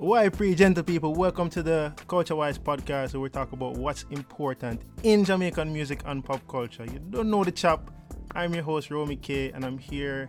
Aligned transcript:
Why, 0.00 0.30
pre 0.30 0.54
gentle 0.54 0.82
people, 0.82 1.12
welcome 1.14 1.50
to 1.50 1.62
the 1.62 1.92
Culture 2.08 2.34
Wise 2.34 2.58
podcast 2.58 3.12
where 3.12 3.20
we 3.20 3.28
talk 3.28 3.52
about 3.52 3.76
what's 3.76 4.04
important 4.04 4.80
in 5.02 5.26
Jamaican 5.26 5.70
music 5.70 6.00
and 6.06 6.24
pop 6.24 6.40
culture. 6.48 6.86
You 6.86 7.00
don't 7.10 7.28
know 7.28 7.44
the 7.44 7.52
chap. 7.52 7.90
I'm 8.34 8.54
your 8.54 8.62
host, 8.62 8.90
Romy 8.90 9.16
K, 9.16 9.50
and 9.50 9.62
I'm 9.62 9.76
here 9.76 10.26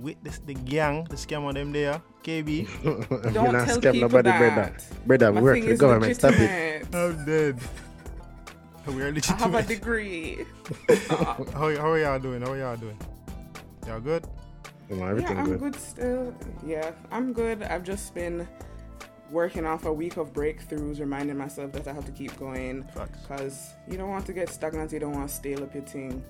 with 0.00 0.16
this, 0.22 0.38
the 0.38 0.54
gang, 0.54 1.04
the 1.04 1.16
scam 1.16 1.44
on 1.44 1.52
them 1.52 1.70
there. 1.70 2.00
KB. 2.22 2.66
Don't 3.34 3.52
not 3.52 3.66
tell 3.66 3.76
scam 3.76 3.92
people 3.92 4.08
nobody, 4.08 4.30
that. 4.30 4.38
brother. 4.38 4.74
Brother, 5.04 5.32
My 5.34 5.40
work 5.42 5.54
thing 5.56 5.62
for 5.64 5.68
the 5.68 5.74
is 5.74 5.80
government. 5.80 6.16
Stop 6.16 6.32
it. 6.32 6.40
legitimate. 6.40 6.94
I'm 6.94 7.24
dead. 7.26 7.60
We 8.86 9.02
are 9.02 9.14
I 9.14 9.32
have 9.34 9.54
a 9.54 9.62
degree. 9.64 10.46
How, 11.10 11.44
how 11.52 11.90
are 11.90 11.98
y'all 11.98 12.18
doing? 12.18 12.40
How 12.40 12.52
are 12.52 12.58
y'all 12.58 12.76
doing? 12.78 12.98
Y'all 13.86 14.00
good? 14.00 14.24
Come 14.88 15.02
on, 15.02 15.20
yeah, 15.20 15.28
I'm 15.28 15.44
good. 15.44 15.60
good. 15.60 15.76
still. 15.76 16.34
Yeah, 16.64 16.92
I'm 17.10 17.34
good. 17.34 17.62
I've 17.64 17.82
just 17.84 18.14
been 18.14 18.48
working 19.30 19.66
off 19.66 19.84
a 19.84 19.92
week 19.92 20.16
of 20.16 20.32
breakthroughs, 20.32 21.00
reminding 21.00 21.36
myself 21.36 21.72
that 21.72 21.86
I 21.88 21.92
have 21.92 22.04
to 22.06 22.12
keep 22.12 22.36
going 22.38 22.86
because 22.94 23.74
you 23.88 23.96
don't 23.96 24.10
want 24.10 24.26
to 24.26 24.32
get 24.32 24.48
stagnant. 24.48 24.92
You 24.92 25.00
don't 25.00 25.12
want 25.12 25.28
to 25.28 25.34
stale 25.34 25.62
up 25.62 25.74
your 25.74 25.84
thing. 25.84 26.24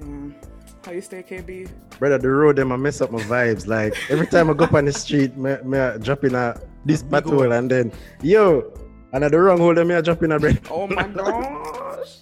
Yeah. 0.00 0.50
How 0.84 0.92
you 0.92 1.00
stay, 1.00 1.22
KB? 1.22 1.70
Brother, 1.98 2.18
the 2.18 2.28
road 2.28 2.56
them 2.56 2.72
I 2.72 2.76
mess 2.76 3.00
up 3.00 3.10
my 3.10 3.22
vibes. 3.22 3.66
Like 3.66 3.94
every 4.10 4.26
time 4.26 4.50
I 4.50 4.54
go 4.54 4.64
up 4.64 4.74
on 4.74 4.84
the 4.84 4.92
street, 4.92 5.36
me, 5.36 5.56
me 5.64 5.78
I 5.78 5.96
drop 5.98 6.24
in 6.24 6.34
a 6.34 6.60
this 6.84 7.02
big 7.02 7.10
battle 7.10 7.52
and 7.52 7.70
then 7.70 7.92
yo, 8.20 8.72
and 9.12 9.24
at 9.24 9.30
the 9.30 9.40
wrong 9.40 9.58
hole, 9.58 9.74
then 9.74 9.88
me 9.88 9.94
I 9.94 10.00
drop 10.00 10.22
in 10.22 10.32
a 10.32 10.38
break. 10.38 10.70
Oh 10.70 10.86
my 10.86 11.02
gosh! 11.08 12.18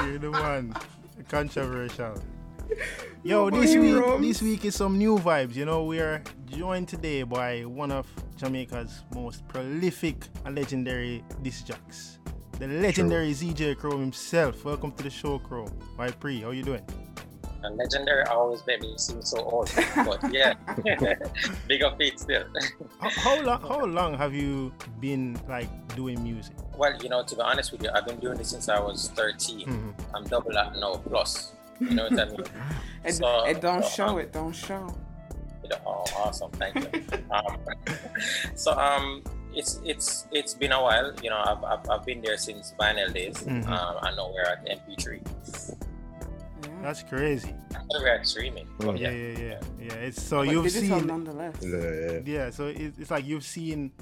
You're 0.00 0.18
the 0.18 0.30
one. 0.30 0.74
Controversial. 1.28 2.14
Yo, 3.22 3.44
Nobody 3.48 3.66
this 3.66 3.76
week, 3.76 3.94
roams. 3.96 4.26
this 4.26 4.42
week 4.42 4.64
is 4.64 4.74
some 4.74 4.98
new 4.98 5.18
vibes. 5.18 5.54
You 5.54 5.64
know, 5.64 5.84
we 5.84 6.00
are 6.00 6.22
joined 6.46 6.88
today 6.88 7.22
by 7.22 7.60
one 7.62 7.92
of 7.92 8.06
Jamaica's 8.36 9.02
most 9.14 9.46
prolific 9.48 10.26
and 10.44 10.56
legendary 10.56 11.22
disc 11.42 11.66
jocks, 11.66 12.18
the 12.58 12.66
legendary 12.66 13.32
ZJ 13.32 13.76
Chrome 13.78 14.00
himself. 14.00 14.64
Welcome 14.64 14.92
to 14.92 15.04
the 15.04 15.10
show, 15.10 15.38
Chrome. 15.38 15.70
Why 15.96 16.10
pre? 16.10 16.40
How 16.40 16.50
you 16.50 16.62
doing? 16.62 16.84
And 17.64 17.76
legendary 17.76 18.24
always 18.24 18.66
made 18.66 18.80
me 18.80 18.94
seem 18.98 19.22
so 19.22 19.38
old. 19.38 19.70
But 19.94 20.18
yeah, 20.32 20.54
big 21.68 21.82
up 21.84 21.96
feet 21.98 22.18
still. 22.18 22.44
How, 23.00 23.10
how 23.10 23.42
long? 23.42 23.60
How 23.62 23.84
long 23.84 24.14
have 24.18 24.34
you 24.34 24.72
been 25.00 25.38
like 25.48 25.68
doing 25.94 26.22
music? 26.22 26.54
well, 26.76 26.96
you 27.02 27.08
know, 27.08 27.22
to 27.22 27.36
be 27.36 27.40
honest 27.42 27.70
with 27.70 27.82
you, 27.84 27.90
I've 27.94 28.06
been 28.06 28.18
doing 28.18 28.38
this 28.38 28.50
since 28.50 28.68
I 28.68 28.80
was 28.80 29.10
13. 29.14 29.68
Mhm. 29.68 29.94
I'm 30.14 30.24
double 30.24 30.50
that 30.52 30.74
now 30.76 30.96
plus. 30.96 31.52
You 31.88 31.94
know 31.94 32.08
what 32.08 32.18
I 32.20 32.24
mean? 32.26 32.44
It, 33.04 33.12
So- 33.14 33.44
it 33.44 33.60
don't 33.60 33.82
so, 33.84 33.90
show. 33.90 34.06
um, 34.08 34.18
It 34.20 34.32
don't 34.32 34.52
show. 34.54 34.94
Oh, 35.86 36.04
awesome! 36.18 36.50
Thank 36.52 36.74
you. 36.76 37.02
Um, 37.30 37.56
so 38.54 38.72
um, 38.72 39.22
it's 39.54 39.80
it's 39.84 40.26
it's 40.32 40.52
been 40.54 40.72
a 40.72 40.82
while. 40.82 41.14
You 41.22 41.30
know, 41.30 41.38
I've 41.38 41.64
I've, 41.64 41.88
I've 41.90 42.04
been 42.04 42.20
there 42.20 42.36
since 42.36 42.74
vinyl 42.78 43.12
days. 43.14 43.36
Mhm. 43.38 43.66
Um, 43.68 43.96
I 44.02 44.14
know 44.14 44.32
we're 44.34 44.42
at 44.42 44.66
MP3. 44.66 45.22
Yeah. 46.64 46.70
That's 46.82 47.02
crazy. 47.04 47.54
I 47.74 47.78
we're 47.94 48.08
at 48.08 48.26
streaming. 48.26 48.68
But 48.78 48.98
Yeah, 48.98 49.10
yeah, 49.10 49.38
yeah, 49.38 49.38
yeah, 49.38 49.60
yeah. 49.80 49.94
It's 50.06 50.20
so 50.22 50.44
But 50.44 50.52
you've 50.52 50.70
seen. 50.70 51.06
nonetheless. 51.06 51.56
Yeah, 51.62 52.20
yeah 52.24 52.50
so 52.50 52.66
it, 52.66 52.92
it's 52.98 53.10
like 53.10 53.24
you've 53.24 53.44
seen 53.44 53.92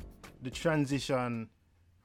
the 0.43 0.51
transition 0.51 1.51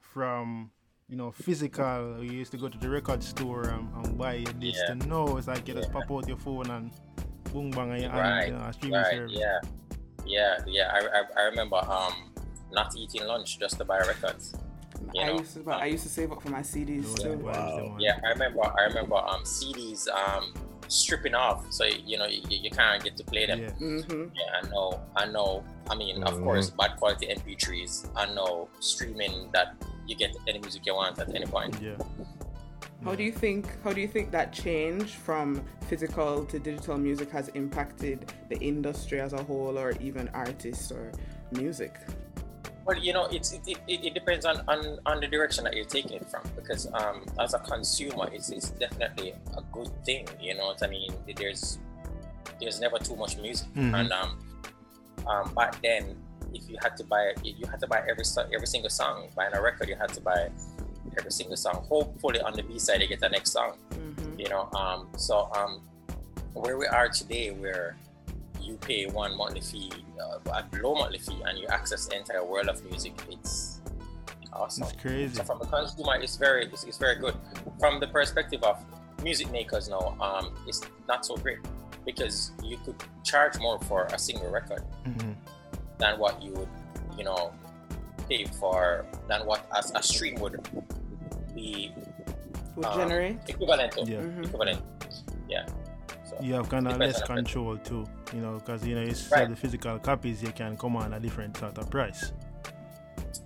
from 0.00 0.70
you 1.08 1.16
know 1.16 1.30
physical 1.30 2.16
you 2.20 2.32
used 2.32 2.50
to 2.50 2.56
go 2.58 2.68
to 2.68 2.78
the 2.78 2.88
record 2.88 3.22
store 3.22 3.64
and, 3.68 3.88
and 4.04 4.18
buy 4.18 4.34
your 4.34 4.52
disc 4.54 4.80
Yeah. 4.88 4.94
to 4.94 5.06
know 5.06 5.36
it's 5.36 5.46
like 5.46 5.66
you 5.68 5.74
just 5.74 5.88
Yeah. 5.88 5.92
pop 6.00 6.10
out 6.10 6.26
your 6.26 6.36
phone 6.36 6.68
and 6.70 6.90
boom 7.52 7.70
bang 7.70 8.02
and, 8.02 8.12
Right, 8.12 8.38
and 8.40 8.46
you 8.48 8.58
know, 8.58 8.64
a 8.64 8.72
streaming 8.72 9.00
right, 9.02 9.12
service 9.12 9.38
yeah, 9.38 9.60
yeah, 10.26 10.58
yeah. 10.66 10.90
I, 10.92 11.20
I, 11.20 11.42
I 11.42 11.44
remember 11.44 11.76
um 11.76 12.32
not 12.72 12.96
eating 12.96 13.24
lunch 13.24 13.58
just 13.58 13.78
to 13.78 13.84
buy 13.84 13.98
records. 13.98 14.54
You 15.14 15.22
I 15.22 15.26
know, 15.28 15.38
used 15.38 15.54
to, 15.54 15.60
but 15.60 15.80
I 15.80 15.86
used 15.86 16.02
to 16.02 16.08
save 16.08 16.32
up 16.32 16.42
for 16.42 16.48
my 16.50 16.60
CDs 16.60 17.04
Those 17.04 17.22
too. 17.22 17.36
Wow. 17.36 17.96
Yeah, 18.00 18.18
I 18.24 18.30
remember. 18.30 18.62
I 18.76 18.84
remember 18.86 19.14
um 19.14 19.44
CDs 19.44 20.08
um 20.08 20.52
stripping 20.88 21.34
off, 21.34 21.64
so 21.70 21.84
you 21.84 22.18
know 22.18 22.26
you, 22.26 22.42
you 22.48 22.70
can't 22.70 23.02
get 23.02 23.16
to 23.16 23.24
play 23.24 23.46
them. 23.46 23.60
yeah 23.60 23.70
Mm-hmm. 23.80 24.24
Yeah, 24.34 24.60
I 24.62 24.68
know. 24.68 25.00
I 25.16 25.24
know. 25.26 25.64
I 25.90 25.94
mean, 25.94 26.22
of 26.22 26.34
Mhm. 26.34 26.44
course, 26.44 26.70
bad 26.70 26.96
quality 26.98 27.26
MP3s. 27.28 28.08
I 28.16 28.26
know 28.34 28.68
streaming 28.80 29.50
that 29.52 29.74
you 30.06 30.16
get 30.16 30.34
any 30.48 30.58
music 30.58 30.86
you 30.86 30.94
want 30.94 31.18
at 31.18 31.28
any 31.34 31.46
point. 31.46 31.74
yeah 31.80 31.96
How 33.04 33.14
do 33.14 33.22
you 33.22 33.32
think 33.32 33.66
how 33.84 33.92
do 33.92 34.00
you 34.00 34.08
think 34.08 34.30
that 34.32 34.52
change 34.52 35.14
from 35.26 35.62
physical 35.88 36.44
to 36.46 36.58
digital 36.58 36.96
music 36.98 37.30
has 37.30 37.48
impacted 37.54 38.32
the 38.48 38.58
industry 38.58 39.20
as 39.20 39.32
a 39.32 39.42
whole 39.42 39.78
or 39.78 39.92
even 40.00 40.28
artists 40.34 40.90
or 40.90 41.12
music? 41.52 41.94
Well, 42.86 42.96
you 42.96 43.12
know, 43.12 43.24
it's 43.26 43.52
it, 43.52 43.66
it, 43.66 44.04
it 44.04 44.14
depends 44.14 44.46
on, 44.46 44.62
on, 44.68 44.98
on 45.06 45.20
the 45.20 45.26
direction 45.26 45.64
that 45.64 45.74
you're 45.74 45.84
taking 45.84 46.12
it 46.12 46.30
from. 46.30 46.42
Because 46.54 46.86
um, 46.94 47.24
as 47.40 47.52
a 47.52 47.58
consumer, 47.58 48.28
it's, 48.32 48.50
it's 48.50 48.70
definitely 48.70 49.34
a 49.56 49.62
good 49.72 49.90
thing. 50.04 50.28
You 50.40 50.54
know 50.54 50.66
what 50.66 50.82
I 50.82 50.86
mean? 50.86 51.12
There's 51.36 51.78
there's 52.60 52.80
never 52.80 52.98
too 52.98 53.16
much 53.16 53.36
music, 53.38 53.68
Mhm. 53.74 53.92
and 54.00 54.12
um, 54.12 54.38
um, 55.26 55.52
back 55.54 55.82
then, 55.82 56.16
if 56.54 56.70
you 56.70 56.78
had 56.80 56.96
to 56.96 57.04
buy 57.04 57.34
you 57.42 57.66
had 57.66 57.80
to 57.80 57.86
buy 57.88 57.98
every 58.08 58.24
every 58.54 58.66
single 58.66 58.88
song. 58.88 59.28
Buying 59.34 59.52
a 59.52 59.60
record, 59.60 59.88
you 59.88 59.96
had 59.96 60.12
to 60.14 60.20
buy 60.20 60.48
every 61.18 61.32
single 61.32 61.56
song. 61.56 61.84
Hopefully, 61.88 62.40
on 62.40 62.52
the 62.54 62.62
B 62.62 62.78
side, 62.78 63.02
you 63.02 63.08
get 63.08 63.20
the 63.20 63.28
next 63.28 63.50
song. 63.50 63.76
Mm-hmm. 63.90 64.38
You 64.40 64.48
know, 64.48 64.70
um, 64.74 65.08
so 65.18 65.50
um, 65.56 65.82
where 66.54 66.78
we 66.78 66.86
are 66.86 67.08
today, 67.08 67.50
where 67.50 67.96
you 68.66 68.76
pay 68.76 69.06
one 69.06 69.36
monthly 69.36 69.60
fee, 69.60 69.90
uh, 70.20 70.38
a 70.52 70.64
low 70.82 70.94
monthly 70.94 71.18
fee, 71.18 71.40
and 71.46 71.58
you 71.58 71.66
access 71.68 72.06
the 72.06 72.16
entire 72.16 72.44
world 72.44 72.68
of 72.68 72.84
music. 72.84 73.14
It's 73.30 73.80
awesome. 74.52 74.84
it's 74.84 74.92
crazy 75.00 75.34
So 75.36 75.44
from 75.44 75.58
the 75.60 75.66
consumer, 75.66 76.16
it's 76.16 76.36
very, 76.36 76.66
it's, 76.66 76.84
it's 76.84 76.98
very 76.98 77.16
good. 77.16 77.34
From 77.78 78.00
the 78.00 78.06
perspective 78.08 78.62
of 78.64 78.82
music 79.22 79.50
makers 79.52 79.88
now, 79.88 80.16
um, 80.20 80.54
it's 80.66 80.80
not 81.08 81.24
so 81.24 81.36
great 81.36 81.58
because 82.04 82.52
you 82.62 82.76
could 82.84 82.96
charge 83.24 83.58
more 83.58 83.78
for 83.82 84.04
a 84.06 84.18
single 84.18 84.50
record 84.50 84.82
Mhm. 85.06 85.34
than 85.98 86.18
what 86.18 86.42
you 86.42 86.52
would, 86.52 86.68
you 87.18 87.24
know, 87.24 87.52
pay 88.28 88.44
for 88.60 89.06
than 89.28 89.46
what 89.46 89.66
as 89.76 89.92
a 89.94 90.02
stream 90.02 90.36
would 90.40 90.56
be 91.54 91.92
Would 92.76 92.86
um, 92.86 92.98
generate? 92.98 93.38
equivalent 93.48 93.92
to. 93.92 94.00
Yeah. 94.04 94.18
Mhm. 94.20 94.44
Equivalent. 94.46 94.82
Yeah. 95.48 95.66
So, 96.38 96.44
you 96.44 96.54
have 96.54 96.68
kind 96.68 96.86
of 96.88 96.98
less 96.98 97.22
control 97.22 97.76
too 97.78 98.04
you 98.34 98.40
know 98.40 98.54
because 98.54 98.86
you 98.86 98.94
know 98.94 99.02
you 99.02 99.14
sell 99.14 99.40
Right. 99.40 99.48
the 99.50 99.56
physical 99.56 99.98
copies 99.98 100.42
you 100.42 100.52
can 100.52 100.76
come 100.76 100.96
on 100.96 101.14
a 101.14 101.20
different 101.20 101.56
sort 101.56 101.78
of 101.78 101.90
price 101.90 102.32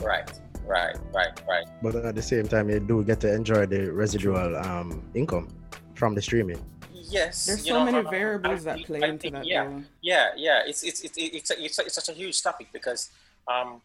Right, 0.01 0.31
right, 0.67 0.97
right, 1.13 1.43
right. 1.49 1.67
But 1.83 1.95
at 1.97 2.15
the 2.15 2.23
same 2.23 2.49
time, 2.49 2.71
you 2.71 2.81
do 2.81 3.05
get 3.05 3.21
to 3.21 3.33
enjoy 3.35 3.67
the 3.67 3.93
residual 3.93 4.57
um 4.57 5.03
income 5.15 5.49
from 5.95 6.15
the 6.15 6.23
streaming. 6.23 6.59
Yes. 6.93 7.45
There's 7.47 7.67
so 7.67 7.85
know, 7.85 7.93
many 7.93 8.09
variables 8.09 8.61
I 8.63 8.65
that 8.65 8.75
think- 8.77 8.87
play 8.87 9.03
I 9.03 9.09
into 9.09 9.23
think, 9.23 9.35
that. 9.35 9.47
Yeah, 9.47 9.65
though. 9.65 9.83
yeah, 10.01 10.27
yeah. 10.37 10.63
It's 10.67 10.83
it's 10.85 11.01
it's 11.03 11.19
it's, 11.19 11.51
it's, 11.51 11.79
it's 11.79 11.95
such 11.95 12.09
a 12.09 12.13
huge 12.13 12.41
topic 12.43 12.69
because 12.73 13.11
um, 13.47 13.83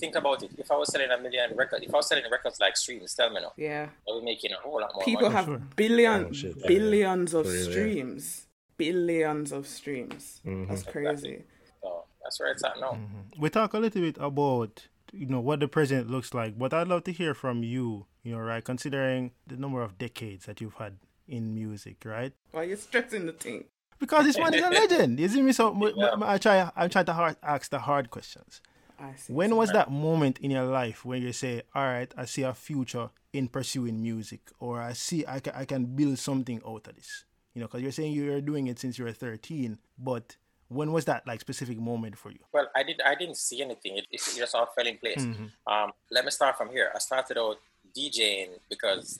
think 0.00 0.14
about 0.16 0.42
it. 0.42 0.50
If 0.58 0.70
I 0.70 0.76
was 0.76 0.88
selling 0.92 1.10
a 1.10 1.18
million 1.18 1.54
records, 1.56 1.84
if 1.86 1.92
I 1.94 1.98
was 1.98 2.08
selling 2.08 2.24
records 2.30 2.58
like 2.60 2.76
streams, 2.76 3.14
tell 3.14 3.30
me 3.30 3.40
now, 3.40 3.52
Yeah. 3.56 3.88
I'll 4.08 4.18
be 4.20 4.24
making 4.24 4.52
a 4.52 4.56
whole 4.56 4.80
lot 4.80 4.90
more 4.94 5.04
People 5.04 5.22
money. 5.30 5.34
have 5.36 5.44
Sure. 5.46 5.62
billion, 5.76 6.24
Oh, 6.26 6.32
shit. 6.32 6.66
billions 6.66 7.34
of 7.34 7.44
For 7.46 7.52
real, 7.52 7.64
yeah. 7.64 7.70
streams. 7.70 8.46
Billions 8.76 9.52
of 9.52 9.66
streams. 9.66 10.40
Mhm. 10.46 10.68
That's 10.68 10.82
crazy. 10.84 11.44
So 11.82 12.04
that's 12.22 12.40
where 12.40 12.50
it's 12.50 12.64
at 12.64 12.80
now. 12.80 12.92
Mhm. 12.92 13.38
we 13.38 13.50
talk 13.50 13.74
a 13.74 13.78
little 13.78 14.00
bit 14.00 14.16
about 14.18 14.88
you 15.12 15.26
know 15.26 15.40
what 15.40 15.58
the 15.60 15.66
present 15.66 16.08
looks 16.08 16.32
like 16.34 16.56
but 16.56 16.72
i'd 16.72 16.86
love 16.86 17.02
to 17.02 17.10
hear 17.10 17.34
from 17.34 17.64
you 17.64 18.06
you 18.22 18.30
know 18.32 18.38
right 18.38 18.62
considering 18.64 19.32
the 19.44 19.56
number 19.56 19.82
of 19.82 19.98
decades 19.98 20.46
that 20.46 20.60
you've 20.60 20.74
had 20.74 20.98
in 21.26 21.52
music 21.52 21.96
right 22.04 22.32
Why 22.52 22.62
you 22.62 22.76
stressing 22.76 23.26
the 23.26 23.32
thing? 23.32 23.64
because 23.98 24.24
this 24.26 24.38
man 24.38 24.54
is 24.54 24.62
a 24.62 24.70
legend 24.82 25.18
you 25.18 25.26
see 25.28 25.42
me 25.42 25.50
so 25.50 25.74
m- 25.74 25.82
m- 25.82 25.92
Yeah. 25.96 26.14
i 26.22 26.38
try 26.38 26.70
i'm 26.76 26.88
trying 26.90 27.06
to 27.06 27.12
hard, 27.12 27.34
ask 27.42 27.68
the 27.72 27.80
hard 27.80 28.10
questions 28.10 28.60
I 28.64 28.69
see. 29.16 29.32
when 29.32 29.54
was 29.56 29.70
that 29.72 29.90
moment 29.90 30.38
in 30.40 30.50
your 30.50 30.64
life 30.64 31.04
when 31.04 31.22
you 31.22 31.32
say 31.32 31.62
all 31.74 31.84
right 31.84 32.12
i 32.16 32.24
see 32.24 32.42
a 32.42 32.54
future 32.54 33.08
in 33.32 33.48
pursuing 33.48 34.00
music 34.02 34.40
or 34.58 34.80
i 34.80 34.92
see 34.92 35.24
i 35.26 35.40
can, 35.40 35.52
I 35.54 35.64
can 35.64 35.84
build 35.84 36.18
something 36.18 36.60
out 36.66 36.86
of 36.88 36.94
this 36.96 37.24
you 37.54 37.60
know 37.60 37.66
because 37.66 37.82
you're 37.82 37.92
saying 37.92 38.12
you're 38.12 38.40
doing 38.40 38.66
it 38.68 38.78
since 38.78 38.98
you 38.98 39.04
were 39.04 39.12
13 39.12 39.78
but 39.98 40.36
when 40.68 40.92
was 40.92 41.04
that 41.06 41.26
like 41.26 41.40
specific 41.40 41.78
moment 41.78 42.16
for 42.16 42.30
you 42.30 42.38
Well, 42.52 42.68
I 42.76 42.82
didn't 42.84 43.02
I 43.04 43.14
didn't 43.16 43.36
see 43.38 43.60
anything. 43.60 43.98
It, 43.98 44.06
it 44.12 44.20
just 44.36 44.54
all 44.54 44.66
fell 44.66 44.86
in 44.86 44.98
place. 44.98 45.24
Mhm. 45.24 45.50
Um, 45.66 45.90
let 46.12 46.24
me 46.24 46.30
start 46.30 46.56
from 46.56 46.70
here. 46.70 46.92
I 46.94 46.98
started 47.00 47.36
out 47.38 47.56
DJing 47.96 48.50
because 48.68 49.18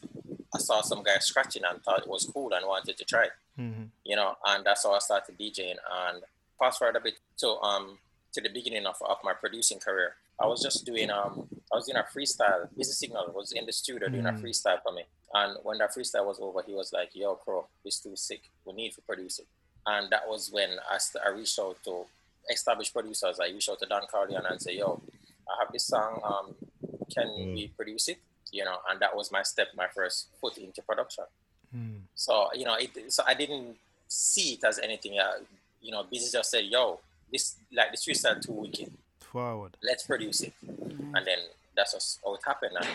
I 0.55 0.59
saw 0.59 0.81
some 0.81 1.03
guy 1.03 1.19
scratching 1.19 1.65
and 1.69 1.83
thought 1.83 2.03
it 2.03 2.09
was 2.09 2.25
cool 2.33 2.53
and 2.53 2.65
wanted 2.67 2.97
to 2.99 3.05
try. 3.05 3.25
it. 3.25 3.33
Mhm. 3.59 3.88
you 4.05 4.15
know, 4.15 4.37
and 4.47 4.65
that's 4.65 4.85
how 4.85 4.93
I 4.93 5.00
started 5.00 5.37
DJing. 5.38 5.75
And 5.91 6.23
fast 6.56 6.79
forward 6.79 6.94
a 6.94 7.00
bit 7.00 7.15
to 7.38 7.49
um 7.71 7.99
to 8.32 8.41
the 8.41 8.49
beginning 8.49 8.87
of, 8.87 8.97
of 9.06 9.19
my 9.25 9.32
producing 9.32 9.79
career. 9.79 10.15
I 10.41 10.47
was 10.47 10.62
just 10.62 10.85
doing 10.87 11.11
um 11.11 11.49
I 11.73 11.77
was 11.77 11.87
doing 11.87 11.99
a 11.99 12.06
freestyle. 12.17 12.69
Busy 12.77 12.93
Signal 12.93 13.32
was 13.35 13.53
in 13.53 13.67
the 13.67 13.73
studio 13.73 14.09
doing 14.09 14.27
a 14.27 14.32
Mm. 14.32 14.41
freestyle 14.43 14.82
for 14.82 14.93
me. 14.93 15.05
And 15.35 15.56
when 15.62 15.79
that 15.79 15.94
freestyle 15.94 16.27
was 16.27 16.38
over, 16.41 16.62
he 16.67 16.73
was 16.75 16.93
like, 16.93 17.11
"Yo, 17.15 17.35
Chrome, 17.37 17.65
this 17.85 18.00
too 18.00 18.17
sick. 18.17 18.43
We 18.65 18.73
need 18.73 18.93
to 18.94 19.03
produce 19.03 19.38
it." 19.38 19.47
And 19.87 20.11
that 20.11 20.27
was 20.29 20.50
when 20.53 20.71
I, 20.91 20.99
st- 20.99 21.25
I 21.25 21.31
reached 21.31 21.59
out 21.59 21.77
to 21.85 22.05
established 22.50 22.93
producers. 22.93 23.38
I 23.41 23.47
reached 23.49 23.69
out 23.69 23.79
to 23.81 23.87
Don 23.87 24.03
Corleon 24.12 24.44
and 24.50 24.61
say, 24.61 24.76
"Yo, 24.76 25.00
I 25.49 25.65
have 25.65 25.73
this 25.73 25.85
song. 25.85 26.21
Um, 26.25 26.55
can 27.15 27.29
Mm. 27.29 27.55
we 27.55 27.69
produce 27.69 28.09
it? 28.09 28.19
You 28.53 28.65
know, 28.65 28.79
and 28.91 28.99
that 29.00 29.15
was 29.15 29.31
my 29.31 29.43
step, 29.43 29.69
my 29.76 29.87
first 29.94 30.29
foot 30.41 30.59
into 30.59 30.83
production. 30.83 31.25
Mm. 31.76 32.00
So 32.15 32.49
you 32.55 32.65
know, 32.65 32.75
it, 32.75 33.12
so 33.12 33.23
I 33.26 33.35
didn't 33.35 33.76
see 34.09 34.55
it 34.55 34.65
as 34.65 34.79
anything. 34.81 35.19
Uh, 35.19 35.38
you 35.81 35.93
know, 35.93 36.03
Busy 36.11 36.31
just 36.33 36.50
said, 36.50 36.65
"Yo, 36.65 36.99
this 37.32 37.56
like 37.73 37.91
this 37.91 38.05
freestyle 38.05 38.41
too 38.41 38.53
wicked. 38.53 38.93
Forward. 39.21 39.77
Let's 39.82 40.06
produce 40.06 40.41
it." 40.43 40.53
And 40.62 41.27
then 41.27 41.38
that's 41.77 41.93
just 41.93 42.21
how 42.25 42.35
it 42.35 42.41
happened. 42.44 42.77
And 42.77 42.88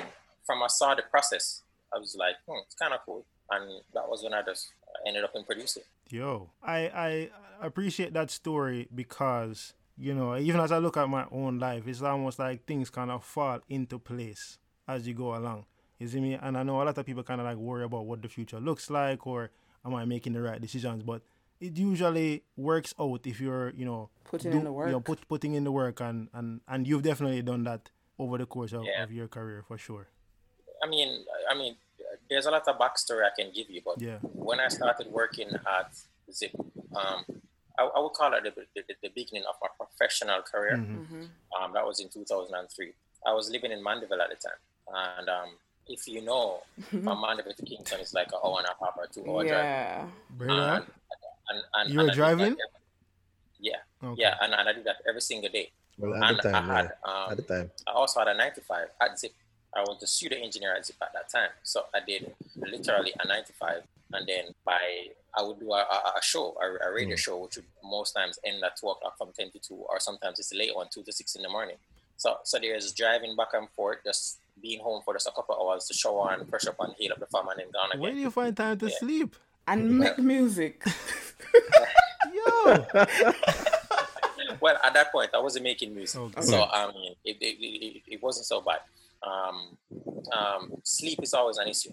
from 0.45 0.63
I 0.63 0.67
saw 0.67 0.95
the 0.95 1.03
process, 1.03 1.61
I 1.93 1.99
was 1.99 2.15
like, 2.15 2.35
hmm, 2.47 2.59
"It's 2.65 2.75
kind 2.75 2.93
of 2.93 2.99
cool." 3.05 3.25
And 3.51 3.81
that 3.93 4.09
was 4.09 4.23
when 4.23 4.33
I 4.33 4.41
just 4.41 4.71
ended 5.05 5.23
up 5.23 5.31
in 5.35 5.43
producing. 5.43 5.83
Yo, 6.09 6.49
I 6.63 6.79
I 6.87 7.29
appreciate 7.61 8.13
that 8.13 8.31
story 8.31 8.87
because 8.93 9.73
you 9.97 10.13
know 10.13 10.37
even 10.37 10.59
as 10.59 10.71
I 10.71 10.77
look 10.77 10.97
at 10.97 11.09
my 11.09 11.25
own 11.31 11.59
life, 11.59 11.87
it's 11.87 12.01
almost 12.01 12.39
like 12.39 12.65
things 12.65 12.89
kind 12.89 13.11
of 13.11 13.23
fall 13.23 13.59
into 13.69 13.99
place 13.99 14.57
as 14.87 15.07
you 15.07 15.13
go 15.13 15.35
along. 15.35 15.65
You 15.99 16.07
see 16.07 16.19
me? 16.19 16.33
And 16.33 16.57
I 16.57 16.63
know 16.63 16.81
a 16.81 16.83
lot 16.83 16.97
of 16.97 17.05
people 17.05 17.23
kind 17.23 17.39
of 17.39 17.45
like 17.45 17.57
worry 17.57 17.85
about 17.85 18.05
what 18.05 18.21
the 18.21 18.27
future 18.27 18.59
looks 18.59 18.89
like 18.89 19.25
or 19.25 19.51
am 19.85 19.95
I 19.95 20.05
making 20.05 20.33
the 20.33 20.41
right 20.41 20.59
decisions, 20.61 21.03
but 21.03 21.21
it 21.59 21.77
usually 21.77 22.43
works 22.57 22.93
out 22.99 23.21
if 23.25 23.39
you're 23.39 23.69
you 23.71 23.85
know 23.85 24.09
Putting 24.25 24.51
do- 24.51 24.57
in 24.59 24.63
the 24.65 24.71
work. 24.73 24.87
You 24.87 24.91
know, 24.93 24.97
work. 24.97 25.05
put, 25.05 25.27
putting 25.27 25.53
in 25.53 25.63
the 25.63 25.71
work 25.71 25.99
and 26.01 26.29
and 26.33 26.61
and 26.67 26.87
you've 26.87 27.03
definitely 27.03 27.41
done 27.41 27.63
that 27.63 27.89
over 28.19 28.37
the 28.37 28.45
course 28.45 28.73
of, 28.73 28.83
Yeah. 28.85 29.03
of 29.03 29.11
your 29.11 29.27
career 29.27 29.63
for 29.67 29.77
sure. 29.77 30.07
I 30.83 30.87
mean, 30.87 31.25
I 31.49 31.55
mean, 31.55 31.75
there's 32.29 32.45
a 32.45 32.51
lot 32.51 32.67
of 32.67 32.77
backstory 32.77 33.23
I 33.25 33.29
can 33.37 33.51
give 33.53 33.69
you, 33.69 33.81
but 33.83 34.01
Yeah. 34.01 34.17
when 34.21 34.59
I 34.59 34.67
started 34.69 35.07
working 35.11 35.49
at 35.53 35.91
Zip, 36.31 36.51
um, 36.95 37.23
I, 37.77 37.83
I 37.83 37.99
would 37.99 38.13
call 38.13 38.33
it 38.33 38.43
the, 38.43 38.53
the, 38.75 38.83
the 39.01 39.09
beginning 39.09 39.43
of 39.49 39.55
my 39.61 39.67
professional 39.77 40.41
career. 40.41 40.77
Mhm. 40.77 41.07
Mhm. 41.07 41.27
Um, 41.59 41.73
that 41.73 41.85
was 41.85 41.99
in 41.99 42.09
2003. 42.09 42.93
I 43.27 43.33
was 43.33 43.49
living 43.49 43.71
in 43.71 43.81
Mandeville 43.83 44.21
at 44.21 44.29
the 44.29 44.35
time, 44.35 44.61
and 45.17 45.29
um, 45.29 45.49
if 45.87 46.07
you 46.07 46.21
know, 46.21 46.61
from 46.89 47.21
Mandeville 47.21 47.53
to 47.53 47.63
Kingston 47.65 47.99
is 47.99 48.13
like 48.13 48.27
an 48.27 48.39
hour 48.43 48.59
and 48.59 48.67
a 48.67 48.75
half 48.85 48.95
or 48.97 49.07
two 49.07 49.21
hour 49.29 49.43
drive. 49.43 49.63
Yeah. 49.63 50.07
Brother, 50.29 50.61
And, 50.61 50.85
and, 51.49 51.63
and, 51.75 51.89
You 51.89 51.99
were 51.99 52.01
and 52.03 52.11
I 52.11 52.13
did 52.13 52.21
that 52.21 52.37
driving? 52.37 52.57
yeah, 53.59 53.75
okay. 54.03 54.21
yeah, 54.21 54.35
and, 54.41 54.53
and 54.53 54.69
I 54.69 54.73
did 54.73 54.83
that 54.85 54.97
every 55.07 55.21
single 55.21 55.49
day. 55.49 55.71
Well, 55.97 56.13
at 56.21 56.29
and 56.29 56.37
the 56.39 56.43
time, 56.43 56.69
I 56.71 56.75
had, 56.75 56.91
yeah. 57.05 57.11
um, 57.25 57.31
At 57.31 57.37
the 57.37 57.43
time. 57.43 57.71
I 57.87 57.91
also 57.91 58.19
had 58.19 58.27
a 58.29 58.33
95 58.37 58.87
at 59.01 59.19
Zip. 59.19 59.31
I 59.75 59.81
was 59.81 59.97
the 59.99 60.07
pseudo 60.07 60.35
engineer 60.37 60.73
at 60.75 60.85
Zip 60.85 60.95
at 61.01 61.13
that 61.13 61.29
time. 61.29 61.49
So 61.63 61.83
I 61.93 61.99
did 62.05 62.33
literally 62.55 63.13
a 63.19 63.27
95. 63.27 63.83
And 64.13 64.27
then 64.27 64.45
by, 64.65 64.77
I 65.37 65.41
would 65.41 65.59
do 65.59 65.71
a, 65.71 65.77
a, 65.79 66.13
a 66.17 66.21
show, 66.21 66.55
a, 66.61 66.89
a 66.89 66.93
radio 66.93 67.15
Mm. 67.15 67.19
show, 67.19 67.37
which 67.39 67.55
would 67.57 67.65
most 67.83 68.11
times 68.13 68.39
end 68.45 68.63
at 68.63 68.77
2 68.77 68.87
o'clock 68.87 69.17
from 69.17 69.31
10 69.37 69.51
to 69.51 69.59
2, 69.59 69.73
or 69.73 69.99
sometimes 69.99 70.39
it's 70.39 70.51
a 70.53 70.57
late 70.57 70.75
one, 70.75 70.87
2 70.93 71.03
to 71.03 71.11
6 71.11 71.35
in 71.35 71.41
the 71.43 71.49
morning. 71.49 71.75
So, 72.17 72.37
so 72.43 72.59
there's 72.59 72.91
driving 72.93 73.35
back 73.35 73.49
and 73.53 73.69
forth, 73.71 73.97
just 74.05 74.39
being 74.61 74.79
home 74.81 75.01
for 75.03 75.13
just 75.13 75.27
a 75.27 75.31
couple 75.31 75.55
of 75.55 75.61
hours 75.67 75.85
to 75.87 75.93
shower 75.93 76.31
and 76.31 76.47
fresh 76.49 76.65
up 76.67 76.75
and 76.79 76.93
heal 76.97 77.11
up 77.11 77.19
the 77.19 77.25
farm 77.25 77.47
and 77.49 77.59
then 77.59 77.71
gone 77.71 77.89
again. 77.91 78.01
Where 78.01 78.11
do 78.13 78.19
you 78.19 78.31
find 78.31 78.55
time 78.55 78.77
to 78.79 78.87
Yeah. 78.87 78.95
sleep? 78.99 79.35
And 79.67 79.97
make 79.97 80.17
music. 80.19 80.83
Yo. 82.33 82.85
well, 84.61 84.77
at 84.83 84.93
that 84.93 85.11
point, 85.11 85.31
I 85.33 85.39
wasn't 85.39 85.63
making 85.63 85.95
music, 85.95 86.19
Okay. 86.19 86.41
so 86.41 86.63
I 86.63 86.91
mean, 86.91 87.13
it, 87.23 87.37
it, 87.41 87.57
it, 87.59 88.01
it 88.07 88.23
wasn't 88.23 88.45
so 88.45 88.61
bad. 88.61 88.79
Um, 89.23 89.77
um, 90.33 90.71
sleep 90.83 91.19
is 91.23 91.33
always 91.33 91.57
an 91.57 91.67
issue. 91.67 91.91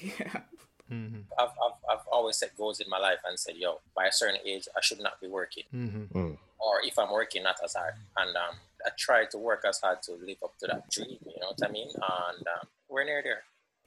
yeah. 0.00 0.40
hmm 0.88 1.20
I've, 1.38 1.48
I've, 1.48 1.78
I've 1.90 2.06
always 2.10 2.36
set 2.36 2.56
goals 2.56 2.80
in 2.80 2.88
my 2.90 2.98
life 2.98 3.18
and 3.26 3.38
said, 3.38 3.54
yo, 3.56 3.80
by 3.94 4.06
a 4.06 4.12
certain 4.12 4.38
age, 4.44 4.66
I 4.76 4.80
should 4.80 5.00
not 5.00 5.20
be 5.20 5.28
working, 5.28 5.64
hmm 5.70 6.04
Mm. 6.12 6.36
or 6.58 6.80
if 6.84 6.98
I'm 6.98 7.12
working, 7.12 7.42
not 7.44 7.56
as 7.64 7.74
hard. 7.74 7.94
And 8.16 8.36
um, 8.36 8.56
I 8.84 8.90
try 8.98 9.24
to 9.26 9.38
work 9.38 9.64
as 9.68 9.78
hard 9.80 10.02
to 10.04 10.12
live 10.12 10.38
up 10.42 10.56
to 10.58 10.66
that 10.68 10.90
dream. 10.90 11.18
You 11.24 11.40
know 11.40 11.48
what 11.56 11.68
I 11.68 11.70
mean? 11.70 11.88
And 11.88 12.46
um, 12.46 12.66
we're 12.88 13.04
near 13.04 13.22
there. 13.22 13.42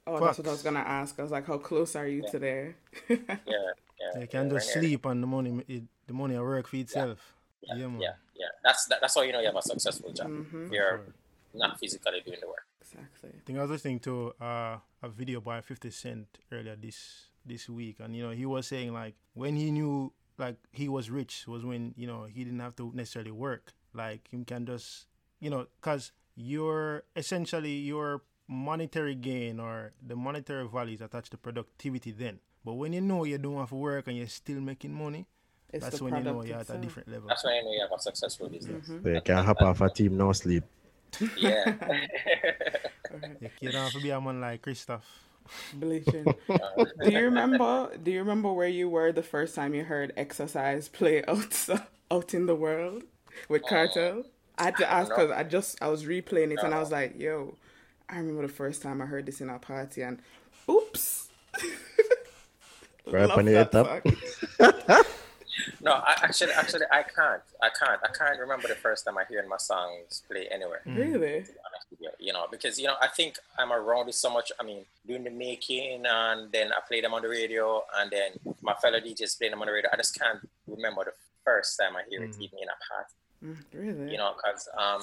Oh, 0.06 0.20
that's 0.20 0.38
what 0.38 0.46
I 0.48 0.50
was 0.52 0.62
gonna 0.62 0.80
ask. 0.80 1.18
I 1.18 1.22
was 1.22 1.32
like, 1.32 1.46
how 1.46 1.58
close 1.58 1.96
are 1.96 2.06
you 2.06 2.22
to 2.30 2.38
there? 2.38 2.76
Yeah, 3.08 3.16
yeah. 3.46 4.20
You 4.20 4.26
can 4.28 4.46
yeah, 4.48 4.54
just 4.54 4.74
we're 4.76 4.80
near 4.82 4.88
sleep 4.90 5.06
and 5.06 5.22
the 5.22 5.26
money 5.26 5.64
it, 5.68 5.82
the 6.06 6.12
money 6.12 6.34
will 6.36 6.44
work 6.44 6.68
for 6.68 6.76
itself. 6.76 7.34
Yeah, 7.62 7.74
Yeah, 7.74 7.86
man. 7.88 8.00
yeah, 8.00 8.12
yeah. 8.36 8.46
That's 8.62 8.86
that, 8.86 8.98
that's 9.00 9.14
how 9.14 9.22
you 9.22 9.32
know 9.32 9.40
you 9.40 9.46
have 9.46 9.56
a 9.56 9.62
successful 9.62 10.12
job. 10.12 10.28
Mhm. 10.28 10.72
You're 10.72 10.98
Sure. 10.98 11.14
not 11.54 11.78
physically 11.80 12.20
doing 12.24 12.38
the 12.40 12.46
work. 12.46 12.66
Exactly. 12.80 13.30
I 13.36 13.40
think 13.44 13.58
I 13.58 13.62
was 13.62 13.70
listening 13.70 13.98
to 14.00 14.32
uh, 14.40 14.78
a 15.02 15.08
video 15.08 15.40
by 15.40 15.60
50 15.60 15.90
Cent 15.90 16.38
earlier 16.52 16.76
this 16.76 17.26
this 17.44 17.68
week, 17.68 17.96
and 18.00 18.14
you 18.14 18.22
know 18.22 18.30
he 18.30 18.46
was 18.46 18.66
saying 18.68 18.92
like 18.92 19.14
when 19.34 19.56
he 19.56 19.70
knew 19.72 20.12
like 20.38 20.56
he 20.72 20.88
was 20.88 21.10
rich 21.10 21.46
was 21.48 21.64
when 21.64 21.94
you 21.96 22.06
know 22.06 22.24
he 22.24 22.44
didn't 22.44 22.60
have 22.60 22.76
to 22.76 22.92
necessarily 22.94 23.32
work. 23.32 23.72
Like 23.92 24.28
you 24.30 24.44
can 24.44 24.66
just 24.66 25.06
you 25.40 25.50
know 25.50 25.66
because 25.80 26.12
you're 26.36 27.02
essentially 27.16 27.72
your 27.74 28.22
monetary 28.48 29.14
gain 29.14 29.60
or 29.60 29.92
the 30.06 30.16
monetary 30.16 30.66
value 30.68 30.94
is 30.94 31.00
attached 31.00 31.30
to 31.32 31.36
productivity 31.38 32.12
then. 32.12 32.38
But 32.64 32.74
when 32.74 32.92
you 32.92 33.00
know 33.00 33.24
you 33.24 33.38
don't 33.38 33.58
have 33.58 33.72
work 33.72 34.08
and 34.08 34.16
you're 34.16 34.26
still 34.26 34.60
making 34.60 34.92
money, 34.92 35.26
It's 35.72 35.84
that's 35.84 36.00
when 36.00 36.14
you 36.16 36.22
know 36.22 36.42
you're 36.42 36.58
at 36.58 36.70
a 36.70 36.78
different 36.78 37.08
level. 37.08 37.28
That's 37.28 37.44
when 37.44 37.54
you 37.56 37.64
know 37.64 37.72
you 37.72 37.80
have 37.80 37.92
a 37.92 38.00
successful 38.00 38.48
business. 38.48 38.88
Mhm. 38.88 39.02
So 39.02 39.08
you 39.10 39.20
can 39.20 39.44
hop 39.44 39.62
off 39.62 39.80
a 39.80 39.90
team, 39.90 40.16
no 40.16 40.32
sleep. 40.32 40.64
Yeah. 41.36 41.74
You, 43.40 43.48
you 43.60 43.72
don't 43.72 43.84
have 43.84 43.92
to 43.92 44.00
be 44.00 44.10
a 44.10 44.20
man 44.20 44.40
like 44.40 44.62
Christoph. 44.62 45.06
Bleaching. 45.72 46.24
do 47.04 47.10
you 47.10 47.24
remember? 47.24 47.96
Do 48.02 48.10
you 48.10 48.18
remember 48.18 48.52
where 48.52 48.68
you 48.68 48.88
were 48.88 49.12
the 49.12 49.22
first 49.22 49.54
time 49.54 49.74
you 49.74 49.84
heard 49.84 50.12
"Exercise" 50.16 50.88
play 50.88 51.24
out 51.26 51.68
out 52.10 52.34
in 52.34 52.46
the 52.46 52.54
world 52.54 53.04
with 53.48 53.62
Kartel? 53.62 54.24
I 54.58 54.64
had 54.64 54.76
to 54.78 54.90
ask 54.90 55.08
because 55.08 55.30
I 55.30 55.44
just 55.44 55.80
I 55.80 55.88
was 55.88 56.04
replaying 56.04 56.52
it 56.52 56.58
and 56.62 56.74
I 56.74 56.80
was 56.80 56.90
like, 56.90 57.18
"Yo, 57.18 57.54
I 58.08 58.18
remember 58.18 58.42
the 58.42 58.52
first 58.52 58.82
time 58.82 59.02
I 59.02 59.06
heard 59.06 59.26
this 59.26 59.40
in 59.40 59.50
our 59.50 59.58
party 59.58 60.02
and 60.02 60.20
oops." 60.68 61.28
Right 63.06 63.28
Love 63.28 63.38
on 63.38 63.44
the 63.44 63.52
that 63.52 63.70
top. 63.70 65.06
No, 65.80 65.92
I, 65.92 66.16
actually, 66.22 66.52
actually, 66.52 66.84
I 66.90 67.02
can't. 67.02 67.42
I 67.62 67.68
can't. 67.70 68.00
I 68.02 68.08
can't 68.12 68.40
remember 68.40 68.68
the 68.68 68.74
first 68.74 69.04
time 69.04 69.16
I 69.16 69.24
heard 69.24 69.48
my 69.48 69.56
songs 69.56 70.22
play 70.28 70.48
anywhere. 70.50 70.82
Really? 70.84 71.42
to 71.44 71.52
be 71.52 71.58
honest 71.64 71.86
with 71.90 72.00
you, 72.00 72.10
You 72.18 72.32
know, 72.32 72.46
because 72.50 72.78
you 72.78 72.86
know, 72.86 72.96
I 73.00 73.06
think 73.06 73.38
I'm 73.58 73.72
around 73.72 74.08
it 74.08 74.14
so 74.14 74.28
much. 74.30 74.50
I 74.60 74.64
mean, 74.64 74.84
doing 75.06 75.24
the 75.24 75.30
making, 75.30 76.04
and 76.04 76.50
then 76.50 76.72
I 76.72 76.80
play 76.86 77.00
them 77.00 77.14
on 77.14 77.22
the 77.22 77.28
radio, 77.28 77.84
and 77.96 78.10
then 78.10 78.32
my 78.60 78.74
fellow 78.74 78.98
DJs 78.98 79.38
play 79.38 79.48
them 79.48 79.60
on 79.60 79.66
the 79.66 79.72
radio. 79.72 79.88
I 79.92 79.96
just 79.96 80.18
can't 80.18 80.40
remember 80.66 81.04
the 81.04 81.12
first 81.44 81.78
time 81.78 81.96
I 81.96 82.02
hear 82.08 82.22
it, 82.24 82.34
even 82.40 82.58
in 82.58 82.68
a 82.68 82.78
party. 82.90 83.14
Mm, 83.44 83.56
really? 83.72 84.12
You 84.12 84.18
know, 84.18 84.34
because 84.36 84.68
um, 84.76 85.00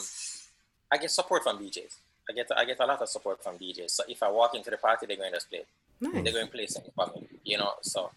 I 0.91 0.97
get 0.97 1.11
support 1.11 1.43
from 1.43 1.57
DJs. 1.59 1.95
I 2.29 2.33
get 2.33 2.49
I 2.55 2.65
get 2.65 2.79
a 2.79 2.85
lot 2.85 3.01
of 3.01 3.09
support 3.09 3.43
from 3.43 3.57
DJs. 3.57 3.91
So 3.91 4.03
if 4.07 4.21
I 4.23 4.29
walk 4.29 4.55
into 4.55 4.69
the 4.69 4.77
party, 4.77 5.05
they're 5.05 5.17
going 5.17 5.33
to 5.33 5.41
play. 5.49 5.63
nice. 5.99 6.23
They're 6.23 6.33
going 6.33 6.45
to 6.47 6.51
play 6.51 6.67
something 6.67 6.91
for 6.95 7.07
me. 7.15 7.27
You 7.43 7.57
know, 7.57 7.73
so 7.81 8.11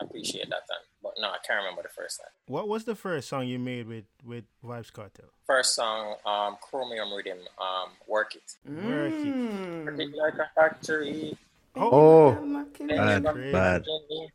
I 0.00 0.04
appreciate 0.04 0.48
that. 0.50 0.68
Time. 0.68 0.78
But 1.02 1.14
no, 1.18 1.28
I 1.28 1.38
can't 1.46 1.58
remember 1.58 1.82
the 1.82 1.88
first 1.88 2.20
time. 2.20 2.30
What 2.46 2.68
was 2.68 2.84
the 2.84 2.94
first 2.94 3.28
song 3.28 3.46
you 3.48 3.58
made 3.58 3.88
with 3.88 4.04
with 4.24 4.44
Vybz 4.64 4.92
Kartel? 4.92 5.30
First 5.46 5.74
song, 5.74 6.16
um, 6.24 6.56
Chromium 6.60 7.12
Rhythm, 7.12 7.38
um, 7.60 7.90
Work 8.06 8.36
It. 8.36 8.54
Work 8.64 9.12
it. 9.12 9.26
Mm. 9.26 9.84
Work 9.86 9.98
it 9.98 10.16
like 10.16 10.34
a 10.34 10.50
factory. 10.54 11.36
Oh, 11.74 12.38
Knocking 12.44 12.86
bad, 12.88 13.24
bad. 13.24 13.84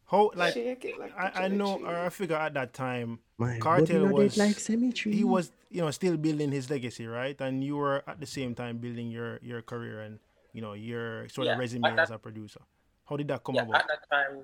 How 0.10 0.32
like 0.36 0.54
Shake 0.54 0.86
it 0.86 1.00
like 1.00 1.14
I, 1.18 1.28
a 1.28 1.44
I 1.44 1.48
know 1.50 1.78
or 1.86 1.96
I 1.96 2.10
figure 2.10 2.36
at 2.36 2.54
that 2.56 2.74
time 2.74 3.20
My 3.38 3.60
Kartel 3.60 4.10
body 4.10 4.24
was 4.26 4.38
like 4.38 4.60
cemetery. 4.60 5.14
he 5.16 5.24
was 5.24 5.52
you 5.70 5.82
know 5.82 5.92
still 5.92 6.18
building 6.18 6.52
his 6.52 6.70
legacy 6.70 7.06
right 7.06 7.40
and 7.42 7.64
you 7.64 7.76
were 7.78 8.04
at 8.08 8.20
the 8.20 8.26
same 8.26 8.56
time 8.56 8.78
building 8.78 9.12
your 9.12 9.40
your 9.44 9.62
career 9.62 10.02
and 10.02 10.18
you 10.54 10.62
know 10.62 10.74
your 10.74 11.30
sort 11.30 11.46
Yeah, 11.46 11.54
of 11.54 11.60
resume 11.60 11.82
that- 11.96 12.00
as 12.00 12.12
a 12.12 12.18
producer. 12.18 12.62
How 13.06 13.16
did 13.18 13.28
that 13.30 13.44
come 13.44 13.56
Yeah, 13.56 13.62
about? 13.64 13.82
at 13.82 13.88
that 13.88 14.10
time, 14.10 14.44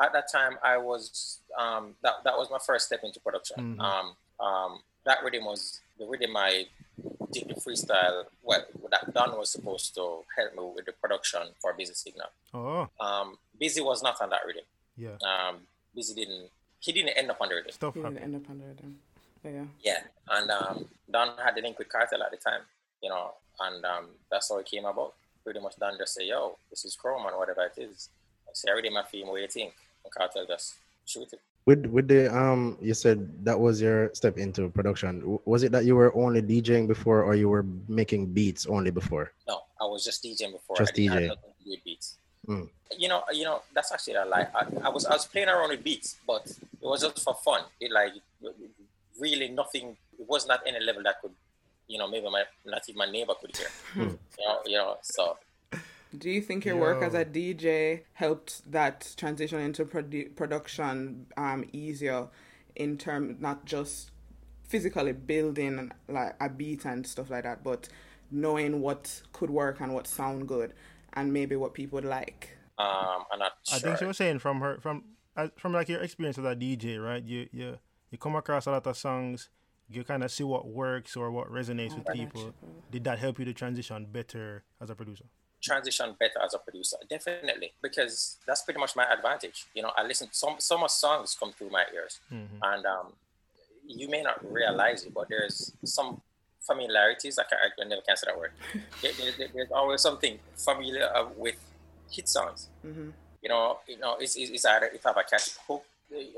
at 0.00 0.12
that 0.12 0.30
time, 0.30 0.58
I 0.62 0.76
was 0.76 1.40
um, 1.58 1.94
that 2.02 2.14
that 2.24 2.36
was 2.36 2.50
my 2.50 2.58
first 2.58 2.86
step 2.86 3.00
into 3.04 3.20
production. 3.20 3.76
Mhm. 3.78 3.80
Um, 3.80 4.16
um, 4.40 4.80
that 5.04 5.22
rhythm 5.24 5.44
was 5.46 5.80
the 5.98 6.04
rhythm 6.06 6.36
I 6.36 6.66
did 7.32 7.48
the 7.48 7.54
freestyle. 7.54 8.24
Well, 8.42 8.64
that 8.90 9.12
Don 9.14 9.36
was 9.38 9.50
supposed 9.50 9.94
to 9.94 10.20
help 10.36 10.54
me 10.54 10.62
with 10.76 10.86
the 10.86 10.92
production 10.92 11.42
for 11.60 11.72
Busy 11.72 11.94
Signal. 11.94 12.28
Oh 12.54 12.88
Um, 13.00 13.38
Busy 13.58 13.80
was 13.80 14.02
not 14.02 14.20
on 14.20 14.30
that 14.30 14.40
rhythm. 14.46 14.64
yeah, 14.96 15.16
Um, 15.22 15.60
Busy 15.94 16.14
didn't. 16.14 16.50
He 16.80 16.92
didn't 16.92 17.16
end 17.16 17.30
up 17.30 17.40
on 17.40 17.48
the 17.48 17.54
rhythm. 17.54 17.70
stuff 17.72 17.94
You 17.96 18.02
didn't 18.02 18.16
happened. 18.16 18.34
end 18.34 18.44
up 18.44 18.50
under 18.50 18.74
them. 18.74 18.98
Yeah. 19.44 19.64
Yeah, 19.82 20.00
and 20.30 20.50
um, 20.50 20.88
Don 21.10 21.36
had 21.38 21.54
the 21.56 21.62
link 21.62 21.78
with 21.78 21.88
Kartel 21.88 22.22
at 22.22 22.30
the 22.30 22.36
time, 22.36 22.60
you 23.02 23.08
know, 23.08 23.32
and 23.60 23.84
um, 23.84 24.06
that's 24.30 24.48
how 24.50 24.58
it 24.58 24.66
came 24.66 24.84
about. 24.84 25.14
Pretty 25.44 25.58
much 25.60 25.74
Don 25.76 25.98
just 25.98 26.14
say, 26.14 26.26
"Yo, 26.26 26.56
this 26.70 26.84
is 26.84 26.94
Chrome 26.94 27.26
and 27.26 27.36
whatever 27.36 27.62
it 27.64 27.80
is." 27.80 28.08
I 28.46 28.50
say, 28.54 28.68
"I 28.68 28.72
already 28.72 28.90
my 28.90 29.02
film. 29.02 29.28
What 29.28 29.36
do 29.36 29.42
you 29.42 29.48
think?" 29.48 29.74
And 30.04 30.12
Kartel 30.14 30.46
just 30.46 30.74
shoot 31.06 31.32
it. 31.32 31.40
With 31.64 31.86
with 31.86 32.08
the 32.08 32.26
um, 32.34 32.76
you 32.80 32.94
said 32.94 33.30
that 33.44 33.58
was 33.58 33.80
your 33.80 34.10
step 34.14 34.36
into 34.36 34.68
production. 34.70 35.38
Was 35.44 35.62
it 35.62 35.70
that 35.70 35.84
you 35.84 35.94
were 35.94 36.10
only 36.16 36.42
DJing 36.42 36.88
before, 36.88 37.22
or 37.22 37.36
you 37.36 37.48
were 37.48 37.64
making 37.86 38.34
beats 38.34 38.66
only 38.66 38.90
before? 38.90 39.32
No, 39.46 39.62
I 39.80 39.84
was 39.84 40.04
just 40.04 40.24
DJing 40.24 40.52
before. 40.52 40.76
Just 40.76 40.94
DJ. 40.94 41.06
nothing 41.06 41.28
to 41.28 41.64
do 41.64 41.70
with 41.70 41.84
beats. 41.84 42.18
Mm. 42.48 42.68
You 42.98 43.08
know, 43.08 43.22
you 43.32 43.44
know, 43.44 43.62
that's 43.72 43.92
actually 43.92 44.14
a 44.14 44.24
lie. 44.24 44.48
I, 44.54 44.66
I 44.82 44.88
was 44.88 45.06
I 45.06 45.12
was 45.14 45.26
playing 45.26 45.48
around 45.48 45.70
with 45.70 45.84
beats, 45.84 46.16
but 46.26 46.46
it 46.46 46.82
was 46.82 47.02
just 47.02 47.22
for 47.22 47.34
fun. 47.34 47.62
It 47.80 47.92
like 47.92 48.12
really 49.20 49.48
nothing. 49.48 49.96
It 50.18 50.28
was 50.28 50.48
not 50.48 50.60
any 50.66 50.80
level 50.80 51.02
that 51.04 51.20
could, 51.22 51.30
you 51.86 51.98
know 51.98 52.08
maybe 52.08 52.28
my 52.28 52.42
not 52.66 52.82
even 52.88 52.98
my 52.98 53.10
neighbor 53.10 53.34
could 53.40 53.56
hear. 53.56 53.68
you 53.96 54.18
know, 54.44 54.58
you 54.66 54.76
know. 54.78 54.96
So 55.02 55.36
do 56.16 56.30
you 56.30 56.40
think 56.40 56.64
your 56.64 56.76
work 56.76 57.02
as 57.02 57.14
a 57.14 57.24
DJ 57.24 58.02
helped 58.14 58.70
that 58.70 59.14
transition 59.16 59.60
into 59.60 59.84
produ- 59.84 60.34
production 60.36 61.26
um, 61.36 61.64
easier 61.72 62.28
in 62.76 62.98
terms 62.98 63.40
not 63.40 63.64
just 63.64 64.10
physically 64.64 65.12
building 65.12 65.90
like 66.08 66.34
a 66.40 66.48
beat 66.48 66.84
and 66.84 67.06
stuff 67.06 67.30
like 67.30 67.44
that, 67.44 67.62
but 67.62 67.88
knowing 68.30 68.80
what 68.80 69.22
could 69.32 69.50
work 69.50 69.80
and 69.80 69.94
what 69.94 70.06
sound 70.06 70.48
good 70.48 70.72
and 71.14 71.32
maybe 71.32 71.56
what 71.56 71.74
people 71.74 71.96
would 71.96 72.04
like? 72.04 72.56
Um, 72.78 73.24
I'm 73.30 73.38
not 73.38 73.52
sure. 73.64 73.76
I 73.76 73.80
think 73.80 73.98
she 73.98 74.04
was 74.04 74.16
saying 74.16 74.38
from 74.38 74.60
her 74.60 74.78
from 74.80 75.04
from 75.56 75.72
like 75.72 75.88
your 75.88 76.00
experience 76.00 76.38
as 76.38 76.44
a 76.44 76.56
DJ, 76.56 77.02
right? 77.02 77.22
You 77.22 77.48
you 77.52 77.78
you 78.10 78.18
come 78.18 78.34
across 78.34 78.66
a 78.66 78.70
lot 78.70 78.86
of 78.86 78.96
songs, 78.96 79.48
you 79.88 80.04
kind 80.04 80.24
of 80.24 80.30
see 80.30 80.44
what 80.44 80.66
works 80.66 81.16
or 81.16 81.30
what 81.30 81.50
resonates 81.50 81.96
with 81.96 82.06
people. 82.14 82.54
Did 82.90 83.04
that 83.04 83.18
help 83.18 83.38
you 83.38 83.44
to 83.46 83.54
transition 83.54 84.06
better 84.10 84.64
as 84.80 84.90
a 84.90 84.94
producer? 84.94 85.24
Transition 85.62 86.14
better 86.18 86.40
as 86.44 86.54
a 86.54 86.58
producer 86.58 86.96
definitely 87.08 87.72
because 87.82 88.36
that's 88.46 88.62
pretty 88.62 88.80
much 88.80 88.96
my 88.96 89.06
advantage 89.12 89.66
you 89.74 89.82
know 89.82 89.92
i 89.96 90.02
listen 90.02 90.28
some 90.32 90.56
so 90.58 90.76
much 90.76 90.90
songs 90.90 91.36
come 91.38 91.52
through 91.52 91.70
my 91.70 91.84
ears 91.94 92.18
mm-hmm. 92.32 92.56
and 92.62 92.84
um, 92.84 93.12
you 93.86 94.08
may 94.08 94.22
not 94.22 94.38
realize 94.52 95.04
it 95.04 95.14
but 95.14 95.28
there's 95.28 95.72
some 95.84 96.20
familiarities 96.60 97.38
i, 97.38 97.44
can, 97.44 97.58
I 97.62 97.88
never 97.88 98.02
can 98.02 98.16
say 98.16 98.26
that 98.26 98.38
word 98.38 98.52
there, 99.02 99.12
there, 99.38 99.48
there's 99.54 99.70
always 99.70 100.00
something 100.00 100.38
familiar 100.56 101.08
uh, 101.14 101.26
with 101.36 101.56
hit 102.10 102.28
songs 102.28 102.68
mm-hmm. 102.84 103.10
you 103.42 103.48
know 103.48 103.78
you 103.86 103.98
know 103.98 104.16
it's, 104.18 104.36
it's 104.36 104.64
either 104.66 104.86
if 104.86 105.06
i 105.06 105.10
have 105.10 105.16
a 105.16 105.24
catchy 105.24 105.52
hook 105.66 105.84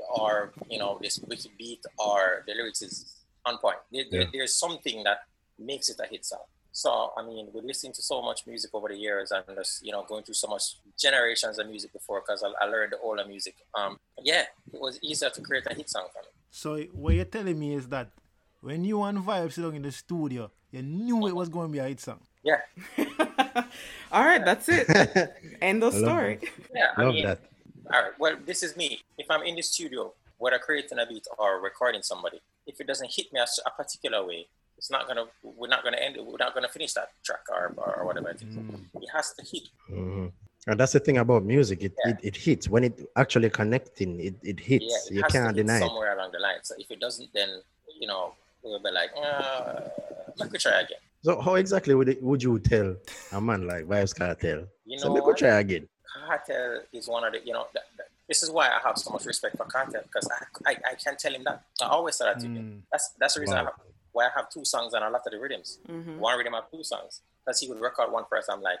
or 0.09 0.51
you 0.69 0.79
know 0.79 0.99
this 1.01 1.19
wicked 1.19 1.51
beat 1.57 1.83
or 1.97 2.43
the 2.47 2.53
lyrics 2.53 2.81
is 2.81 3.15
on 3.45 3.57
point 3.57 3.77
there, 3.91 4.05
yeah. 4.09 4.23
there's 4.31 4.53
something 4.53 5.03
that 5.03 5.19
makes 5.59 5.89
it 5.89 5.99
a 5.99 6.07
hit 6.07 6.25
song 6.25 6.39
so, 6.75 7.13
I 7.15 7.25
mean, 7.25 7.47
we're 7.53 7.61
listening 7.61 7.93
to 7.93 8.01
so 8.01 8.21
much 8.21 8.45
music 8.45 8.71
over 8.73 8.89
the 8.89 8.97
years 8.97 9.31
and 9.31 9.45
just, 9.55 9.81
you 9.81 9.93
know, 9.93 10.03
going 10.03 10.25
through 10.25 10.33
so 10.33 10.49
much 10.49 10.75
generations 10.99 11.57
of 11.57 11.69
music 11.69 11.93
before 11.93 12.19
because 12.19 12.43
I, 12.43 12.65
I, 12.65 12.67
learned 12.67 12.91
all 12.95 13.15
the 13.15 13.21
older 13.21 13.29
music. 13.29 13.55
Um, 13.73 13.97
yeah, 14.21 14.43
it 14.73 14.81
was 14.81 14.99
easier 15.01 15.29
to 15.29 15.41
create 15.41 15.63
a 15.67 15.73
hit 15.73 15.89
song 15.89 16.07
for 16.11 16.19
me. 16.19 16.27
So, 16.51 16.77
what 16.91 17.15
you're 17.15 17.23
telling 17.23 17.57
me 17.57 17.75
is 17.75 17.87
that 17.87 18.09
when 18.59 18.83
you 18.83 19.01
and 19.03 19.19
Vibe 19.19 19.53
sit 19.53 19.63
in 19.73 19.83
the 19.83 19.91
studio, 19.93 20.51
you 20.69 20.81
knew 20.81 21.27
it 21.27 21.33
was 21.33 21.47
going 21.47 21.67
to 21.67 21.71
be 21.71 21.79
a 21.79 21.87
hit 21.87 22.01
song. 22.01 22.19
Yeah. 22.43 22.59
all 24.11 24.25
right, 24.25 24.43
that's 24.43 24.67
it. 24.67 25.33
End 25.61 25.81
of 25.81 25.93
story. 25.93 26.39
Yeah, 26.75 26.87
I 26.97 27.03
Love 27.03 27.13
mean, 27.13 27.25
that. 27.25 27.39
All 27.93 28.01
right, 28.01 28.11
well, 28.19 28.35
this 28.45 28.63
is 28.63 28.75
me. 28.75 28.99
If 29.17 29.27
I'm 29.31 29.43
in 29.43 29.55
the 29.55 29.61
studio, 29.61 30.13
whether 30.39 30.59
creating 30.59 30.99
a 30.99 31.05
beat 31.05 31.25
or 31.37 31.61
recording 31.61 32.01
somebody, 32.01 32.41
if 32.67 32.81
it 32.81 32.87
doesn't 32.87 33.13
hit 33.13 33.31
me 33.31 33.39
a, 33.39 33.45
a 33.65 33.71
particular 33.71 34.27
way, 34.27 34.47
it's 34.77 34.91
not 34.91 35.07
gonna 35.07 35.25
we're 35.43 35.67
not 35.67 35.83
gonna 35.83 35.97
end 35.97 36.15
it 36.15 36.25
we're 36.25 36.37
not 36.37 36.53
gonna 36.53 36.67
finish 36.67 36.93
that 36.93 37.09
track 37.23 37.41
or, 37.49 37.73
or, 37.77 38.05
whatever 38.05 38.29
it 38.29 38.41
is. 38.41 38.55
Mm. 38.55 38.85
it 39.01 39.09
has 39.13 39.33
to 39.33 39.45
hit. 39.45 39.63
Mm-hmm. 39.89 40.27
and 40.67 40.79
that's 40.79 40.93
the 40.93 40.99
thing 40.99 41.17
about 41.17 41.43
music 41.43 41.81
it, 41.81 41.93
yeah. 42.05 42.11
it, 42.11 42.17
it, 42.23 42.35
hits. 42.35 42.69
When 42.69 42.83
it 42.83 42.99
actually 43.15 43.49
connecting 43.49 44.19
it, 44.19 44.35
it 44.43 44.59
hits. 44.59 44.85
yeah, 44.87 44.97
it 45.11 45.15
you 45.17 45.23
can't 45.23 45.55
deny 45.55 45.79
somewhere 45.79 46.13
along 46.15 46.31
the 46.31 46.39
line. 46.39 46.59
So 46.63 46.75
if 46.77 46.91
it 46.91 46.99
doesn't 46.99 47.29
then 47.33 47.61
you 47.99 48.07
know 48.07 48.33
we'll 48.63 48.79
be 48.79 48.91
like 48.91 49.11
uh, 49.21 49.81
let 50.37 50.51
me 50.51 50.59
try 50.59 50.81
again. 50.81 50.97
So 51.23 51.41
how 51.41 51.55
exactly 51.55 51.95
would 51.95 52.09
it, 52.09 52.21
would 52.21 52.43
you 52.43 52.59
tell 52.59 52.95
a 53.31 53.41
man 53.41 53.65
like 53.65 53.85
Vybz 53.85 54.13
Kartel 54.15 54.67
you 54.85 54.97
know 54.97 55.03
so 55.03 55.13
let 55.13 55.25
me 55.25 55.33
try 55.33 55.59
again. 55.59 55.87
Kartel 56.15 56.81
is 56.93 57.07
one 57.07 57.23
of 57.23 57.33
the 57.33 57.39
you 57.45 57.53
know 57.53 57.67
the, 57.73 57.81
the, 57.97 58.03
this 58.27 58.43
is 58.43 58.51
why 58.51 58.67
I 58.67 58.79
have 58.83 58.97
so 58.97 59.11
much 59.11 59.25
respect 59.25 59.57
for 59.57 59.65
Kartel 59.65 60.03
because 60.03 60.27
I, 60.65 60.71
I, 60.71 60.77
I 60.91 60.95
can 60.95 61.15
tell 61.17 61.33
him 61.33 61.43
that. 61.45 61.63
I 61.81 61.87
always 61.87 62.15
say 62.15 62.25
that 62.25 62.39
to 62.39 62.47
mm. 62.47 62.55
him 62.55 62.83
that's 62.91 63.13
that's 63.19 63.35
the 63.35 63.41
reason 63.41 63.55
wow. 63.55 63.61
I 63.61 63.65
have 63.65 63.73
why 64.15 64.25
I 64.25 64.29
have 64.35 64.49
two 64.49 64.65
songs 64.65 64.93
and 64.93 65.03
a 65.03 65.09
lot 65.09 65.21
of 65.25 65.31
the 65.31 65.39
rhythms. 65.39 65.79
Mm-hmm. 65.87 66.19
One 66.19 66.37
rhythm 66.37 66.55
I 66.55 66.57
have 66.57 66.71
two 66.71 66.83
songs. 66.83 67.21
Because 67.45 67.59
he 67.59 67.67
would 67.67 67.79
record 67.79 68.11
one 68.11 68.23
first. 68.29 68.49
I'm 68.49 68.61
like, 68.61 68.79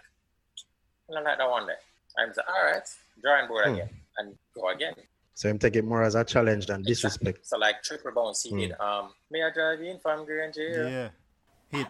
I 1.09 1.13
don't 1.13 1.23
like 1.23 1.37
that 1.37 1.49
one 1.49 1.67
there. 1.67 1.77
I'm 2.17 2.29
like, 2.29 2.37
all 2.47 2.71
right, 2.71 2.87
drawing 3.21 3.47
board 3.47 3.65
hmm. 3.67 3.73
again 3.73 3.89
and 4.17 4.35
go 4.55 4.69
again. 4.69 4.95
So 5.33 5.49
him 5.49 5.59
take 5.59 5.75
it 5.75 5.83
more 5.83 6.01
as 6.01 6.15
a 6.15 6.23
challenge 6.23 6.67
than 6.67 6.81
disrespect. 6.81 7.39
Exactly. 7.39 7.43
So 7.43 7.57
like 7.57 7.83
Triple 7.83 8.11
Bones, 8.13 8.41
he 8.41 8.51
mm. 8.51 8.59
did 8.59 8.79
um 8.79 9.09
May 9.29 9.43
I 9.43 9.51
drive 9.53 9.81
in 9.81 9.99
from 9.99 10.25
Green 10.25 10.51
Jail? 10.53 10.89
Yeah. 10.89 11.09
Hit. 11.69 11.87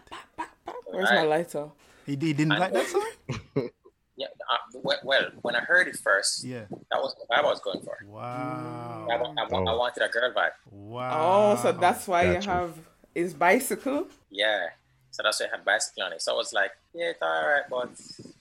Where's 0.86 1.10
my 1.10 1.22
lighter? 1.22 1.68
He, 2.04 2.12
he 2.12 2.32
didn't 2.32 2.52
and, 2.52 2.60
like 2.60 2.72
that 2.72 2.86
song? 2.86 3.10
yeah, 4.16 4.26
uh, 4.50 4.80
well, 5.04 5.30
when 5.42 5.54
I 5.54 5.60
heard 5.60 5.88
it 5.88 5.96
first, 5.96 6.44
yeah, 6.44 6.64
that 6.90 7.00
was 7.00 7.14
the 7.14 7.26
vibe 7.32 7.44
I 7.44 7.46
was 7.46 7.60
going 7.60 7.82
for. 7.82 7.98
Wow. 8.06 9.06
I, 9.10 9.14
I, 9.14 9.16
I, 9.16 9.46
oh. 9.52 9.64
I 9.64 9.74
wanted 9.74 10.02
a 10.02 10.08
girl 10.08 10.32
vibe. 10.32 10.50
Wow. 10.70 11.56
Oh, 11.56 11.62
so 11.62 11.72
that's 11.72 12.08
why 12.08 12.24
gotcha. 12.32 12.46
you 12.46 12.50
have 12.52 12.78
is 13.16 13.32
bicycle. 13.34 14.08
Yeah. 14.30 14.66
So 15.10 15.22
that's 15.22 15.40
why 15.40 15.46
I 15.46 15.56
had 15.56 15.64
bicycle 15.64 16.02
on 16.04 16.12
it. 16.12 16.20
So 16.20 16.34
I 16.34 16.36
was 16.36 16.52
like, 16.52 16.72
yeah, 16.94 17.06
it's 17.06 17.22
all 17.22 17.46
right, 17.46 17.62
but 17.70 17.88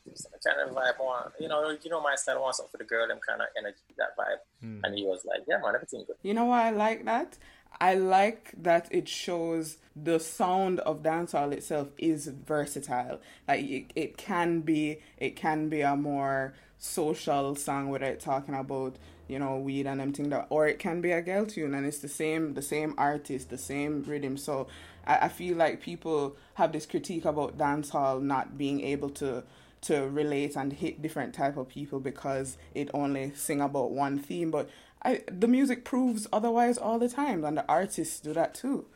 it's 0.06 0.28
kind 0.46 0.60
of 0.60 0.76
vibe 0.76 1.00
on, 1.00 1.32
you 1.40 1.48
know, 1.48 1.70
you 1.82 1.90
know 1.90 2.02
my 2.02 2.16
style 2.16 2.42
wants 2.42 2.58
something 2.58 2.72
for 2.72 2.78
the 2.78 2.84
girl, 2.84 3.08
them 3.08 3.20
kind 3.26 3.42
of 3.42 3.48
energy, 3.58 3.78
that 3.98 4.18
vibe. 4.18 4.42
Mm. 4.64 4.82
And 4.84 4.98
he 4.98 5.06
was 5.06 5.24
like, 5.26 5.42
yeah, 5.48 5.58
man, 5.64 5.76
everything 5.76 6.04
good. 6.06 6.18
You 6.22 6.34
know 6.34 6.46
why 6.46 6.68
I 6.68 6.72
like 6.72 7.06
that? 7.06 7.38
I 7.80 7.96
like 7.96 8.54
that 8.62 8.88
it 8.92 9.08
shows 9.08 9.78
the 9.96 10.20
sound 10.20 10.82
of 10.82 11.04
dancehall 11.04 11.54
itself 11.54 11.90
is 11.98 12.28
versatile. 12.28 13.22
Like 13.48 13.64
it, 13.64 13.86
it 13.96 14.18
can 14.18 14.60
be, 14.60 15.00
it 15.18 15.38
can 15.38 15.70
be 15.70 15.82
a 15.82 15.96
more 15.96 16.54
social 16.78 17.56
song 17.56 17.90
whether 17.90 18.06
it's 18.06 18.26
talking 18.26 18.54
about 18.54 18.98
you 19.28 19.40
know 19.40 19.58
weed 19.58 19.88
and 19.88 20.02
everything 20.02 20.30
that 20.30 20.48
or 20.50 20.68
it 20.68 20.80
can 20.80 21.02
be 21.02 21.12
a 21.12 21.22
girl 21.22 21.46
tune 21.46 21.74
and 21.74 21.86
it's 21.86 22.00
the 22.00 22.08
same 22.08 22.54
the 22.54 22.62
same 22.62 22.94
artist 22.98 23.50
the 23.50 23.58
same 23.58 24.04
rhythm. 24.04 24.38
So 24.38 24.68
I, 25.06 25.26
I 25.26 25.28
feel 25.30 25.58
like 25.58 25.82
people 25.82 26.36
have 26.56 26.72
this 26.72 26.86
critique 26.86 27.26
about 27.26 27.58
dancehall 27.58 28.22
not 28.22 28.58
being 28.58 28.82
able 28.82 29.10
to 29.12 29.44
to 29.82 30.08
relate 30.10 30.56
and 30.56 30.74
hit 30.74 31.02
different 31.02 31.34
type 31.34 31.58
of 31.58 31.68
people 31.68 32.00
because 32.00 32.58
it 32.74 32.90
only 32.94 33.32
sing 33.36 33.62
about 33.62 33.92
one 33.92 34.18
theme. 34.18 34.50
But 34.50 34.70
I, 35.04 35.22
the 35.28 35.48
music 35.48 35.86
proves 35.86 36.28
otherwise 36.34 36.80
all 36.80 36.98
the 36.98 37.08
time 37.08 37.44
and 37.46 37.58
the 37.58 37.66
artists 37.70 38.20
do 38.20 38.34
that 38.34 38.56
too. 38.56 38.88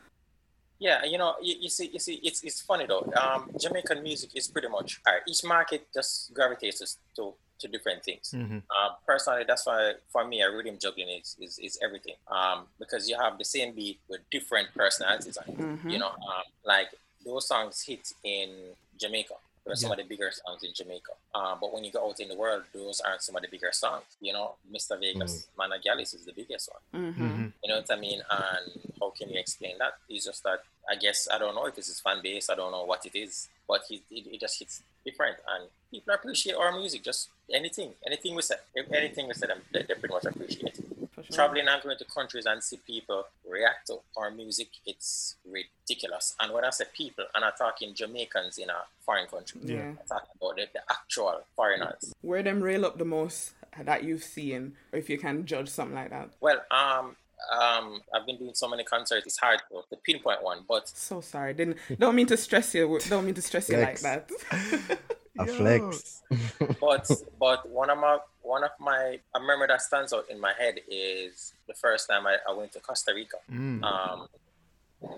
Yeah, 0.80 1.04
you 1.04 1.18
know, 1.18 1.34
you, 1.42 1.56
you, 1.60 1.68
see, 1.68 1.90
you 1.92 1.98
see, 1.98 2.14
it's 2.24 2.42
it's 2.42 2.62
funny 2.62 2.86
though. 2.86 3.12
Um, 3.20 3.50
Jamaican 3.60 4.02
music 4.02 4.30
is 4.34 4.48
pretty 4.48 4.68
much 4.68 5.00
each 5.28 5.44
market 5.44 5.86
just 5.94 6.32
gravitates 6.32 6.96
to 7.16 7.34
to 7.60 7.68
different 7.68 8.02
things. 8.02 8.34
Mm-hmm. 8.34 8.56
Um, 8.56 8.90
personally, 9.06 9.44
that's 9.46 9.66
why 9.66 9.92
for 10.08 10.26
me, 10.26 10.42
a 10.42 10.50
rhythm 10.50 10.78
juggling 10.80 11.08
is, 11.08 11.36
is, 11.40 11.58
is 11.58 11.78
everything. 11.82 12.14
Um, 12.28 12.64
because 12.78 13.08
you 13.08 13.16
have 13.18 13.38
the 13.38 13.44
same 13.44 13.74
beat 13.74 14.00
with 14.08 14.20
different 14.30 14.68
personalities 14.74 15.36
on 15.36 15.44
it. 15.48 15.58
Mm-hmm. 15.58 15.90
You 15.90 15.98
know, 15.98 16.08
um, 16.08 16.44
like 16.64 16.88
those 17.24 17.46
songs 17.46 17.82
hit 17.82 18.12
in 18.24 18.50
Jamaica. 18.98 19.34
Those 19.66 19.72
are 19.72 19.86
yeah. 19.86 19.88
some 19.88 19.92
of 19.92 19.98
the 19.98 20.04
bigger 20.04 20.30
songs 20.32 20.62
in 20.62 20.70
Jamaica. 20.74 21.12
Um, 21.34 21.58
but 21.60 21.72
when 21.72 21.84
you 21.84 21.92
go 21.92 22.08
out 22.08 22.18
in 22.18 22.28
the 22.28 22.36
world, 22.36 22.62
those 22.72 23.00
aren't 23.00 23.22
some 23.22 23.36
of 23.36 23.42
the 23.42 23.48
bigger 23.48 23.70
songs. 23.72 24.04
You 24.20 24.32
know, 24.32 24.54
Mr. 24.74 24.98
Vegas, 24.98 25.42
mm-hmm. 25.42 25.50
Mana 25.58 25.76
Gallus 25.82 26.14
is 26.14 26.24
the 26.24 26.32
biggest 26.32 26.70
one. 26.72 27.02
Mm-hmm. 27.02 27.24
Mm-hmm. 27.24 27.46
You 27.62 27.68
know 27.68 27.76
what 27.76 27.90
I 27.90 28.00
mean? 28.00 28.20
And 28.30 28.92
how 28.98 29.10
can 29.10 29.28
you 29.28 29.38
explain 29.38 29.76
that? 29.78 29.94
It's 30.08 30.24
just 30.24 30.42
that 30.44 30.60
I 30.90 30.96
guess 30.96 31.28
I 31.32 31.38
don't 31.38 31.54
know 31.54 31.66
if 31.66 31.76
it's 31.76 31.88
his 31.88 32.00
fan 32.00 32.20
base. 32.22 32.48
I 32.48 32.54
don't 32.54 32.72
know 32.72 32.84
what 32.84 33.04
it 33.04 33.16
is, 33.16 33.48
but 33.68 33.82
it, 33.90 34.00
it, 34.10 34.26
it 34.32 34.40
just 34.40 34.58
hits 34.58 34.82
different, 35.04 35.36
and 35.54 35.68
people 35.90 36.14
appreciate 36.14 36.56
our 36.56 36.72
music. 36.72 37.04
Just 37.04 37.28
anything, 37.52 37.92
anything 38.06 38.34
we 38.34 38.42
say, 38.42 38.56
anything 38.92 39.28
we 39.28 39.34
said, 39.34 39.50
they, 39.72 39.82
they 39.82 39.94
pretty 39.94 40.14
much 40.14 40.24
appreciate 40.24 40.78
it. 40.78 40.84
Sure. 41.14 41.24
Traveling 41.34 41.68
and 41.68 41.82
going 41.82 41.98
to 41.98 42.04
countries 42.06 42.46
and 42.46 42.62
see 42.62 42.78
people 42.78 43.24
react 43.48 43.88
to 43.88 43.98
our 44.16 44.30
music, 44.30 44.68
it's 44.86 45.36
ridiculous. 45.44 46.34
And 46.40 46.52
when 46.52 46.64
I 46.64 46.70
say 46.70 46.86
people, 46.96 47.24
I'm 47.34 47.42
not 47.42 47.58
talking 47.58 47.94
Jamaicans 47.94 48.58
in 48.58 48.70
a 48.70 48.84
foreign 49.00 49.26
country. 49.26 49.60
Yeah, 49.64 49.82
I'm 49.82 49.98
talking 50.08 50.30
about 50.40 50.56
the, 50.56 50.66
the 50.72 50.80
actual 50.90 51.40
foreigners. 51.54 52.14
Where 52.22 52.42
them 52.42 52.62
rail 52.62 52.86
up 52.86 52.98
the 52.98 53.04
most 53.04 53.52
that 53.78 54.04
you've 54.04 54.24
seen, 54.24 54.74
if 54.92 55.10
you 55.10 55.18
can 55.18 55.44
judge 55.44 55.68
something 55.68 55.94
like 55.94 56.10
that? 56.10 56.30
Well, 56.40 56.60
um, 56.70 57.16
um, 57.52 58.00
I've 58.14 58.26
been 58.26 58.36
doing 58.36 58.54
so 58.54 58.68
many 58.68 58.84
concerts. 58.84 59.26
It's 59.26 59.38
hard 59.38 59.60
to, 59.70 59.82
to 59.90 59.96
pinpoint 60.02 60.42
one, 60.42 60.60
but 60.68 60.88
so 60.88 61.20
sorry. 61.20 61.54
Didn't 61.54 61.78
don't 61.98 62.14
mean 62.14 62.26
to 62.26 62.36
stress 62.36 62.74
you. 62.74 62.98
Don't 63.08 63.24
mean 63.24 63.34
to 63.34 63.42
stress 63.42 63.68
you 63.68 63.78
like 63.78 64.00
that. 64.00 64.30
A 65.38 65.46
flex. 65.46 66.22
but 66.80 67.10
but 67.38 67.68
one 67.68 67.90
of 67.90 67.98
my 67.98 68.18
one 68.42 68.64
of 68.64 68.70
my 68.80 69.18
a 69.34 69.40
memory 69.40 69.68
that 69.68 69.82
stands 69.82 70.12
out 70.12 70.28
in 70.28 70.40
my 70.40 70.52
head 70.58 70.80
is 70.88 71.54
the 71.68 71.74
first 71.74 72.08
time 72.08 72.26
I, 72.26 72.36
I 72.48 72.52
went 72.52 72.72
to 72.72 72.80
Costa 72.80 73.12
Rica. 73.14 73.36
Mm. 73.50 73.82
Um, 73.82 74.28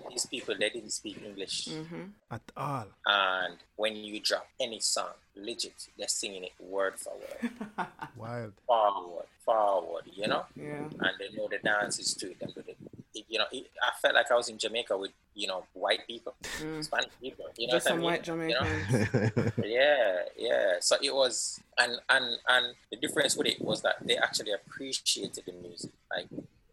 these 0.09 0.25
people 0.25 0.55
they 0.57 0.69
didn't 0.69 0.91
speak 0.91 1.21
English 1.25 1.67
mm-hmm. 1.67 2.03
at 2.31 2.41
all. 2.55 2.85
And 3.05 3.57
when 3.75 3.95
you 3.95 4.19
drop 4.19 4.47
any 4.59 4.79
song, 4.79 5.09
legit, 5.35 5.89
they're 5.97 6.07
singing 6.07 6.43
it 6.45 6.53
word 6.59 6.93
for 6.97 7.13
word. 7.13 7.51
Wild. 8.15 8.53
Forward, 8.65 9.25
forward, 9.45 10.03
you 10.13 10.27
know? 10.27 10.45
Yeah. 10.55 10.87
And 10.99 11.13
they 11.19 11.35
know 11.35 11.47
the 11.49 11.59
dances 11.63 12.13
to 12.15 12.31
it. 12.31 12.37
And 12.41 12.55
it, 12.55 12.77
you 13.13 13.39
know, 13.39 13.45
I 13.51 13.91
felt 14.01 14.15
like 14.15 14.31
I 14.31 14.35
was 14.35 14.49
in 14.49 14.57
Jamaica 14.57 14.97
with, 14.97 15.11
you 15.35 15.47
know, 15.47 15.65
white 15.73 16.05
people, 16.07 16.35
mm. 16.41 16.83
Spanish 16.83 17.11
people. 17.21 17.45
You 17.57 17.67
know 17.67 17.73
Just 17.73 17.87
some 17.87 17.93
I 17.93 17.97
mean? 17.97 18.05
white 18.05 18.23
Jamaicans. 18.23 18.91
You 18.91 18.99
know? 18.99 19.51
yeah, 19.65 20.19
yeah. 20.37 20.73
So 20.79 20.95
it 21.01 21.13
was, 21.13 21.59
and, 21.79 21.93
and, 22.09 22.37
and 22.47 22.75
the 22.91 22.97
difference 22.97 23.35
with 23.35 23.47
it 23.47 23.61
was 23.61 23.81
that 23.83 23.95
they 24.01 24.17
actually 24.17 24.51
appreciated 24.51 25.43
the 25.45 25.53
music. 25.53 25.91
Like, 26.15 26.27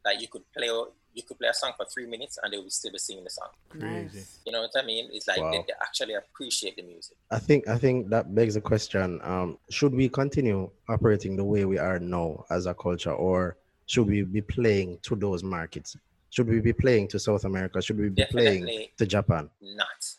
like 0.04 0.20
you 0.20 0.28
could 0.28 0.42
play 0.56 0.68
you 1.14 1.22
could 1.22 1.38
play 1.38 1.48
a 1.48 1.54
song 1.54 1.72
for 1.76 1.84
three 1.86 2.06
minutes 2.06 2.38
and 2.42 2.52
they 2.52 2.58
will 2.58 2.70
still 2.70 2.92
be 2.92 2.98
singing 2.98 3.24
the 3.24 3.30
song. 3.30 3.48
Crazy. 3.68 4.24
You 4.46 4.52
know 4.52 4.62
what 4.62 4.70
I 4.76 4.86
mean? 4.86 5.08
It's 5.12 5.26
like 5.26 5.40
Wow. 5.40 5.50
they, 5.50 5.58
they 5.58 5.72
actually 5.82 6.14
appreciate 6.14 6.76
the 6.76 6.82
music. 6.82 7.16
I 7.30 7.38
think 7.38 7.68
I 7.68 7.78
think 7.78 8.10
that 8.10 8.34
begs 8.34 8.54
the 8.54 8.60
question: 8.60 9.20
um, 9.22 9.58
Should 9.70 9.92
we 9.92 10.08
continue 10.08 10.70
operating 10.88 11.36
the 11.36 11.44
way 11.44 11.64
we 11.64 11.78
are 11.78 11.98
now 11.98 12.44
as 12.50 12.66
a 12.66 12.74
culture, 12.74 13.12
or 13.12 13.56
should 13.86 14.06
we 14.06 14.22
be 14.22 14.40
playing 14.40 14.98
to 15.02 15.16
those 15.16 15.42
markets? 15.42 15.96
Should 16.30 16.48
we 16.48 16.60
be 16.60 16.72
playing 16.72 17.08
to 17.08 17.18
South 17.18 17.44
America? 17.44 17.82
Should 17.82 17.98
we 17.98 18.08
be 18.08 18.24
playing 18.30 18.86
to 18.96 19.06
Japan? 19.06 19.50
not. 19.60 20.14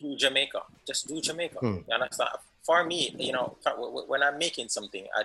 Do 0.00 0.16
Jamaica. 0.16 0.62
Just 0.86 1.06
do 1.08 1.20
Jamaica. 1.20 1.58
Hmm. 1.58 1.78
You 1.88 1.94
understand? 1.94 2.30
For 2.62 2.84
me, 2.84 3.14
you 3.18 3.32
know, 3.32 3.56
for- 3.62 3.70
w- 3.70 3.90
w- 3.90 4.08
when 4.08 4.22
I'm 4.22 4.36
making 4.38 4.68
something, 4.68 5.06
I, 5.14 5.22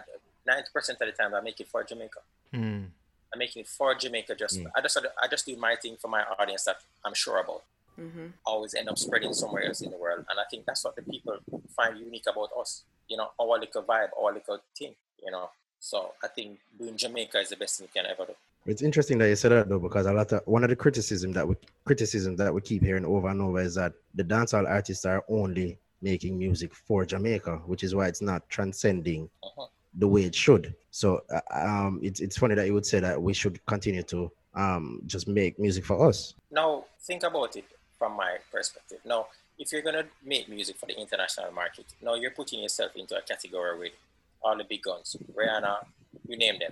90% 0.50 0.89
of 0.91 0.98
the 1.00 1.12
time 1.12 1.34
I 1.36 1.41
make 1.41 1.60
it 1.60 1.67
for 1.67 1.84
Jamaica. 1.84 2.19
Mm. 2.53 2.86
I'm 3.34 3.38
making 3.39 3.62
it 3.62 3.67
for 3.67 3.93
Jamaica. 3.96 4.36
Just 4.36 4.60
Mm. 4.60 4.72
I 4.75 4.81
just 4.81 4.98
I 5.22 5.27
just 5.27 5.46
do 5.46 5.55
my 5.58 5.75
thing 5.75 5.98
for 5.98 6.08
my 6.08 6.24
audience 6.39 6.63
that 6.65 6.77
I'm 7.03 7.13
sure 7.13 7.39
about. 7.39 7.63
Mm-hmm. 8.00 8.27
Always 8.46 8.74
end 8.74 8.88
up 8.89 8.98
spreading 8.98 9.34
somewhere 9.34 9.63
else 9.65 9.81
in 9.81 9.91
the 9.91 9.98
world, 9.98 10.25
and 10.29 10.39
I 10.39 10.43
think 10.50 10.65
that's 10.65 10.84
what 10.86 10.96
the 10.96 11.01
people 11.03 11.38
find 11.75 11.98
unique 12.00 12.25
about 12.31 12.50
us. 12.60 12.84
You 13.10 13.17
know, 13.17 13.31
our 13.39 13.60
little 13.60 13.84
vibe, 13.84 14.10
our 14.17 14.34
little 14.34 14.60
thing. 14.77 14.96
You 15.24 15.31
know, 15.31 15.50
so 15.79 16.12
I 16.24 16.27
think 16.27 16.59
doing 16.77 16.98
Jamaica 16.98 17.39
is 17.39 17.50
the 17.50 17.55
best 17.57 17.79
thing 17.79 17.88
you 17.93 18.01
can 18.01 18.09
ever 18.12 18.25
do. 18.25 18.33
It's 18.65 18.81
interesting 18.81 19.17
that 19.19 19.29
you 19.29 19.36
said 19.36 19.51
that 19.51 19.69
though, 19.69 19.79
because 19.79 20.05
a 20.05 20.13
lot 20.13 20.31
of 20.33 20.41
one 20.45 20.63
of 20.63 20.69
the 20.69 20.75
criticism 20.75 21.31
that 21.33 21.48
we 21.48 21.55
criticism 21.86 22.36
that 22.36 22.53
we 22.53 22.62
keep 22.62 22.83
hearing 22.83 23.05
over 23.05 23.29
and 23.29 23.41
over 23.41 23.59
is 23.62 23.75
that 23.75 23.93
the 24.15 24.24
dancehall 24.24 24.69
artists 24.69 25.05
are 25.05 25.24
only 25.29 25.77
making 26.01 26.38
music 26.38 26.74
for 26.75 27.05
Jamaica, 27.05 27.57
which 27.65 27.83
is 27.83 27.95
why 27.95 28.07
it's 28.07 28.21
not 28.21 28.48
transcending 28.50 29.29
Uh-huh. 29.43 29.67
the 29.95 30.07
way 30.07 30.24
it 30.24 30.36
should. 30.36 30.75
So 30.91 31.24
uh, 31.33 31.41
um, 31.51 32.00
it's 32.03 32.19
it's 32.19 32.38
funny 32.38 32.55
that 32.55 32.67
you 32.67 32.74
would 32.74 32.86
say 32.86 33.00
that 33.00 33.19
we 33.21 33.33
should 33.33 33.63
continue 33.65 34.03
to 34.03 34.31
um 34.55 35.01
just 35.05 35.27
make 35.27 35.57
music 35.59 35.86
for 35.86 36.07
us. 36.09 36.33
Now, 36.51 36.86
think 37.07 37.24
about 37.24 37.55
it 37.55 37.65
from 37.98 38.12
my 38.15 38.38
perspective. 38.51 39.00
Now, 39.05 39.27
if 39.57 39.71
you're 39.71 39.81
gonna 39.81 40.05
make 40.24 40.48
music 40.50 40.75
for 40.77 40.86
the 40.86 40.98
international 41.00 41.51
market, 41.51 41.86
now 42.01 42.15
you're 42.15 42.31
putting 42.31 42.62
yourself 42.62 42.91
into 42.95 43.15
a 43.17 43.21
category 43.21 43.77
with 43.79 43.93
all 44.41 44.58
the 44.58 44.63
big 44.63 44.81
guns, 44.84 45.15
Rihanna, 45.36 45.86
you 46.27 46.38
name 46.38 46.60
them, 46.60 46.72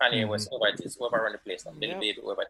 Kanye 0.00 0.24
Mhm. 0.24 0.28
West, 0.28 0.48
whoever 0.50 0.74
it 0.74 0.80
is, 0.84 0.96
whoever 0.96 1.22
run 1.22 1.32
the 1.32 1.38
place 1.38 1.64
Yep. 1.64 1.74
Baby, 2.00 2.20
whoever, 2.20 2.46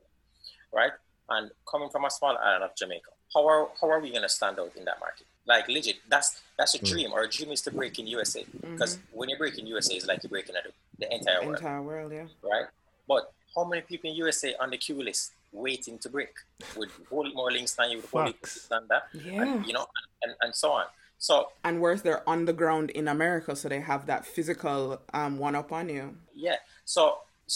right? 0.73 0.93
And 1.29 1.51
coming 1.71 1.89
from 1.91 2.05
a 2.05 2.11
small 2.11 2.37
island 2.37 2.65
of 2.65 2.75
Jamaica, 2.77 3.11
how 3.35 3.47
are 3.47 3.69
how 3.81 3.89
are 3.91 4.01
we 4.01 4.11
gonna 4.13 4.29
stand 4.29 4.59
out 4.59 4.73
in 4.77 4.85
that 4.85 5.01
market? 5.01 5.27
Like 5.47 5.69
legit, 5.69 5.97
that's 6.09 6.41
that's 6.59 6.75
a 6.75 6.79
Mm. 6.79 6.89
dream. 6.91 7.13
Our 7.13 7.27
dream 7.27 7.51
is 7.53 7.63
to 7.63 7.71
break 7.71 7.99
in 7.99 8.07
USA 8.07 8.45
because 8.45 8.99
when 9.13 9.29
you 9.29 9.37
break 9.37 9.59
in 9.59 9.67
USA, 9.67 9.95
it's 9.97 10.07
like 10.07 10.23
you're 10.23 10.31
breaking 10.31 10.55
the, 10.55 10.73
the 10.99 11.13
entire 11.13 11.43
world 11.45 11.57
Entire 11.57 11.83
world, 11.83 12.13
yeah. 12.13 12.27
right? 12.43 12.67
But 13.07 13.33
how 13.55 13.65
many 13.65 13.83
people 13.83 14.11
in 14.11 14.17
USA 14.17 14.55
on 14.57 14.71
the 14.71 14.79
queue 14.79 15.03
list 15.03 15.33
waiting 15.53 15.99
to 15.99 16.09
break 16.09 16.33
with 16.77 16.91
whole 17.09 17.29
more 17.33 17.51
links 17.53 17.75
than 17.75 17.91
you, 17.91 17.99
with 17.99 18.11
whole 18.11 18.25
lot 18.25 18.41
than 18.71 18.87
that, 18.89 19.09
Yeah. 19.13 19.43
and, 19.43 19.67
you 19.67 19.73
know, 19.73 19.87
and, 20.23 20.35
and 20.41 20.55
so 20.55 20.73
on. 20.73 20.87
So 21.29 21.35
And 21.65 21.81
worse, 21.81 22.03
they're 22.03 22.29
on 22.29 22.45
the 22.45 22.53
ground 22.63 22.91
in 22.91 23.09
America, 23.09 23.57
so 23.57 23.65
they 23.75 23.81
have 23.93 24.03
that 24.13 24.23
physical 24.35 25.01
um 25.21 25.33
one 25.47 25.55
up 25.63 25.71
on 25.79 25.89
you. 25.97 26.05
yeah, 26.49 26.59
so 26.85 27.03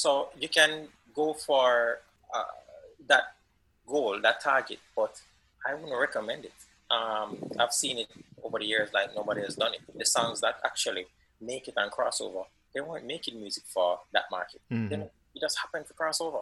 so 0.03 0.09
you 0.43 0.49
can 0.59 0.73
go 1.21 1.27
for 1.47 1.67
uh, 2.37 2.55
that 3.11 3.25
goal, 3.93 4.15
that 4.27 4.37
target, 4.51 4.81
but 4.99 5.13
I 5.69 5.71
wouldn't 5.75 6.01
recommend 6.09 6.43
it. 6.51 6.59
Um, 6.97 7.29
I've 7.61 7.75
seen 7.83 7.97
it 8.05 8.11
over 8.45 8.59
the 8.59 8.69
years, 8.75 8.89
like 8.99 9.09
nobody 9.21 9.41
has 9.49 9.55
done 9.63 9.73
it. 9.77 9.83
The 10.03 10.07
songs 10.17 10.41
that 10.45 10.55
actually 10.71 11.05
make 11.51 11.65
it 11.71 11.75
and 11.77 11.91
crossover, 11.97 12.45
they 12.73 12.81
weren't 12.81 13.07
making 13.15 13.35
music 13.45 13.65
for 13.75 13.89
that 14.15 14.27
market. 14.37 14.61
Mhm. 14.71 14.89
They, 14.91 14.97
it 15.35 15.41
just 15.47 15.59
happened 15.63 15.87
to 15.89 15.95
cross 16.01 16.19
over. 16.27 16.41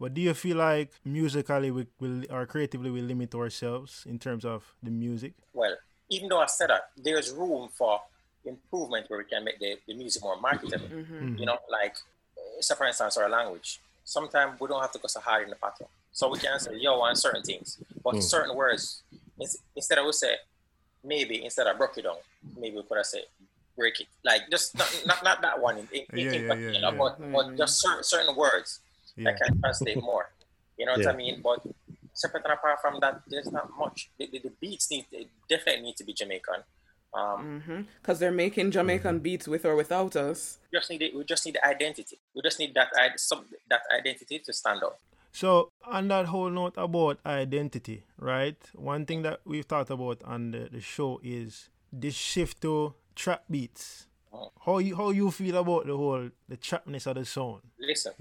But 0.00 0.10
do 0.16 0.20
you 0.28 0.34
feel 0.44 0.56
like 0.56 0.90
musically 1.04 1.70
we 1.76 1.82
will 2.00 2.18
or 2.34 2.46
creatively 2.46 2.90
we 2.96 3.02
limit 3.12 3.34
ourselves 3.34 3.92
in 4.12 4.16
terms 4.18 4.44
of 4.54 4.60
the 4.86 4.90
music? 4.90 5.32
well, 5.52 5.76
even 6.10 6.28
though 6.28 6.40
I 6.40 6.46
said 6.46 6.70
that, 6.70 6.90
there's 6.96 7.30
room 7.32 7.68
for 7.72 8.00
improvement 8.44 9.06
where 9.08 9.18
we 9.18 9.24
can 9.24 9.44
make 9.44 9.58
the, 9.58 9.76
the 9.86 9.94
music 9.94 10.22
more 10.22 10.40
marketable. 10.40 10.86
Mm-hmm. 10.88 11.36
You 11.38 11.46
know, 11.46 11.58
like, 11.70 11.96
say 12.60 12.74
for 12.74 12.86
instance, 12.86 13.16
our 13.16 13.28
language. 13.28 13.80
Sometimes 14.04 14.60
we 14.60 14.68
don't 14.68 14.80
have 14.82 14.92
to 14.92 14.98
go 14.98 15.08
so 15.08 15.20
hard 15.20 15.44
in 15.44 15.50
the 15.50 15.56
pattern. 15.56 15.86
So 16.12 16.28
we 16.30 16.38
can 16.38 16.58
say 16.60 16.76
yo 16.76 17.00
on 17.00 17.16
certain 17.16 17.42
things, 17.42 17.78
but 18.04 18.14
Mm. 18.14 18.22
certain 18.22 18.54
words, 18.54 19.02
instead 19.74 19.98
of 19.98 20.04
we 20.06 20.12
say, 20.12 20.36
maybe 21.02 21.42
instead 21.42 21.66
of 21.66 21.76
broke 21.78 21.96
it 21.98 22.02
down, 22.02 22.16
maybe 22.58 22.76
we 22.76 22.82
could 22.82 22.98
have 22.98 23.06
said 23.06 23.22
break 23.76 23.98
it. 24.00 24.06
Like 24.24 24.42
just 24.50 24.76
not 24.78 25.02
not, 25.06 25.24
not 25.24 25.42
that 25.42 25.60
one 25.60 25.78
in, 25.78 25.88
in, 25.90 26.04
Yeah, 26.12 26.32
in 26.32 26.42
yeah, 26.42 26.48
particular, 26.48 26.72
yeah, 26.72 26.90
yeah. 26.90 26.96
but, 26.96 27.32
but 27.32 27.56
just 27.56 27.80
certain, 27.80 28.04
certain 28.04 28.36
words 28.36 28.80
Yeah. 29.16 29.24
that 29.32 29.40
can 29.40 29.58
translate 29.60 30.00
more. 30.02 30.30
You 30.78 30.86
know 30.86 30.92
what 30.92 31.00
Yeah. 31.02 31.10
I 31.10 31.16
mean? 31.16 31.40
But 31.42 31.60
separate 32.14 32.44
and 32.44 32.52
apart 32.54 32.80
from 32.80 33.00
that, 33.00 33.22
there's 33.28 33.50
not 33.52 33.68
much. 33.78 34.10
The, 34.18 34.28
the, 34.32 34.38
the 34.38 34.52
beats 34.60 34.90
need 34.90 35.06
they 35.12 35.26
definitely 35.48 35.82
need 35.82 35.96
to 35.96 36.04
be 36.04 36.12
Jamaican. 36.12 36.62
Um, 37.12 37.62
Mm-hmm. 37.62 37.82
Because 38.00 38.18
they're 38.18 38.32
making 38.32 38.70
Jamaican 38.72 39.20
beats 39.20 39.46
with 39.46 39.64
or 39.64 39.76
without 39.76 40.16
us. 40.16 40.58
we 40.72 40.78
just 40.78 40.90
need 40.90 41.02
it, 41.02 41.14
we 41.14 41.22
just 41.24 41.44
need 41.46 41.54
the 41.54 41.64
identity. 41.66 42.18
We 42.34 42.42
just 42.42 42.58
need 42.58 42.74
that 42.74 42.88
i- 42.96 43.10
some 43.16 43.44
that 43.70 43.82
identity 43.96 44.40
to 44.40 44.52
stand 44.52 44.82
out. 44.82 44.96
So 45.30 45.70
on 45.84 46.08
that 46.08 46.26
whole 46.26 46.50
note 46.50 46.74
about 46.76 47.18
identity, 47.26 48.04
right? 48.18 48.56
One 48.74 49.04
thing 49.06 49.22
that 49.22 49.40
we've 49.44 49.66
talked 49.66 49.90
about 49.90 50.22
on 50.24 50.50
the, 50.52 50.68
the 50.70 50.80
show 50.80 51.20
is 51.22 51.68
this 51.92 52.14
shift 52.14 52.60
to 52.62 52.94
trap 53.14 53.44
beats. 53.50 54.06
How 54.64 54.78
you 54.78 54.96
how 54.96 55.10
you 55.10 55.30
feel 55.30 55.56
about 55.56 55.86
the 55.86 55.96
whole 55.96 56.30
the 56.48 56.56
trapness 56.56 57.06
of 57.06 57.16
the 57.16 57.24
sound? 57.24 57.60
Listen, 57.78 58.12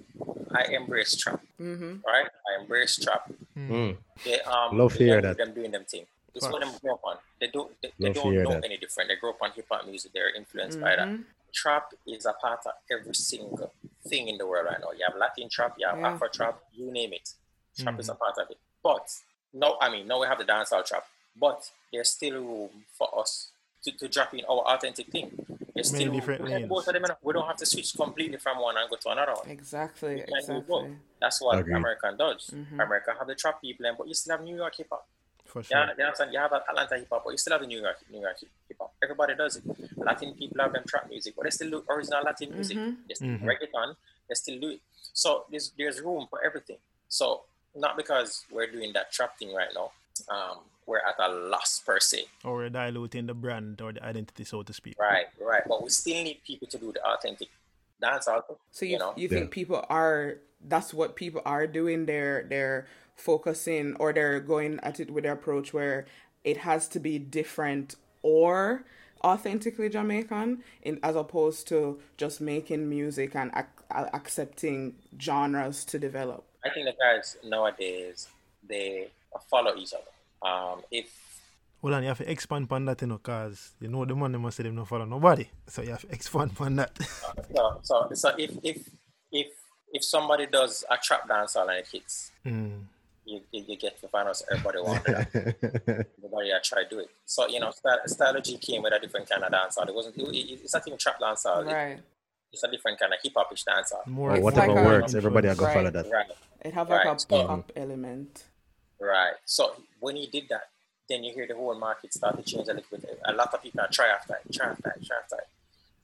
I 0.54 0.63
embrace 0.73 1.15
trap, 1.15 1.41
Mm-hmm. 1.60 1.97
right? 2.06 2.28
I 2.28 2.62
embrace 2.62 2.97
trap. 2.97 3.32
Mm. 3.58 3.97
They 4.26 4.39
um 4.41 4.78
Love 4.78 4.93
to 4.93 4.99
they 4.99 5.06
hear 5.06 5.21
don't 5.21 5.38
that. 5.38 5.45
Them 5.45 5.54
doing 5.54 5.71
them 5.71 5.86
thing. 5.86 6.06
It's 6.36 6.47
what 6.49 6.62
them 6.62 6.71
grow 6.82 6.95
up 6.95 7.02
on. 7.06 7.17
They 7.39 7.47
don't 7.47 7.71
they, 7.82 7.91
they 7.99 8.12
don't 8.12 8.34
know 8.36 8.49
that. 8.54 8.65
any 8.65 8.78
different. 8.78 9.10
They 9.10 9.15
grow 9.15 9.32
up 9.32 9.41
on 9.41 9.52
hip 9.52 9.67
hop 9.71 9.86
music. 9.88 10.12
They're 10.13 10.34
influenced 10.36 10.80
by 10.82 10.95
that. 10.95 11.08
Mm-hmm. 11.08 11.21
Trap 11.54 11.93
is 12.08 12.26
a 12.26 12.34
part 12.34 12.62
of 12.65 12.71
every 12.91 13.13
single 13.13 13.71
thing 14.08 14.28
in 14.28 14.38
the 14.39 14.45
world 14.47 14.65
right 14.69 14.80
now. 14.82 14.91
You 14.91 15.06
have 15.08 15.15
Latin 15.17 15.47
trap, 15.49 15.76
you 15.78 15.88
have 15.88 15.99
Yeah. 15.99 16.08
Afro 16.10 16.28
trap, 16.28 16.60
you 16.73 16.91
name 16.91 17.13
it. 17.13 17.30
Trap 17.78 17.99
is 17.99 18.10
a 18.10 18.15
part 18.15 18.38
of 18.39 18.49
it. 18.49 18.58
But 18.84 19.08
no, 19.54 19.78
I 19.80 19.89
mean, 19.91 20.08
now 20.08 20.19
we 20.19 20.28
have 20.28 20.39
the 20.39 20.45
dancehall 20.45 20.84
trap, 20.86 21.06
but 21.39 21.69
there's 21.91 22.10
still 22.10 22.34
room 22.41 22.69
for 22.97 23.08
us 23.19 23.49
to, 23.84 23.91
to 23.91 24.08
drop 24.08 24.34
in 24.34 24.41
our 24.50 24.60
authentic 24.74 25.08
thing. 25.08 25.32
There's 25.76 25.91
Many 25.91 26.04
still 26.06 26.13
different 26.13 26.43
We 26.43 26.50
can 26.50 26.67
both 26.67 26.88
of 26.88 26.93
them, 26.93 27.04
we 27.22 27.34
don't 27.34 27.48
have 27.48 27.58
to 27.58 27.65
switch 27.65 27.93
completely 27.96 28.38
from 28.38 28.60
one 28.62 28.78
and 28.78 28.89
go 28.89 28.96
to 28.96 29.10
another 29.10 29.34
one. 29.34 29.50
Exactly. 29.50 30.15
We 30.15 30.22
can 30.22 30.46
do 30.46 30.62
both. 30.62 30.84
Exactly. 30.86 30.98
That's 31.19 31.41
what 31.41 31.60
Agreed. 31.60 31.76
American 31.78 32.17
does. 32.17 32.50
Mhm. 32.54 32.74
America 32.74 33.13
have 33.17 33.28
the 33.28 33.36
trap 33.36 33.62
people, 33.62 33.86
and 33.86 33.98
but 33.98 34.08
you 34.08 34.13
still 34.13 34.38
have 34.38 34.46
New 34.46 34.56
York 34.56 34.76
hip 34.76 34.88
hop. 34.91 35.08
For 35.46 35.62
sure. 35.63 35.78
Yeah, 35.78 35.89
you 35.98 36.04
understand? 36.04 36.34
You 36.34 36.39
have 36.39 36.54
Atlanta 36.54 36.98
hip 36.98 37.08
hop, 37.12 37.24
but 37.26 37.32
you 37.32 37.38
still 37.38 37.54
have 37.54 37.62
the 37.62 37.67
New 37.67 37.82
York 37.82 37.98
New 38.12 38.22
York 38.22 38.38
hip 38.39 38.78
hop. 38.80 38.93
Everybody 39.04 39.36
does 39.36 39.58
it. 39.58 39.63
Latin 39.98 40.34
people 40.36 40.62
have 40.62 40.74
them 40.74 40.84
trap 40.88 41.10
music, 41.10 41.34
but 41.36 41.43
they 41.46 41.50
still 41.50 41.69
do 41.69 41.84
original 41.89 42.22
Latin 42.24 42.52
music. 42.54 42.78
Mhm. 42.78 42.98
They 43.08 43.13
still 43.15 43.28
Mhm. 43.30 43.43
reggaeton. 43.43 43.96
They 44.30 44.36
still 44.36 44.60
do 44.60 44.69
it. 44.69 44.82
So 45.13 45.46
there's 45.50 45.72
there's 45.78 46.00
room 46.02 46.28
for 46.30 46.43
everything. 46.43 46.78
So 47.10 47.43
not 47.76 47.98
because 47.98 48.46
we're 48.52 48.67
doing 48.72 48.93
that 48.93 49.12
trap 49.12 49.38
thing 49.39 49.54
right 49.54 49.74
now, 49.74 49.91
um, 50.30 50.60
we're 50.86 51.00
at 51.00 51.15
a 51.19 51.32
loss 51.32 51.82
per 51.86 52.00
se. 52.00 52.26
Or 52.43 52.56
we're 52.56 52.69
diluting 52.69 53.28
the 53.28 53.34
brand 53.34 53.82
or 53.82 53.93
the 53.93 54.04
identity, 54.04 54.43
so 54.43 54.63
to 54.63 54.74
speak. 54.74 54.96
Right, 55.00 55.26
right. 55.41 55.63
But 55.67 55.84
we 55.84 55.89
still 55.89 56.24
need 56.24 56.41
people 56.46 56.67
to 56.67 56.78
do 56.78 56.91
the 56.91 57.04
authentic 57.06 57.50
dance 58.02 58.28
out. 58.28 58.46
So 58.72 58.86
you 58.86 58.93
you 58.93 59.00
know? 59.00 59.13
you 59.15 59.28
think 59.28 59.52
people 59.52 59.86
are 59.89 60.38
that's 60.65 60.93
what 60.93 61.15
people 61.15 61.41
are 61.46 61.67
doing? 61.67 62.06
They're 62.06 62.46
they're 62.50 62.88
focusing 63.15 63.96
or 64.00 64.13
they're 64.13 64.39
going 64.39 64.80
at 64.84 65.00
it 65.00 65.12
with 65.12 65.24
their 65.24 65.34
approach 65.34 65.74
where 65.74 66.06
it 66.43 66.58
has 66.58 66.88
to 66.89 67.00
be 67.00 67.19
different 67.19 67.96
or 68.22 68.86
authentically 69.24 69.89
Jamaican, 69.89 70.63
in 70.82 71.00
as 71.02 71.15
opposed 71.15 71.67
to 71.69 72.00
just 72.17 72.41
making 72.41 72.89
music 72.89 73.36
and 73.36 73.52
ac- 73.56 73.67
uh, 73.91 74.06
accepting 74.13 74.96
genres 75.19 75.86
to 75.86 76.00
develop. 76.00 76.43
I 76.65 76.69
think 76.69 76.86
the 76.86 76.93
guys 76.93 77.38
nowadays 77.43 78.28
they 78.67 79.10
follow 79.50 79.76
each 79.76 79.93
other. 79.93 80.04
Um, 80.43 80.82
if 80.91 81.19
Hold 81.82 81.95
on, 81.95 82.01
you 82.03 82.08
have 82.08 82.17
to 82.19 82.32
expand 82.32 82.67
on 82.71 82.86
that, 82.86 83.01
you 83.01 83.08
know, 83.08 83.17
because 83.17 83.73
you 83.82 83.89
know 83.89 84.06
the 84.06 84.15
money 84.15 84.38
must 84.38 84.56
say 84.56 84.63
them 84.63 84.75
not 84.75 84.88
follow 84.88 85.03
nobody. 85.06 85.45
So 85.67 85.82
you 85.82 85.91
have 85.91 86.01
to 86.01 86.12
expand 86.13 86.51
on 86.60 86.77
that. 86.77 86.97
so, 87.53 87.79
so, 87.84 88.10
so 88.13 88.29
if 88.38 88.51
if 88.63 88.89
if 89.32 89.47
if 89.91 90.03
somebody 90.03 90.45
does 90.47 90.86
a 90.89 90.95
trap 90.97 91.27
dance 91.27 91.56
and 91.58 91.69
it 91.71 91.86
hits, 91.91 92.32
Mm. 92.45 92.84
you, 93.25 93.41
you, 93.51 93.65
you 93.67 93.77
get 93.77 93.99
to 93.99 94.08
find 94.08 94.29
out 94.29 94.41
everybody 94.51 94.79
wanted 94.82 95.03
that. 95.15 95.27
Everybody 96.17 96.51
that 96.51 96.63
try 96.63 96.84
to 96.84 96.89
do 96.89 96.99
it. 96.99 97.10
So 97.25 97.47
you 97.49 97.60
know, 97.60 97.71
Sty- 97.71 98.06
Stylo 98.06 98.39
G 98.39 98.58
came 98.58 98.82
with 98.82 98.93
a 98.93 98.99
different 98.99 99.29
kind 99.29 99.43
of 99.43 99.51
dancehall. 99.51 99.88
It 99.89 99.93
wasn't. 99.95 100.17
It, 100.17 100.21
it- 100.34 100.60
it's 100.63 100.73
not 100.73 100.88
even 100.88 100.97
trap 100.97 101.19
dancehall. 101.19 101.63
It- 101.69 101.73
Right. 101.73 101.99
it's 102.53 102.63
a 102.63 102.71
different 102.71 102.97
kind 102.99 103.12
of 103.13 103.19
hip 103.21 103.34
hopish 103.34 103.63
dancehall. 103.67 104.08
More 104.08 104.32
or 104.32 104.36
It's 104.36 104.43
whatever 104.43 104.73
like 104.73 104.86
a- 104.86 104.88
works, 104.88 105.15
everybody 105.15 105.47
will 105.49 105.56
go 105.56 105.65
Right. 105.65 105.73
follow 105.73 105.91
that. 105.91 106.10
Right, 106.10 106.27
It 106.63 106.73
have 106.73 106.89
like 106.89 107.03
Right. 107.06 107.15
a 107.15 107.19
So- 107.19 107.45
pop 107.45 107.71
element. 107.75 108.45
Right. 108.99 109.34
So 109.45 109.73
when 109.99 110.15
he 110.15 110.27
did 110.27 110.49
that, 110.49 110.69
then 111.10 111.23
you 111.23 111.34
hear 111.34 111.47
the 111.47 111.56
whole 111.56 111.75
market 111.77 112.13
start 112.13 112.38
to 112.38 112.43
change 112.43 112.67
a 112.67 112.73
little 112.73 112.97
bit. 112.97 113.19
A 113.25 113.34
lot 113.34 113.53
of 113.53 113.62
people 113.62 113.82
are 113.82 113.88
try 113.91 114.08
after 114.08 114.36
it, 114.36 114.53
try 114.53 114.67
after 114.69 114.89
it, 114.89 115.06
try 115.06 115.17
after 115.21 115.36
it. 115.38 115.47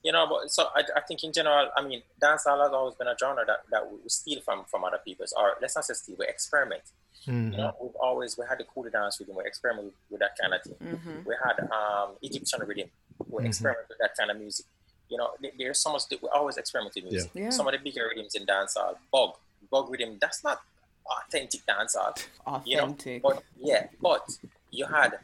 you 0.03 0.11
know, 0.11 0.27
but 0.27 0.51
so 0.51 0.67
I, 0.75 0.83
I 0.95 1.01
think 1.01 1.23
in 1.23 1.31
general, 1.33 1.69
I 1.75 1.81
mean, 1.81 2.01
dancehall 2.21 2.61
has 2.63 2.71
always 2.73 2.95
been 2.95 3.07
a 3.07 3.15
genre 3.17 3.45
that, 3.45 3.61
that 3.71 3.89
we 3.91 3.97
steal 4.07 4.41
from 4.41 4.65
from 4.65 4.83
other 4.83 4.99
people's, 5.03 5.33
or 5.37 5.53
let's 5.61 5.75
not 5.75 5.85
say 5.85 5.93
steal, 5.93 6.15
we 6.19 6.27
experiment. 6.27 6.83
Mhm. 7.27 7.51
You 7.51 7.57
know, 7.57 7.75
we've 7.81 7.95
always 7.95 8.37
we 8.37 8.45
had 8.47 8.59
the 8.59 8.63
cool 8.65 8.89
dance 8.89 9.19
rhythm, 9.19 9.35
we 9.35 9.43
experiment 9.45 9.85
with, 9.87 9.93
with 10.09 10.19
that 10.21 10.37
kind 10.39 10.53
of 10.53 10.61
thing. 10.63 10.75
Mhm. 10.81 11.25
We 11.25 11.35
had 11.43 11.59
um 11.71 12.11
Egyptian 12.21 12.61
rhythm, 12.67 12.89
we 13.29 13.43
Mhm. 13.43 13.47
experiment 13.47 13.87
with 13.89 13.97
that 13.99 14.15
kind 14.17 14.31
of 14.31 14.37
music. 14.37 14.65
You 15.09 15.17
know, 15.17 15.31
there's 15.57 15.79
so 15.79 15.91
much 15.91 16.07
that 16.09 16.21
we 16.21 16.29
always 16.29 16.57
experiment 16.57 16.93
with 16.95 17.05
music. 17.05 17.31
Yeah. 17.33 17.49
Some 17.49 17.67
of 17.67 17.73
the 17.73 17.79
bigger 17.79 18.07
rhythms 18.09 18.35
in 18.35 18.45
dancehall, 18.45 18.95
bug, 19.11 19.31
bug 19.71 19.89
rhythm, 19.89 20.17
that's 20.21 20.43
not 20.43 20.61
authentic 21.05 21.61
dancehall. 21.67 22.17
You 22.65 22.77
know, 22.77 22.83
Authentic. 22.85 23.21
but 23.21 23.43
yeah, 23.59 23.87
but 24.01 24.27
you 24.71 24.85
had 24.85 25.17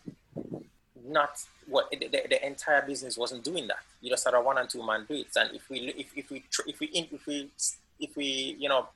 not 1.08 1.38
what 1.68 1.90
the, 1.92 1.98
the, 2.08 2.24
the 2.30 2.46
entire 2.46 2.82
business 2.86 3.18
wasn't 3.18 3.44
doing 3.44 3.68
that. 3.68 3.78
You 4.02 4.10
just 4.10 4.24
had 4.26 4.34
a 4.34 4.42
one 4.42 4.58
and 4.58 4.70
two 4.70 4.86
man 4.86 5.06
beats, 5.08 5.36
and 5.36 5.54
if 5.56 5.70
we 5.70 5.80
if, 5.98 6.08
if 6.16 6.30
we 6.30 6.44
tr- 6.52 6.62
if 6.68 6.80
we 6.80 6.88
if 6.88 7.26
we 7.28 7.50
if 8.00 8.16
we 8.16 8.56
you 8.60 8.70
know 8.70 8.88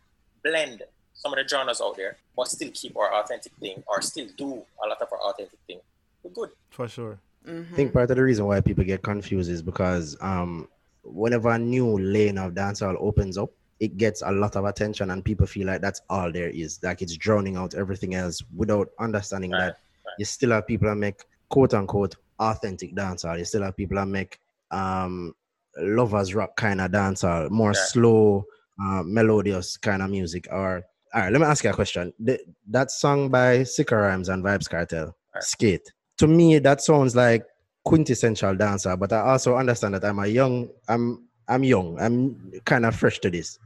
blend 0.43 0.83
some 1.13 1.33
of 1.33 1.37
the 1.39 1.47
genres 1.47 1.81
out 1.81 1.97
there, 1.97 2.15
but 2.35 2.47
still 2.47 2.69
keep 2.73 2.95
our 2.97 3.13
authentic 3.21 3.51
thing, 3.59 3.83
or 3.87 4.01
still 4.01 4.27
do 4.37 4.63
a 4.83 4.87
lot 4.87 5.01
of 5.01 5.07
our 5.11 5.19
authentic 5.29 5.59
thing, 5.67 5.79
we're 6.23 6.31
good. 6.31 6.49
For 6.69 6.87
sure. 6.87 7.19
Mhm. 7.47 7.71
I 7.73 7.75
think 7.75 7.93
part 7.93 8.09
of 8.11 8.17
the 8.17 8.23
reason 8.23 8.45
why 8.45 8.61
people 8.61 8.83
get 8.83 9.01
confused 9.01 9.49
is 9.49 9.61
because 9.61 10.17
um, 10.21 10.67
whenever 11.03 11.49
a 11.49 11.59
new 11.59 11.97
lane 11.99 12.37
of 12.37 12.53
dancehall 12.53 12.95
opens 12.99 13.37
up, 13.37 13.49
it 13.79 13.97
gets 13.97 14.21
a 14.21 14.31
lot 14.31 14.55
of 14.55 14.65
attention, 14.65 15.11
and 15.11 15.23
people 15.23 15.47
feel 15.47 15.67
like 15.67 15.81
that's 15.81 16.01
all 16.09 16.31
there 16.31 16.49
is. 16.49 16.79
Like 16.83 17.01
it's 17.01 17.15
drowning 17.17 17.55
out 17.57 17.75
everything 17.75 18.15
else 18.15 18.43
without 18.55 18.89
understanding 18.99 19.51
Right, 19.51 19.67
that 19.67 19.77
you 20.17 20.25
still 20.25 20.51
have 20.51 20.67
people 20.67 20.89
that 20.89 20.95
make 20.95 21.21
quote 21.49 21.73
unquote 21.73 22.15
authentic 22.39 22.95
dancehall. 22.95 23.37
You 23.37 23.45
still 23.45 23.63
have 23.63 23.77
people 23.77 23.95
that 23.97 24.07
make 24.07 24.39
um, 24.71 25.33
lovers 25.77 26.35
rock 26.35 26.55
kind 26.57 26.81
of 26.81 26.91
dancehall, 26.91 27.49
more 27.49 27.69
Right. 27.69 27.77
slow, 27.77 28.45
uh, 28.81 29.03
melodious 29.05 29.77
kind 29.77 30.01
of 30.01 30.09
music. 30.09 30.47
Or 30.51 30.83
all 31.13 31.21
right, 31.21 31.31
let 31.31 31.41
me 31.41 31.47
ask 31.47 31.63
you 31.63 31.69
a 31.69 31.73
question. 31.73 32.13
The, 32.19 32.39
that 32.69 32.91
song 32.91 33.29
by 33.29 33.63
Sikka 33.63 33.95
Rymes 33.95 34.29
and 34.29 34.43
Vybz 34.43 34.69
Kartel, 34.69 35.13
Right. 35.33 35.43
Skate. 35.43 35.91
To 36.17 36.27
me, 36.27 36.59
that 36.59 36.81
sounds 36.81 37.15
like 37.15 37.45
quintessential 37.85 38.55
dancer, 38.55 38.95
but 38.97 39.13
I 39.13 39.21
also 39.21 39.55
understand 39.55 39.95
that 39.95 40.03
I'm 40.03 40.19
a 40.19 40.27
young, 40.27 40.69
I'm 40.87 41.25
I'm 41.47 41.63
young, 41.63 41.97
I'm 41.99 42.51
kind 42.65 42.85
of 42.85 42.95
fresh 42.95 43.19
to 43.19 43.29
this. 43.31 43.57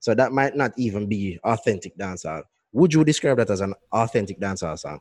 So 0.00 0.14
that 0.14 0.32
might 0.32 0.56
not 0.56 0.72
even 0.76 1.06
be 1.06 1.38
authentic 1.44 1.96
dancehall. 1.96 2.42
Would 2.72 2.94
you 2.94 3.04
describe 3.04 3.36
that 3.38 3.50
as 3.50 3.60
an 3.60 3.74
authentic 3.92 4.40
dancehall 4.40 4.78
song? 4.78 5.00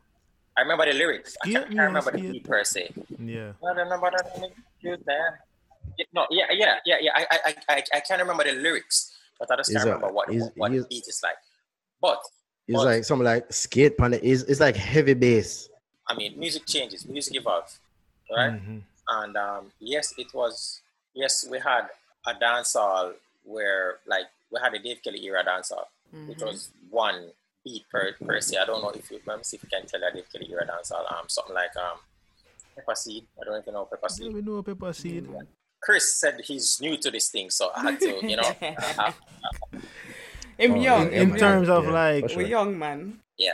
I 0.58 0.62
remember 0.62 0.86
the 0.86 0.94
lyrics. 0.94 1.38
I 1.44 1.52
can't, 1.52 1.66
Skip, 1.66 1.78
can't 1.78 1.88
remember 1.88 2.12
yeah, 2.18 2.22
the 2.24 2.32
beat 2.34 2.44
per 2.44 2.64
se. 2.64 2.92
Yeah. 3.18 3.52
I 3.66 3.72
remember 3.72 4.12
that 4.12 4.52
you 4.82 4.98
there. 5.06 5.40
Yeah, 5.98 6.06
No, 6.14 6.28
yeah, 6.30 6.46
yeah, 6.52 6.76
yeah, 6.86 6.98
yeah. 7.00 7.12
I, 7.16 7.26
I, 7.46 7.56
I, 7.70 7.84
I 7.96 8.00
can't 8.02 8.22
remember 8.22 8.44
the 8.44 8.54
lyrics, 8.54 9.18
but 9.40 9.50
I 9.52 9.56
just 9.56 9.72
can't 9.72 9.80
Is, 9.80 9.86
remember 9.86 10.10
what 10.12 10.34
is- 10.34 10.50
what 10.56 10.74
is- 10.74 10.84
the 10.84 10.90
beat 10.90 11.08
is 11.08 11.22
like. 11.24 11.38
But 12.02 12.20
It's 12.68 12.76
But- 12.78 12.86
like 12.86 13.04
something 13.06 13.26
like 13.26 13.52
skate 13.54 13.98
pan 13.98 14.14
is 14.16 14.44
it's 14.44 14.60
like 14.60 14.76
heavy 14.76 15.14
bass. 15.14 15.70
I 16.08 16.16
mean, 16.16 16.38
music 16.38 16.66
changes, 16.66 17.08
music 17.08 17.36
evolves, 17.38 17.80
right? 18.36 18.54
Mhm. 18.54 18.82
And 19.10 19.38
um, 19.38 19.72
yes, 19.80 20.14
it 20.18 20.34
was. 20.34 20.82
Yes, 21.14 21.48
we 21.50 21.58
had 21.60 21.88
a 22.28 22.34
dancehall 22.34 23.14
where, 23.44 23.98
like, 24.06 24.26
we 24.52 24.60
had 24.62 24.74
a 24.74 24.80
Dave 24.80 25.00
Kelly 25.04 25.24
era 25.26 25.44
dancehall, 25.44 25.86
which 26.28 26.40
Mhm. 26.40 26.46
was 26.48 26.72
one 26.90 27.32
beat 27.64 27.84
per, 27.92 28.14
per 28.26 28.40
se. 28.42 28.58
I 28.58 28.66
don't 28.66 28.82
know 28.82 28.90
if 28.90 29.10
you 29.12 29.20
let 29.26 29.38
me 29.38 29.44
see 29.44 29.58
if 29.58 29.64
you 29.64 29.70
can 29.70 29.86
tell 29.86 30.04
a 30.04 30.12
Dave 30.12 30.26
Kelly 30.32 30.50
era 30.52 30.66
dancehall. 30.66 31.06
Um, 31.12 31.26
something 31.28 31.54
like 31.56 31.76
um, 31.78 32.00
Pepper 32.76 32.96
Seed. 32.96 33.28
I 33.40 33.44
don't 33.46 33.54
know 33.54 33.60
if 33.60 33.66
you 33.68 33.74
know 33.74 33.86
Pepper 33.86 34.08
Yeah, 34.10 34.16
Seed. 34.16 34.34
we 34.34 34.42
know 34.42 34.64
pepper 34.64 34.94
seed. 34.94 35.28
Chris 35.82 36.20
said 36.20 36.40
he's 36.44 36.80
new 36.82 36.98
to 36.98 37.10
this 37.12 37.30
thing, 37.30 37.50
so 37.50 37.72
I 37.76 37.92
had 37.92 38.00
to, 38.02 38.20
you 38.28 38.36
know, 38.36 38.52
I, 38.62 39.14
I'm 40.60 40.72
Oh, 40.74 40.76
young. 40.76 41.08
In, 41.08 41.14
in 41.14 41.32
I'm 41.34 41.38
terms 41.38 41.68
young. 41.70 41.78
of 41.78 41.84
Yeah, 41.86 41.92
like, 41.92 42.30
sure. 42.30 42.38
We're 42.38 42.48
young, 42.48 42.78
man. 42.78 43.20
yeah. 43.38 43.54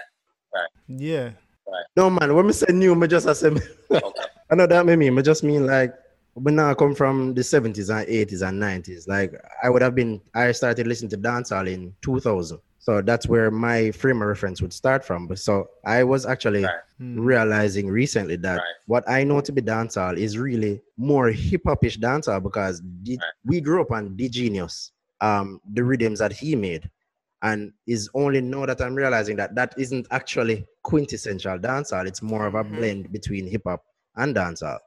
Right. 0.54 0.70
Yeah. 0.88 1.30
Right. 1.68 1.86
No 1.96 2.10
man, 2.10 2.34
when 2.34 2.48
me 2.48 2.54
say 2.54 2.66
new, 2.74 2.96
me 2.96 3.08
just 3.08 3.28
say 3.40 3.48
okay. 3.50 3.62
I 4.52 4.56
know 4.56 4.66
that 4.68 4.86
me 4.86 4.96
mean, 4.96 5.14
me 5.16 5.22
just 5.22 5.44
mean 5.44 5.66
like 5.68 5.94
when 6.36 6.60
I 6.60 6.74
come 6.74 6.93
from 6.93 7.34
the 7.34 7.41
70s 7.41 7.89
and 7.89 8.06
80s 8.08 8.41
and 8.41 8.60
90s. 8.62 9.08
Like 9.08 9.34
I 9.63 9.69
would 9.69 9.82
have 9.82 9.95
been 9.95 10.21
I 10.34 10.52
started 10.52 10.86
listening 10.86 11.10
to 11.12 11.17
dancehall 11.17 11.67
in 11.71 11.95
2000. 12.02 12.60
So 12.80 13.02
that's 13.02 13.28
where 13.28 13.50
my 13.50 13.89
frame 13.91 14.21
of 14.21 14.28
reference 14.28 14.62
would 14.62 14.74
start 14.74 15.04
from. 15.04 15.28
But 15.28 15.39
so 15.39 15.69
I 15.86 16.04
was 16.04 16.26
actually 16.26 16.63
Right. 16.63 16.76
Mm. 17.02 17.26
realizing 17.26 17.88
recently 17.88 18.36
that 18.38 18.58
Right. 18.58 18.76
what 18.86 19.10
I 19.10 19.24
know 19.24 19.41
to 19.41 19.52
be 19.52 19.62
dancehall 19.62 20.17
is 20.17 20.38
really 20.38 20.82
more 20.98 21.30
hip 21.30 21.63
hopish 21.65 21.98
dancehall 22.00 22.43
because 22.43 22.82
D- 23.04 23.17
Right. 23.21 23.32
we 23.45 23.60
grew 23.62 23.82
up 23.82 23.91
on 23.91 24.15
Di 24.15 24.30
Genius, 24.30 24.91
um, 25.21 25.60
the 25.74 25.84
rhythms 25.84 26.19
that 26.19 26.32
he 26.32 26.56
made, 26.56 26.89
and 27.41 27.74
is 27.88 28.10
only 28.13 28.39
now 28.41 28.65
that 28.65 28.82
I'm 28.82 28.95
realizing 28.95 29.36
that 29.38 29.56
that 29.56 29.74
isn't 29.78 30.08
actually 30.12 30.65
quintessential 30.84 31.58
dancehall. 31.60 32.06
It's 32.08 32.21
more 32.21 32.45
of 32.45 32.56
a 32.56 32.63
Mhm. 32.63 32.76
blend 32.78 33.12
between 33.12 33.48
hip 33.48 33.63
hop 33.65 33.84
and 34.15 34.36
dancehall. 34.36 34.80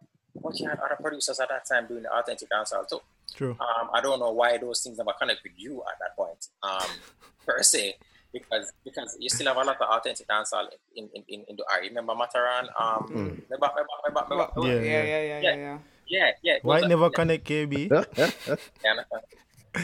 But 0.43 0.59
you 0.59 0.69
had 0.69 0.79
other 0.79 0.97
producers 1.01 1.41
at 1.41 1.49
that 1.49 1.67
time 1.67 1.87
doing 1.87 2.03
the 2.05 2.13
authentic 2.13 2.49
dancehall 2.51 2.89
too. 2.89 3.01
True. 3.35 3.57
Um, 3.61 3.91
I 3.95 4.01
don't 4.01 4.19
know 4.21 4.33
why 4.33 4.59
those 4.59 4.83
things 4.83 4.99
never 4.99 5.13
connect 5.19 5.43
with 5.43 5.53
you 5.57 5.83
at 5.83 5.99
that 6.01 6.17
point, 6.17 6.47
um, 6.63 6.91
per 7.47 7.63
se, 7.63 7.95
because 8.33 8.73
because 8.85 9.17
you 9.21 9.29
still 9.29 9.47
have 9.49 9.57
a 9.57 9.65
lot 9.65 9.77
of 9.81 9.89
authentic 9.89 10.27
dancehall 10.29 10.67
in 10.97 11.09
in 11.15 11.23
in, 11.29 11.45
in 11.49 11.57
the 11.57 11.65
art. 11.71 11.83
Remember 11.83 12.15
Mataran? 12.15 12.69
Um, 12.81 13.09
Mm. 13.09 13.41
remember, 13.49 13.69
remember, 13.77 13.97
remember, 14.07 14.27
remember, 14.31 14.53
Well, 14.57 14.67
Yeah, 14.67 14.75
yeah, 14.75 14.83
yeah. 14.83 15.05
yeah, 15.05 15.23
yeah, 15.23 15.41
yeah, 15.41 15.57
yeah. 15.57 15.79
yeah, 16.07 16.31
yeah. 16.43 16.57
Why 16.63 16.81
never 16.81 17.05
yeah, 17.13 17.17
connect 17.17 17.45
KB? 17.47 17.75
yeah, 17.91 18.93
no, 18.95 19.03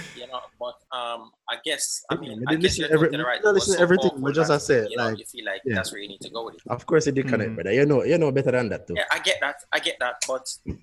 you 0.17 0.27
know, 0.27 0.41
but 0.59 0.77
um, 0.97 1.31
I 1.49 1.57
guess 1.65 2.03
I 2.11 2.17
mean, 2.17 2.43
I 2.49 2.55
guess 2.55 2.79
listen 2.79 2.85
you're 2.85 2.93
every- 2.95 3.09
right. 3.25 3.41
don't 3.43 3.51
It 3.51 3.55
was 3.55 3.69
listen 3.69 3.75
so 3.79 3.83
everything, 3.83 4.11
but 4.19 4.35
just 4.35 4.51
I 4.51 4.59
said, 4.59 4.89
you 4.91 4.97
know, 4.97 5.05
like, 5.11 5.19
you 5.19 5.25
feel 5.25 5.45
like 5.45 5.63
yeah. 5.65 5.75
that's 5.77 5.93
where 5.93 6.01
you 6.01 6.09
need 6.09 6.21
to 6.23 6.31
go 6.31 6.45
with 6.47 6.55
it. 6.57 6.63
of 6.67 6.85
course, 6.87 7.07
it 7.07 7.15
did 7.15 7.29
connect, 7.29 7.51
Mhm. 7.51 7.55
brother. 7.57 7.73
You 7.73 7.87
know, 7.87 8.03
you 8.05 8.19
know 8.19 8.31
better 8.33 8.53
than 8.53 8.69
that 8.71 8.87
too. 8.87 8.95
Yeah, 8.97 9.05
I 9.13 9.19
get 9.21 9.39
that. 9.41 9.57
I 9.73 9.79
get 9.81 9.97
that, 10.01 10.17
but 10.27 10.47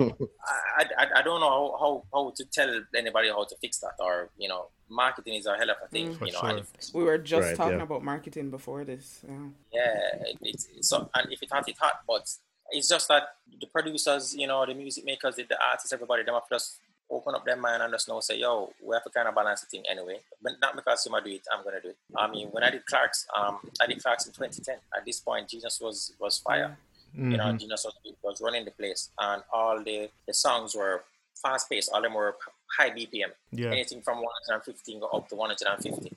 I, 0.77 0.85
I, 0.97 1.05
I 1.17 1.21
don't 1.21 1.39
know 1.41 1.49
how, 1.49 1.77
how, 1.79 2.03
how 2.13 2.33
to 2.35 2.45
tell 2.45 2.69
anybody 2.95 3.29
how 3.29 3.43
to 3.43 3.55
fix 3.61 3.79
that, 3.79 3.93
or 3.99 4.29
you 4.37 4.47
know, 4.49 4.67
marketing 4.89 5.35
is 5.35 5.45
a 5.45 5.55
hell 5.57 5.69
of 5.69 5.77
a 5.83 5.87
thing, 5.89 6.15
Mm. 6.15 6.27
You 6.27 6.33
know. 6.33 6.39
sure. 6.39 6.49
And 6.49 6.59
if, 6.59 6.67
We 6.93 7.03
were 7.03 7.17
just 7.17 7.47
Right, 7.49 7.55
talking 7.57 7.77
yeah. 7.77 7.83
about 7.83 8.03
marketing 8.03 8.49
before 8.49 8.83
this. 8.83 9.21
Yeah. 9.27 9.47
yeah, 9.73 10.29
it, 10.29 10.37
it's 10.41 10.67
so 10.81 11.09
and 11.15 11.31
if 11.31 11.41
it 11.41 11.49
hot, 11.51 11.67
it 11.69 11.77
hot, 11.79 12.01
but 12.07 12.29
it's 12.71 12.87
just 12.87 13.07
that 13.09 13.23
the 13.59 13.67
producers, 13.67 14.35
you 14.35 14.47
know, 14.47 14.65
the 14.65 14.73
music 14.73 15.03
makers, 15.05 15.35
the, 15.35 15.43
the 15.43 15.57
artists, 15.69 15.91
everybody, 15.93 16.23
them 16.23 16.33
have 16.35 16.43
just 16.49 16.79
open 17.11 17.35
up 17.35 17.45
their 17.45 17.57
mind 17.57 17.83
and 17.83 17.93
just 17.93 18.07
know, 18.07 18.19
say, 18.19 18.37
yo, 18.39 18.71
we 18.83 18.95
have 18.95 19.03
to 19.03 19.09
kind 19.09 19.27
of 19.27 19.35
balance 19.35 19.61
the 19.61 19.67
thing 19.67 19.83
anyway. 19.89 20.19
But 20.41 20.53
not 20.61 20.75
because 20.75 21.03
somebody 21.03 21.31
do 21.31 21.35
it, 21.35 21.47
I'm 21.53 21.63
gonna 21.63 21.81
do 21.81 21.89
it. 21.89 21.97
I 22.15 22.29
mean, 22.29 22.47
when 22.49 22.63
I 22.63 22.69
did 22.69 22.85
Clark's, 22.85 23.27
um, 23.37 23.59
I 23.81 23.87
did 23.87 24.01
Clark's 24.01 24.25
in 24.25 24.33
2010. 24.33 24.75
At 24.95 25.05
this 25.05 25.19
point, 25.19 25.49
Jesus 25.49 25.79
was 25.81 26.13
was 26.19 26.39
fire. 26.39 26.77
You 27.13 27.37
know, 27.37 27.51
Jesus 27.53 27.85
was, 27.85 27.93
was 28.23 28.41
running 28.41 28.63
the 28.63 28.71
place, 28.71 29.09
and 29.19 29.43
all 29.51 29.83
the 29.83 30.09
the 30.27 30.33
songs 30.33 30.75
were 30.75 31.03
fast 31.41 31.69
paced. 31.69 31.91
All 31.93 32.01
them 32.01 32.13
were 32.13 32.35
high 32.77 32.89
BPM. 32.89 33.31
Yeah. 33.51 33.71
Anything 33.71 34.01
from 34.01 34.17
115 34.17 34.99
go 34.99 35.07
up 35.07 35.27
to 35.29 35.35
150. 35.35 36.15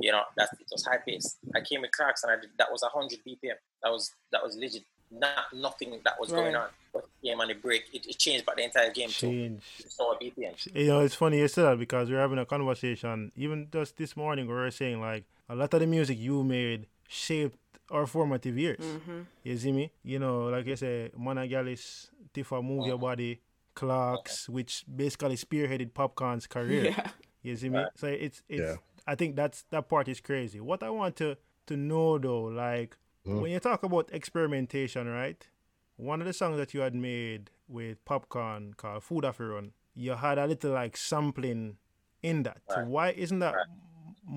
You 0.00 0.12
know, 0.12 0.22
that 0.36 0.50
it 0.60 0.66
was 0.70 0.84
high 0.84 0.98
paced. 0.98 1.38
I 1.56 1.60
came 1.60 1.80
with 1.80 1.90
Clarks 1.90 2.22
and 2.22 2.32
I 2.32 2.36
did 2.36 2.50
that 2.58 2.70
was 2.70 2.82
100 2.82 3.18
BPM. 3.26 3.54
That 3.82 3.90
was 3.90 4.12
that 4.32 4.42
was 4.42 4.56
legit. 4.56 4.84
Not 5.10 5.52
nothing 5.54 5.98
that 6.04 6.20
was 6.20 6.30
going 6.30 6.54
on. 6.54 6.68
But 6.98 7.08
it 7.22 7.28
came 7.28 7.40
on 7.40 7.48
the 7.48 7.54
break, 7.54 7.84
it, 7.92 8.06
it 8.06 8.18
changed 8.18 8.44
but 8.44 8.56
the 8.56 8.64
entire 8.64 8.90
game 8.92 9.08
too. 9.08 9.28
Change. 9.28 9.62
So 9.88 10.12
a 10.12 10.16
BPM. 10.16 10.74
You 10.74 10.86
know, 10.88 11.00
it's 11.00 11.14
funny 11.14 11.38
you 11.38 11.48
say 11.48 11.62
that 11.62 11.78
because 11.78 12.08
we 12.08 12.14
we're 12.14 12.20
having 12.20 12.38
a 12.38 12.46
conversation, 12.46 13.32
even 13.36 13.68
just 13.72 13.96
this 13.96 14.16
morning, 14.16 14.46
where 14.46 14.56
we 14.56 14.62
were 14.62 14.70
saying 14.70 15.00
like 15.00 15.24
a 15.48 15.54
lot 15.54 15.72
of 15.74 15.80
the 15.80 15.86
music 15.86 16.18
you 16.18 16.42
made 16.42 16.86
shaped 17.08 17.58
our 17.90 18.06
formative 18.06 18.58
years. 18.58 18.84
Mm-hmm. 18.84 19.20
You 19.44 19.56
see 19.56 19.72
me? 19.72 19.92
You 20.02 20.18
know, 20.18 20.48
like 20.48 20.68
I 20.68 20.74
say, 20.74 21.10
Managalis, 21.18 22.08
Tifa, 22.34 22.62
Move 22.62 22.86
Your 22.86 22.98
Body, 22.98 23.40
Clarks, 23.74 24.48
which 24.48 24.84
basically 24.94 25.36
spearheaded 25.36 25.92
Popcaan's 25.92 26.46
career. 26.46 26.84
Yeah. 26.84 27.10
You 27.42 27.56
see 27.56 27.68
me? 27.68 27.84
So 27.94 28.08
it's 28.08 28.42
it's. 28.48 28.60
Yeah. 28.60 28.76
I 29.06 29.14
think 29.14 29.36
that's 29.36 29.62
that 29.70 29.88
part 29.88 30.08
is 30.08 30.20
crazy. 30.20 30.60
What 30.60 30.82
I 30.82 30.90
want 30.90 31.16
to 31.16 31.36
to 31.68 31.76
know 31.76 32.18
though, 32.18 32.42
like 32.42 32.96
when 33.24 33.50
you 33.50 33.60
talk 33.60 33.82
about 33.82 34.10
experimentation, 34.12 35.06
right? 35.06 35.46
One 35.98 36.20
of 36.22 36.26
the 36.26 36.32
songs 36.32 36.56
that 36.58 36.72
you 36.74 36.80
had 36.80 36.94
made 36.94 37.50
with 37.68 38.02
Popcaan 38.04 38.76
called 38.76 39.02
"Food 39.02 39.24
Off 39.24 39.40
Run," 39.40 39.72
you 39.94 40.12
had 40.12 40.38
a 40.38 40.46
little 40.46 40.70
like 40.72 40.96
sampling 40.96 41.76
in 42.22 42.44
that. 42.44 42.58
Right. 42.70 42.86
why 42.86 43.10
isn't 43.10 43.40
that 43.40 43.54
Right. 43.54 43.66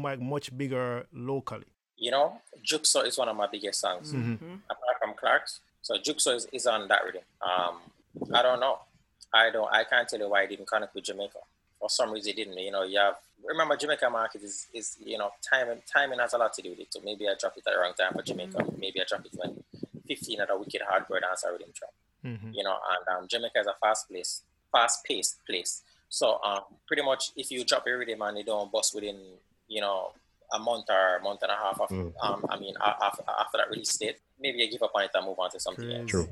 like 0.03 0.19
much 0.19 0.55
bigger 0.57 1.05
locally? 1.13 1.67
You 1.97 2.11
know, 2.11 2.41
Jukso 2.65 3.05
is 3.05 3.17
one 3.17 3.29
of 3.29 3.35
my 3.35 3.47
biggest 3.47 3.79
songs. 3.79 4.11
Mm-hmm. 4.11 4.55
apart 4.69 4.97
from 4.99 5.13
Clark's. 5.13 5.59
So 5.83 5.97
Jukso 5.97 6.35
is, 6.35 6.47
is 6.51 6.65
on 6.65 6.87
that 6.87 7.03
rhythm. 7.05 7.21
Um, 7.41 7.77
I 8.33 8.41
don't 8.41 8.59
know. 8.59 8.79
I 9.33 9.49
don't. 9.51 9.71
I 9.71 9.83
can't 9.83 10.07
tell 10.09 10.19
you 10.19 10.29
why 10.29 10.41
it 10.43 10.47
didn't 10.49 10.67
connect 10.67 10.93
with 10.95 11.03
Jamaica. 11.05 11.37
For 11.79 11.89
some 11.89 12.11
reason, 12.11 12.31
it 12.31 12.35
didn't. 12.37 12.57
You 12.57 12.71
know, 12.71 12.83
you 12.83 12.97
have 12.99 13.15
remember 13.47 13.75
Jamaica 13.77 14.09
market 14.09 14.41
is, 14.43 14.67
is 14.73 14.97
you 15.03 15.17
know 15.19 15.31
timing 15.47 15.81
timing 15.91 16.19
has 16.19 16.33
a 16.33 16.37
lot 16.39 16.53
to 16.53 16.61
do 16.63 16.71
with 16.71 16.79
it. 16.79 16.87
So 16.93 17.01
maybe 17.03 17.27
I 17.27 17.33
dropped 17.39 17.57
it 17.57 17.63
at 17.67 17.73
the 17.73 17.79
wrong 17.79 17.93
time 17.99 18.13
for 18.13 18.23
Jamaica. 18.23 18.65
Maybe 18.79 18.99
I 18.99 19.05
dropped 19.07 19.27
it 19.27 19.33
when 19.35 19.63
15 20.15 20.41
at 20.41 20.49
a 20.49 20.57
wicked 20.57 20.81
hardcore 20.81 21.21
dance 21.21 21.43
rhythm 21.49 21.71
track. 21.73 21.95
hmm 22.23 22.51
You 22.53 22.63
know, 22.63 22.77
and 22.91 23.17
um, 23.17 23.27
Jamaica 23.27 23.59
is 23.59 23.67
a 23.67 23.75
fast 23.81 24.09
place, 24.09 24.43
fast 24.71 25.03
paced 25.05 25.39
place. 25.47 25.83
So 26.09 26.39
um, 26.43 26.61
pretty 26.87 27.03
much 27.03 27.31
if 27.37 27.51
you 27.51 27.63
drop 27.63 27.87
your 27.87 27.97
rhythm 27.97 28.21
and 28.21 28.37
you 28.37 28.43
don't 28.43 28.71
bust 28.71 28.93
within, 28.93 29.19
you 29.67 29.81
know, 29.81 30.11
a 30.53 30.59
month 30.59 30.85
or 30.89 31.17
a 31.17 31.23
month 31.23 31.41
and 31.43 31.51
a 31.51 31.55
half 31.55 31.79
of, 31.79 31.89
mm. 31.89 32.11
um, 32.21 32.45
I 32.49 32.59
mean, 32.59 32.75
after, 32.83 33.23
after 33.39 33.57
that 33.57 33.69
release 33.69 33.95
date, 33.97 34.17
maybe 34.39 34.57
you 34.59 34.69
give 34.69 34.83
up 34.83 34.91
on 34.93 35.03
it 35.03 35.11
and 35.13 35.25
move 35.25 35.39
on 35.39 35.49
to 35.51 35.59
something 35.59 35.85
Crazy. 35.85 36.01
else. 36.01 36.11
True. 36.11 36.29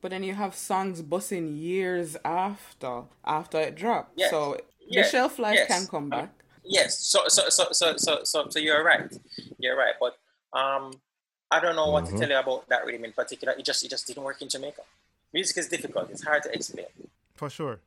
But 0.00 0.12
then 0.12 0.22
you 0.22 0.34
have 0.34 0.54
songs 0.54 1.02
busting 1.02 1.56
years 1.56 2.16
after 2.24 3.02
after 3.24 3.58
it 3.60 3.74
dropped. 3.74 4.12
Yes. 4.16 4.30
So 4.30 4.58
yes. 4.86 5.06
the 5.06 5.18
shelf 5.18 5.38
life 5.38 5.56
yes. 5.56 5.68
can 5.68 5.86
come 5.88 6.08
back. 6.08 6.32
Yes. 6.64 6.98
So 7.00 7.20
so 7.26 7.48
so 7.48 7.66
so 7.72 7.96
so 7.96 8.20
so 8.22 8.46
so 8.48 8.58
you're 8.58 8.84
right. 8.84 9.12
You're 9.58 9.76
right. 9.76 9.94
But 10.00 10.14
um 10.56 10.92
I 11.50 11.60
don't 11.60 11.76
know 11.76 11.90
what 11.90 12.04
mm-hmm. 12.04 12.14
to 12.14 12.20
tell 12.20 12.30
you 12.30 12.38
about 12.38 12.68
that 12.68 12.84
rhythm 12.84 13.04
in 13.04 13.12
particular. 13.12 13.54
It 13.58 13.64
just 13.64 13.84
it 13.84 13.90
just 13.90 14.06
didn't 14.06 14.22
work 14.22 14.42
in 14.42 14.48
Jamaica. 14.48 14.82
Music 15.32 15.58
is 15.58 15.68
difficult. 15.68 16.10
It's 16.10 16.24
hard 16.24 16.42
to 16.44 16.52
explain. 16.52 16.86
For 17.36 17.48
sure. 17.48 17.80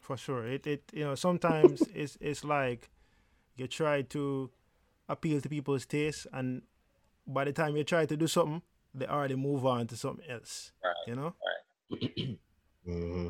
For 0.00 0.16
sure. 0.16 0.46
It 0.46 0.66
it 0.66 0.82
you 0.92 1.04
know 1.04 1.14
sometimes 1.14 1.82
it's 1.94 2.16
it's 2.20 2.44
like 2.44 2.90
you 3.56 3.66
try 3.66 4.02
to 4.02 4.50
appeal 5.08 5.40
to 5.40 5.48
people's 5.48 5.86
taste 5.86 6.26
and 6.32 6.62
by 7.26 7.44
the 7.44 7.52
time 7.52 7.76
you 7.76 7.84
try 7.84 8.06
to 8.06 8.16
do 8.16 8.26
something, 8.26 8.62
they 8.94 9.06
already 9.06 9.34
move 9.36 9.66
on 9.66 9.86
to 9.88 9.96
something 9.96 10.28
else. 10.28 10.72
Right. 10.82 10.94
You 11.06 11.14
know? 11.16 11.34
Right. 11.90 12.10
mm-hmm. 12.88 13.28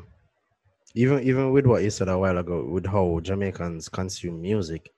Even 0.95 1.23
even 1.23 1.51
with 1.51 1.65
what 1.65 1.83
you 1.83 1.89
said 1.89 2.09
a 2.09 2.17
while 2.17 2.37
ago, 2.37 2.65
with 2.65 2.85
how 2.85 3.19
Jamaicans 3.21 3.89
consume 3.89 4.41
music, 4.41 4.91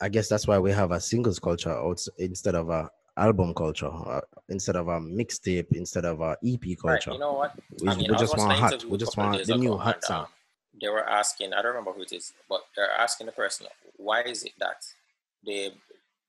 I 0.00 0.08
guess 0.08 0.28
that's 0.28 0.46
why 0.46 0.58
we 0.58 0.70
have 0.72 0.90
a 0.90 1.00
singles 1.00 1.38
culture 1.38 1.74
instead 2.18 2.54
of 2.54 2.68
a 2.68 2.90
album 3.16 3.54
culture, 3.54 3.90
uh, 3.90 4.20
instead 4.48 4.76
of 4.76 4.88
a 4.88 5.00
mixtape, 5.00 5.72
instead 5.72 6.04
of 6.04 6.20
a 6.20 6.36
EP 6.44 6.60
culture. 6.80 7.10
Right. 7.10 7.14
You 7.14 7.18
know 7.18 7.32
what? 7.34 7.58
We, 7.80 7.88
I 7.88 7.94
mean, 7.94 8.10
we 8.10 8.16
just 8.16 8.36
want 8.36 8.58
hot. 8.58 8.84
We 8.84 8.98
just 8.98 9.16
want 9.16 9.46
the 9.46 9.56
new 9.56 9.76
hot 9.76 10.04
song. 10.04 10.22
Um, 10.22 10.28
they 10.80 10.88
were 10.88 11.08
asking. 11.08 11.52
I 11.52 11.62
don't 11.62 11.72
remember 11.72 11.92
who 11.92 12.02
it 12.02 12.12
is, 12.12 12.32
but 12.48 12.62
they're 12.76 12.90
asking 12.90 13.26
the 13.26 13.32
person, 13.32 13.66
"Why 13.96 14.22
is 14.22 14.44
it 14.44 14.52
that 14.58 14.84
the 15.44 15.72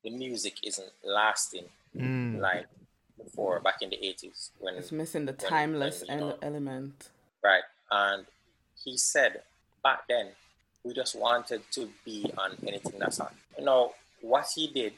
the 0.04 0.12
music 0.12 0.56
isn't 0.64 0.92
lasting 1.04 1.66
mm. 1.96 2.40
like 2.40 2.68
before 3.18 3.60
back 3.60 3.82
in 3.82 3.90
the 3.90 3.98
80s 3.98 4.52
when 4.60 4.76
it's 4.76 4.92
missing 4.92 5.26
the 5.26 5.34
when, 5.34 5.50
timeless 5.50 6.04
when, 6.08 6.20
know, 6.20 6.38
element 6.42 7.10
right 7.44 7.64
and 7.92 8.26
he 8.84 8.98
said 8.98 9.42
back 9.84 10.02
then 10.08 10.28
we 10.84 10.94
just 10.94 11.18
wanted 11.18 11.62
to 11.72 11.90
be 12.06 12.32
on 12.38 12.52
anything 12.68 12.94
that's 13.00 13.18
hot 13.18 13.34
you 13.58 13.66
know 13.66 13.94
what 14.22 14.46
he 14.54 14.68
did 14.68 14.94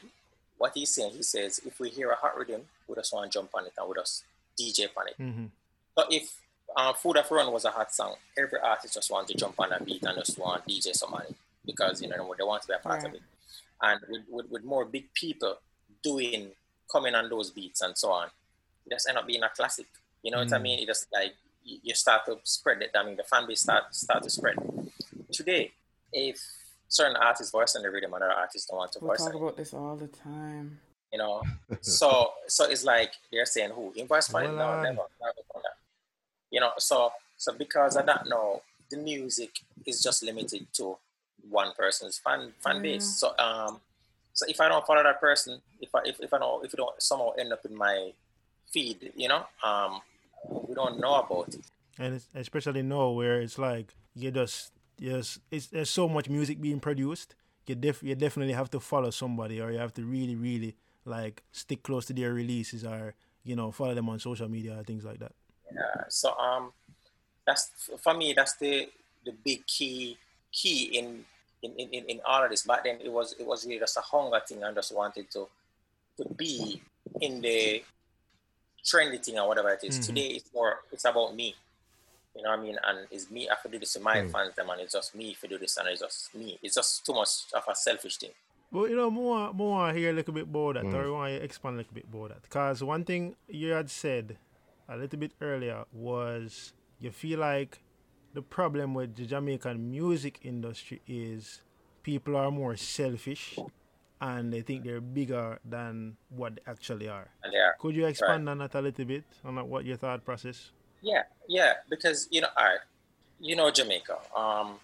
what 0.58 0.72
he's 0.74 0.90
saying 0.90 1.12
he 1.12 1.22
says 1.22 1.60
if 1.64 1.80
we 1.80 1.88
hear 1.88 2.10
a 2.10 2.16
hot 2.16 2.36
rhythm 2.36 2.62
we 2.86 2.94
just 2.94 3.12
want 3.12 3.30
to 3.30 3.38
jump 3.38 3.50
on 3.54 3.64
it 3.64 3.72
and 3.78 3.88
we 3.88 3.94
just 3.94 4.24
dj 4.60 4.88
on 4.96 5.08
it 5.08 5.14
mm-hmm. 5.18 5.46
but 5.94 6.12
if 6.12 6.34
uh, 6.76 6.92
Food 6.92 7.16
of 7.16 7.30
Run 7.30 7.52
was 7.52 7.64
a 7.64 7.70
hot 7.70 7.92
song. 7.92 8.14
Every 8.36 8.58
artist 8.60 8.94
just 8.94 9.10
want 9.10 9.28
to 9.28 9.34
jump 9.34 9.54
on 9.58 9.72
a 9.72 9.82
beat 9.82 10.02
and 10.04 10.18
just 10.18 10.38
want 10.38 10.66
to 10.66 10.72
DJ 10.72 10.94
somebody 10.94 11.34
because 11.64 12.00
you 12.00 12.08
know 12.08 12.16
they 12.36 12.44
want 12.44 12.62
to 12.62 12.68
be 12.68 12.74
a 12.74 12.78
part 12.78 13.02
right. 13.02 13.08
of 13.08 13.14
it. 13.14 13.22
And 13.82 14.00
with, 14.08 14.22
with, 14.28 14.50
with 14.50 14.64
more 14.64 14.84
big 14.84 15.12
people 15.14 15.58
doing 16.02 16.50
coming 16.90 17.14
on 17.14 17.28
those 17.28 17.50
beats 17.50 17.80
and 17.80 17.96
so 17.96 18.10
on, 18.10 18.28
it 18.86 18.90
just 18.90 19.08
end 19.08 19.18
up 19.18 19.26
being 19.26 19.42
a 19.42 19.48
classic. 19.48 19.86
You 20.22 20.30
know 20.30 20.38
mm. 20.38 20.44
what 20.44 20.52
I 20.52 20.58
mm. 20.58 20.62
mean? 20.62 20.78
It 20.80 20.86
just 20.86 21.06
like 21.12 21.34
you 21.64 21.94
start 21.94 22.26
to 22.26 22.38
spread 22.44 22.82
it. 22.82 22.90
I 22.94 23.04
mean, 23.04 23.16
the 23.16 23.24
fan 23.24 23.46
base 23.46 23.62
start 23.62 23.94
start 23.94 24.22
to 24.22 24.30
spread. 24.30 24.56
Today, 25.32 25.72
if 26.12 26.40
certain 26.88 27.16
artists 27.16 27.52
voice 27.52 27.76
on 27.76 27.82
the 27.82 27.90
rhythm, 27.90 28.14
another 28.14 28.32
artists 28.32 28.68
don't 28.68 28.78
want 28.78 28.92
to 28.92 28.98
we 29.00 29.08
voice. 29.08 29.18
talk 29.18 29.34
about 29.34 29.56
this 29.56 29.74
all 29.74 29.96
the 29.96 30.08
time. 30.08 30.80
You 31.12 31.18
know, 31.18 31.42
so 31.80 32.32
so 32.46 32.64
it's 32.68 32.84
like 32.84 33.12
they're 33.32 33.46
saying, 33.46 33.70
"Who 33.70 33.92
invoice 33.96 34.28
for 34.28 34.42
it? 34.42 34.48
No, 34.48 34.82
never, 34.82 34.86
never 34.86 35.42
done 35.52 35.62
that." 35.62 35.76
You 36.50 36.60
know, 36.60 36.72
so 36.78 37.12
so 37.36 37.52
because 37.52 37.96
I 37.96 38.04
don't 38.04 38.28
know, 38.28 38.62
the 38.90 38.96
music 38.96 39.60
is 39.86 40.02
just 40.02 40.22
limited 40.22 40.66
to 40.74 40.96
one 41.48 41.72
person's 41.76 42.18
fan 42.18 42.52
fan 42.60 42.82
base. 42.82 43.06
So 43.06 43.32
um, 43.38 43.80
so 44.32 44.46
if 44.48 44.60
I 44.60 44.68
don't 44.68 44.86
follow 44.86 45.02
that 45.02 45.20
person, 45.20 45.60
if 45.80 45.94
I 45.94 46.00
if, 46.04 46.20
if 46.20 46.32
I 46.34 46.38
don't 46.38 46.64
if 46.64 46.72
you 46.72 46.76
don't 46.76 47.00
somehow 47.00 47.30
end 47.38 47.52
up 47.52 47.64
in 47.64 47.76
my 47.76 48.12
feed, 48.70 49.12
you 49.16 49.28
know, 49.28 49.46
um, 49.64 50.00
we 50.66 50.74
don't 50.74 51.00
know 51.00 51.14
about 51.14 51.54
it. 51.54 51.60
And 51.98 52.20
especially 52.34 52.82
now 52.82 53.10
where 53.10 53.40
it's 53.40 53.58
like 53.58 53.94
you 54.14 54.30
just 54.30 54.72
yes, 54.98 55.38
it's 55.50 55.66
there's 55.68 55.90
so 55.90 56.08
much 56.08 56.28
music 56.28 56.60
being 56.60 56.80
produced. 56.80 57.34
You 57.66 57.74
def 57.74 58.02
you 58.02 58.14
definitely 58.14 58.54
have 58.54 58.70
to 58.70 58.80
follow 58.80 59.10
somebody, 59.10 59.60
or 59.60 59.70
you 59.70 59.78
have 59.78 59.94
to 59.94 60.04
really 60.04 60.36
really 60.36 60.76
like 61.04 61.42
stick 61.52 61.82
close 61.82 62.06
to 62.06 62.12
their 62.12 62.32
releases, 62.32 62.84
or 62.84 63.14
you 63.44 63.56
know 63.56 63.70
follow 63.72 63.94
them 63.94 64.08
on 64.08 64.18
social 64.18 64.48
media 64.48 64.78
or 64.78 64.84
things 64.84 65.04
like 65.04 65.18
that. 65.18 65.32
Yeah. 65.72 66.04
So 66.08 66.36
um, 66.38 66.72
that's 67.46 67.70
for 67.98 68.14
me. 68.14 68.32
That's 68.34 68.56
the 68.56 68.88
the 69.24 69.32
big 69.32 69.66
key 69.66 70.16
key 70.52 70.98
in 70.98 71.24
in, 71.62 71.72
in, 71.72 72.04
in 72.04 72.20
all 72.26 72.44
of 72.44 72.50
this. 72.50 72.62
But 72.62 72.84
then, 72.84 72.98
it 73.02 73.12
was 73.12 73.34
it 73.38 73.46
was 73.46 73.66
really 73.66 73.80
just 73.80 73.96
a 73.96 74.00
hunger 74.00 74.40
thing. 74.46 74.64
I 74.64 74.72
just 74.72 74.94
wanted 74.94 75.30
to 75.32 75.48
to 76.18 76.28
be 76.34 76.80
in 77.20 77.40
the 77.40 77.82
trendy 78.84 79.22
thing 79.22 79.38
or 79.38 79.48
whatever 79.48 79.70
it 79.70 79.84
is. 79.84 79.98
Mm-hmm. 79.98 80.06
Today, 80.06 80.28
it's 80.28 80.52
more 80.54 80.80
it's 80.92 81.04
about 81.04 81.34
me. 81.34 81.54
You 82.38 82.44
know 82.44 82.50
what 82.50 82.60
I 82.60 82.62
mean? 82.62 82.76
And 82.84 82.98
it's 83.10 83.30
me. 83.30 83.48
I 83.48 83.54
have 83.54 83.62
to 83.64 83.68
do 83.68 83.80
this 83.80 83.94
to 83.94 84.00
my 84.00 84.16
mm. 84.16 84.30
fans, 84.30 84.54
them, 84.54 84.70
and 84.70 84.80
it's 84.80 84.92
just 84.92 85.14
me 85.14 85.30
if 85.30 85.42
you 85.42 85.48
do 85.48 85.58
this, 85.58 85.76
and 85.76 85.88
it's 85.88 86.00
just 86.00 86.34
me. 86.34 86.56
It's 86.62 86.76
just 86.76 87.04
too 87.04 87.12
much 87.12 87.28
of 87.52 87.64
a 87.68 87.74
selfish 87.74 88.16
thing. 88.18 88.30
But 88.70 88.90
you 88.90 88.96
know, 88.96 89.10
more 89.10 89.52
more 89.52 89.92
hear 89.92 90.10
a 90.10 90.12
little 90.12 90.32
bit 90.32 90.44
about 90.44 90.74
that, 90.74 90.84
mm. 90.84 90.94
or 90.94 91.06
I 91.06 91.10
want 91.10 91.34
to 91.34 91.44
expand 91.44 91.74
a 91.74 91.78
little 91.78 91.94
bit 91.94 92.04
about 92.08 92.28
that. 92.28 92.42
Because 92.42 92.84
one 92.84 93.04
thing 93.04 93.34
you 93.48 93.72
had 93.72 93.90
said 93.90 94.36
a 94.88 94.96
little 94.96 95.18
bit 95.18 95.32
earlier 95.40 95.84
was 95.92 96.72
you 97.00 97.10
feel 97.10 97.40
like 97.40 97.80
the 98.34 98.42
problem 98.42 98.94
with 98.94 99.16
the 99.16 99.26
Jamaican 99.26 99.90
music 99.90 100.38
industry 100.42 101.02
is 101.08 101.62
people 102.02 102.36
are 102.36 102.50
more 102.52 102.76
selfish 102.76 103.58
and 104.20 104.52
they 104.52 104.60
think 104.62 104.84
they're 104.84 105.00
bigger 105.00 105.58
than 105.64 106.16
what 106.28 106.56
they 106.56 106.70
actually 106.70 107.08
are. 107.08 107.28
And 107.42 107.52
they 107.52 107.58
are. 107.58 107.74
Could 107.78 107.94
you 107.94 108.06
expand 108.06 108.46
right. 108.46 108.52
on 108.52 108.58
that 108.58 108.74
a 108.74 108.80
little 108.80 109.04
bit 109.04 109.24
on 109.44 109.56
what 109.68 109.84
your 109.84 109.96
thought 109.96 110.24
process? 110.24 110.70
Yeah, 111.02 111.22
yeah, 111.48 111.74
because 111.88 112.28
you 112.30 112.40
know, 112.40 112.48
I, 112.56 112.76
you 113.40 113.56
know 113.56 113.70
Jamaica, 113.70 114.18
um, 114.36 114.74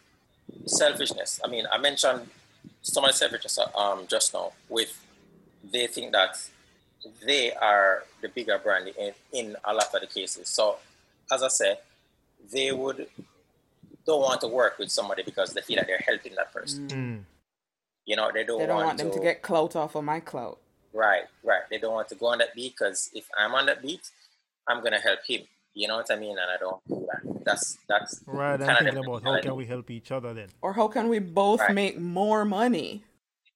selfishness. 0.66 1.40
I 1.44 1.48
mean, 1.48 1.66
I 1.72 1.78
mentioned 1.78 2.28
some 2.82 3.04
of 3.04 3.10
the 3.10 3.16
selfishness 3.16 3.58
um, 3.76 4.06
just 4.08 4.32
now 4.34 4.52
with 4.68 5.00
they 5.72 5.86
think 5.86 6.12
that 6.12 6.38
they 7.26 7.52
are 7.52 8.04
the 8.22 8.28
bigger 8.28 8.58
brand 8.58 8.88
in, 8.98 9.12
in 9.32 9.56
a 9.64 9.74
lot 9.74 9.94
of 9.94 10.00
the 10.00 10.06
cases. 10.06 10.48
So, 10.48 10.76
as 11.32 11.42
I 11.42 11.48
said, 11.48 11.78
they 12.52 12.72
would 12.72 13.06
don't 14.06 14.20
want 14.20 14.40
to 14.42 14.48
work 14.48 14.78
with 14.78 14.90
somebody 14.90 15.22
because 15.22 15.54
they 15.54 15.62
feel 15.62 15.78
like 15.78 15.86
they're 15.86 16.04
helping 16.06 16.34
that 16.34 16.52
person. 16.52 16.88
Mm. 16.88 17.20
You 18.04 18.16
know, 18.16 18.30
they 18.32 18.44
don't, 18.44 18.58
they 18.58 18.66
don't 18.66 18.76
want, 18.76 18.86
want 18.86 18.98
them 18.98 19.10
to, 19.10 19.16
to 19.16 19.22
get 19.22 19.42
clout 19.42 19.74
off 19.76 19.94
of 19.94 20.04
my 20.04 20.20
clout. 20.20 20.58
Right, 20.92 21.24
right. 21.42 21.62
They 21.70 21.78
don't 21.78 21.94
want 21.94 22.08
to 22.10 22.14
go 22.14 22.26
on 22.26 22.38
that 22.38 22.54
beat 22.54 22.74
because 22.78 23.10
if 23.14 23.26
I'm 23.38 23.54
on 23.54 23.66
that 23.66 23.82
beat, 23.82 24.10
I'm 24.68 24.82
gonna 24.82 25.00
help 25.00 25.20
him. 25.26 25.42
You 25.74 25.88
know 25.88 25.96
what 25.96 26.10
I 26.10 26.16
mean? 26.16 26.38
And 26.38 26.50
I 26.50 26.56
don't 26.58 26.80
do 26.86 27.06
that. 27.10 27.44
That's 27.44 27.78
that's 27.88 28.20
right. 28.26 28.60
I'm 28.60 28.84
thinking 28.84 29.04
about 29.04 29.24
how 29.24 29.40
can 29.40 29.56
we 29.56 29.66
help 29.66 29.90
each 29.90 30.12
other 30.12 30.32
then, 30.32 30.48
or 30.62 30.72
how 30.72 30.88
can 30.88 31.08
we 31.08 31.18
both 31.18 31.60
right. 31.60 31.74
make 31.74 31.98
more 31.98 32.44
money? 32.44 33.02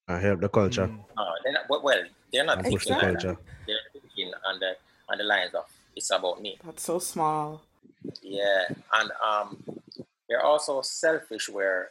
I 0.09 0.19
help 0.19 0.41
the 0.41 0.49
culture. 0.49 0.89
Mm. 0.89 1.05
No, 1.17 1.25
they're 1.45 1.53
not. 1.53 1.65
Well, 1.69 2.03
they're 2.33 2.45
not 2.45 2.63
thinking 2.63 2.95
the 2.95 3.01
culture. 3.01 3.37
They're 3.67 3.77
thinking 3.93 4.33
on 4.47 4.59
the 4.59 4.77
on 5.09 5.19
the 5.19 5.25
lines 5.25 5.55
of 5.55 5.65
it's 5.95 6.11
about 6.11 6.43
me. 6.43 6.59
That's 6.65 6.83
so 6.83 6.99
small. 6.99 7.63
Yeah, 8.23 8.65
and 8.95 9.11
um, 9.27 9.57
they're 10.29 10.45
also 10.45 10.83
selfish 10.83 11.49
where 11.49 11.91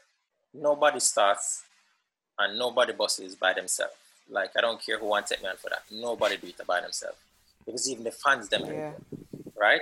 nobody 0.53 0.99
starts 0.99 1.63
and 2.39 2.57
nobody 2.57 2.93
bosses 2.93 3.35
by 3.35 3.53
themselves. 3.53 3.93
Like 4.29 4.51
I 4.57 4.61
don't 4.61 4.83
care 4.83 4.99
who 4.99 5.07
wants 5.07 5.29
to 5.29 5.35
take 5.35 5.43
me 5.43 5.49
on 5.49 5.57
for 5.57 5.69
that. 5.69 5.83
Nobody 5.91 6.37
do 6.37 6.47
it 6.47 6.67
by 6.67 6.81
themselves. 6.81 7.17
Because 7.65 7.89
even 7.89 8.03
the 8.03 8.11
fans 8.11 8.47
them 8.49 8.65
yeah. 8.65 8.91
right? 9.59 9.81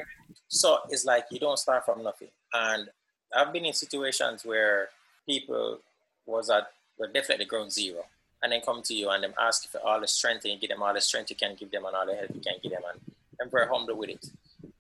So 0.56 0.80
it's 0.90 1.04
like 1.04 1.26
you 1.32 1.40
don't 1.40 1.60
start 1.60 1.84
from 1.84 2.02
nothing. 2.02 2.30
And 2.54 2.88
I've 3.36 3.52
been 3.52 3.66
in 3.66 3.74
situations 3.74 4.46
where 4.46 4.88
people 5.26 5.80
was 6.26 6.50
at 6.50 6.72
were 6.98 7.08
definitely 7.08 7.44
ground 7.44 7.74
zero 7.74 8.06
and 8.42 8.54
then 8.54 8.62
come 8.62 8.82
to 8.84 8.94
you 8.94 9.10
and 9.10 9.22
them 9.22 9.34
ask 9.38 9.70
for 9.70 9.80
all 9.80 10.00
the 10.00 10.08
strength 10.08 10.46
and 10.46 10.54
you 10.54 10.60
give 10.60 10.70
them 10.70 10.82
all 10.82 10.94
the 10.94 11.02
strength 11.02 11.30
you 11.30 11.36
can 11.36 11.56
give 11.56 11.72
them 11.72 11.84
and 11.84 11.94
all 11.94 12.06
the 12.06 12.16
help 12.16 12.30
you 12.34 12.40
can 12.40 12.56
give 12.64 12.72
them 12.72 12.84
and 12.90 13.02
I'm 13.42 13.50
very 13.50 13.68
humble 13.68 13.98
with 13.98 14.12
it. 14.12 14.26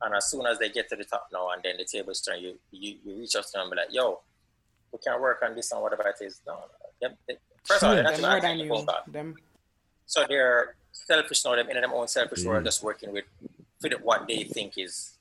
And 0.02 0.16
as 0.16 0.32
soon 0.32 0.46
as 0.46 0.60
they 0.60 0.70
get 0.70 0.88
to 0.90 0.96
the 0.96 1.04
top 1.04 1.28
now 1.34 1.50
and 1.50 1.62
then 1.62 1.76
the 1.78 1.84
table's 1.84 2.22
turned, 2.22 2.42
you, 2.42 2.58
you, 2.72 2.96
you 3.04 3.16
reach 3.16 3.36
out 3.36 3.44
to 3.44 3.52
them 3.52 3.64
and 3.64 3.72
be 3.72 3.78
like, 3.78 3.94
yo, 3.94 4.20
we 4.94 5.00
can 5.00 5.20
work 5.20 5.44
on 5.44 5.56
this 5.56 5.74
and 5.74 5.82
whatever 5.82 6.08
it 6.08 6.24
is. 6.24 6.40
No, 6.48 6.54
no. 6.54 6.60
Them, 7.02 7.18
they, 7.28 7.36
first 7.66 7.84
of 7.84 7.90
all, 7.90 7.96
they're 7.96 8.04
not 8.04 8.16
them 8.16 8.26
asking 8.26 8.60
you 8.60 8.74
about 8.76 9.12
them. 9.12 9.36
So 10.06 10.26
they're 10.30 10.76
selfish 10.94 11.44
now, 11.44 11.56
them 11.56 11.68
in 11.70 11.76
their 11.76 11.94
own 11.94 12.08
selfish 12.08 12.44
mm. 12.44 12.46
world, 12.46 12.64
just 12.64 12.82
working 12.82 13.12
with 13.12 13.26
fit 13.82 14.02
what 14.02 14.26
they 14.26 14.46
think 14.46 14.78
is 14.78 15.15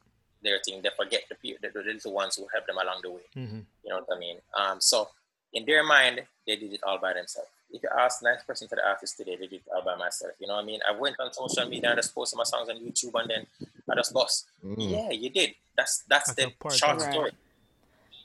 their 0.45 0.59
thing. 0.65 0.81
They 0.83 0.91
forget 0.97 1.23
the, 1.29 1.37
the, 1.61 1.69
the 1.75 1.81
little 1.83 2.13
ones 2.13 2.37
who 2.37 2.47
help 2.53 2.67
them 2.67 2.79
along 2.79 3.01
the 3.03 3.11
way. 3.11 3.27
Mm-hmm. 3.37 3.61
You 3.83 3.91
know 3.91 4.01
what 4.07 4.17
I 4.17 4.19
mean? 4.21 4.37
Um, 4.57 4.81
so 4.81 5.09
in 5.53 5.65
their 5.67 5.83
mind, 5.83 6.23
they 6.47 6.57
did 6.57 6.73
it 6.73 6.81
all 6.87 6.99
by 6.99 7.15
themselves. 7.15 7.49
If 7.73 7.83
you 7.83 7.89
ask 7.99 8.23
90% 8.23 8.63
of 8.63 8.71
the 8.71 8.87
artists 8.87 9.17
today, 9.17 9.35
they 9.37 9.47
did 9.49 9.63
it 9.67 9.69
all 9.75 9.83
by 9.83 9.97
myself. 9.97 10.33
You 10.39 10.47
know 10.47 10.55
what 10.55 10.63
I 10.63 10.67
mean? 10.67 10.81
I 10.89 10.93
went 10.97 11.17
on 11.19 11.33
social 11.33 11.69
media 11.69 11.91
and 11.91 11.99
just 11.99 12.15
posted 12.15 12.37
my 12.37 12.45
songs 12.45 12.69
on 12.69 12.77
YouTube 12.77 13.19
and 13.21 13.29
then 13.31 13.47
I 13.91 13.95
just 13.97 14.13
bust. 14.13 14.47
Mm. 14.65 14.75
Yeah, 14.79 15.11
you 15.11 15.31
did. 15.31 15.55
That's 15.77 16.05
that's, 16.09 16.35
that's 16.35 16.53
the 16.63 16.77
short 16.77 17.01
right. 17.01 17.13
story. 17.13 17.33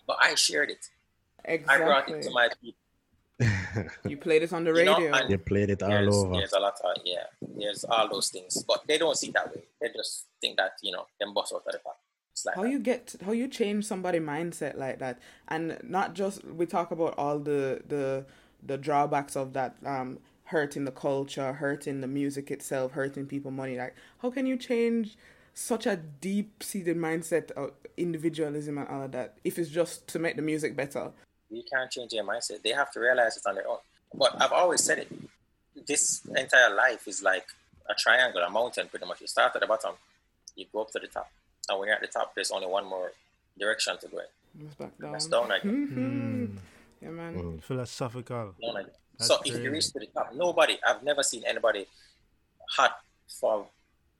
But 0.05 0.17
I 0.21 0.35
shared 0.35 0.69
it. 0.69 0.85
Exactly. 1.45 1.83
I 1.83 1.87
brought 1.87 2.09
it 2.09 2.21
to 2.23 2.29
my 2.31 2.49
people. 2.61 2.77
you 4.07 4.17
played 4.17 4.43
it 4.43 4.51
on 4.53 4.63
the 4.65 4.73
You 4.73 4.83
know, 4.85 4.97
radio. 4.97 5.13
and- 5.15 5.29
They 5.29 5.37
played 5.37 5.69
it 5.69 5.81
all 5.81 5.89
There's, 5.89 6.15
over. 6.15 6.33
there's 6.33 6.53
a 6.53 6.59
lot 6.59 6.77
of 6.83 6.97
yeah, 7.05 7.23
there's 7.41 7.85
all 7.85 8.07
those 8.09 8.29
things, 8.29 8.61
but 8.67 8.85
they 8.85 8.97
don't 8.97 9.17
see 9.17 9.31
that 9.31 9.55
way. 9.55 9.63
They 9.81 9.87
just 9.95 10.25
think 10.41 10.57
that 10.57 10.73
you 10.81 10.91
know 10.91 11.05
them 11.19 11.33
boss 11.33 11.53
out 11.53 11.63
of 11.65 11.71
the 11.71 11.79
park. 11.79 11.95
It's 12.39 12.45
like 12.45 12.55
how 12.55 12.63
that. 12.63 12.69
you 12.71 12.79
get 12.79 13.15
how 13.25 13.31
you 13.31 13.47
change 13.47 13.85
somebody 13.85 14.19
mindset 14.19 14.77
like 14.77 14.99
that 14.99 15.19
and 15.47 15.77
not 15.83 16.13
just 16.13 16.43
we 16.45 16.65
talk 16.65 16.91
about 16.91 17.15
all 17.17 17.39
the 17.39 17.81
the 17.87 18.25
the 18.65 18.77
drawbacks 18.77 19.35
of 19.35 19.53
that 19.53 19.75
um 19.85 20.19
hurting 20.45 20.85
the 20.85 20.91
culture 20.91 21.53
hurting 21.53 22.01
the 22.01 22.07
music 22.07 22.49
itself 22.51 22.93
hurting 22.93 23.25
people 23.25 23.51
money 23.51 23.77
like 23.77 23.95
how 24.21 24.29
can 24.31 24.45
you 24.45 24.57
change 24.57 25.17
such 25.53 25.85
a 25.85 25.95
deep 25.95 26.63
seated 26.63 26.97
mindset 26.97 27.51
of 27.51 27.71
individualism 27.97 28.77
and 28.77 28.87
all 28.87 29.03
of 29.03 29.11
that 29.11 29.37
if 29.43 29.59
it's 29.59 29.69
just 29.69 30.07
to 30.07 30.17
make 30.17 30.35
the 30.35 30.41
music 30.41 30.75
better 30.75 31.11
you 31.49 31.63
can't 31.71 31.89
change 31.89 32.11
their 32.11 32.23
mindset. 32.23 32.61
They 32.61 32.71
have 32.71 32.91
to 32.91 32.99
realize 32.99 33.37
it 33.37 33.43
on 33.47 33.55
their 33.55 33.67
own. 33.67 33.79
But 34.13 34.39
I've 34.41 34.51
always 34.51 34.83
said 34.83 34.99
it. 34.99 35.11
This 35.87 36.21
entire 36.25 36.75
life 36.75 37.07
is 37.07 37.23
like 37.23 37.45
a 37.89 37.95
triangle, 37.95 38.41
a 38.41 38.49
mountain, 38.49 38.87
pretty 38.87 39.05
much. 39.05 39.21
You 39.21 39.27
start 39.27 39.53
at 39.55 39.61
the 39.61 39.67
bottom, 39.67 39.95
you 40.55 40.65
go 40.71 40.81
up 40.81 40.91
to 40.91 40.99
the 40.99 41.07
top, 41.07 41.29
and 41.69 41.79
when 41.79 41.87
you're 41.87 41.95
at 41.95 42.01
the 42.01 42.07
top, 42.07 42.33
there's 42.35 42.51
only 42.51 42.67
one 42.67 42.85
more 42.85 43.11
direction 43.57 43.97
to 43.99 44.07
go 44.07 44.19
in. 44.19 44.65
It's 44.65 44.75
back 44.75 44.97
down 44.99 45.11
That's 45.11 45.27
down 45.27 45.51
again. 45.51 45.87
Mhm. 45.87 46.57
yeah 47.01 47.09
man 47.09 47.33
Mm. 47.35 47.63
Philosophical. 47.63 48.55
Down 48.61 48.77
again. 48.77 48.91
That's 49.17 49.27
so 49.27 49.37
if 49.45 49.61
you 49.63 49.71
reach 49.71 49.91
to 49.93 49.99
the 49.99 50.07
top, 50.07 50.33
nobody, 50.33 50.77
I've 50.87 51.03
never 51.03 51.23
seen 51.23 51.43
anybody 51.45 51.85
hot 52.75 52.97
for 53.39 53.67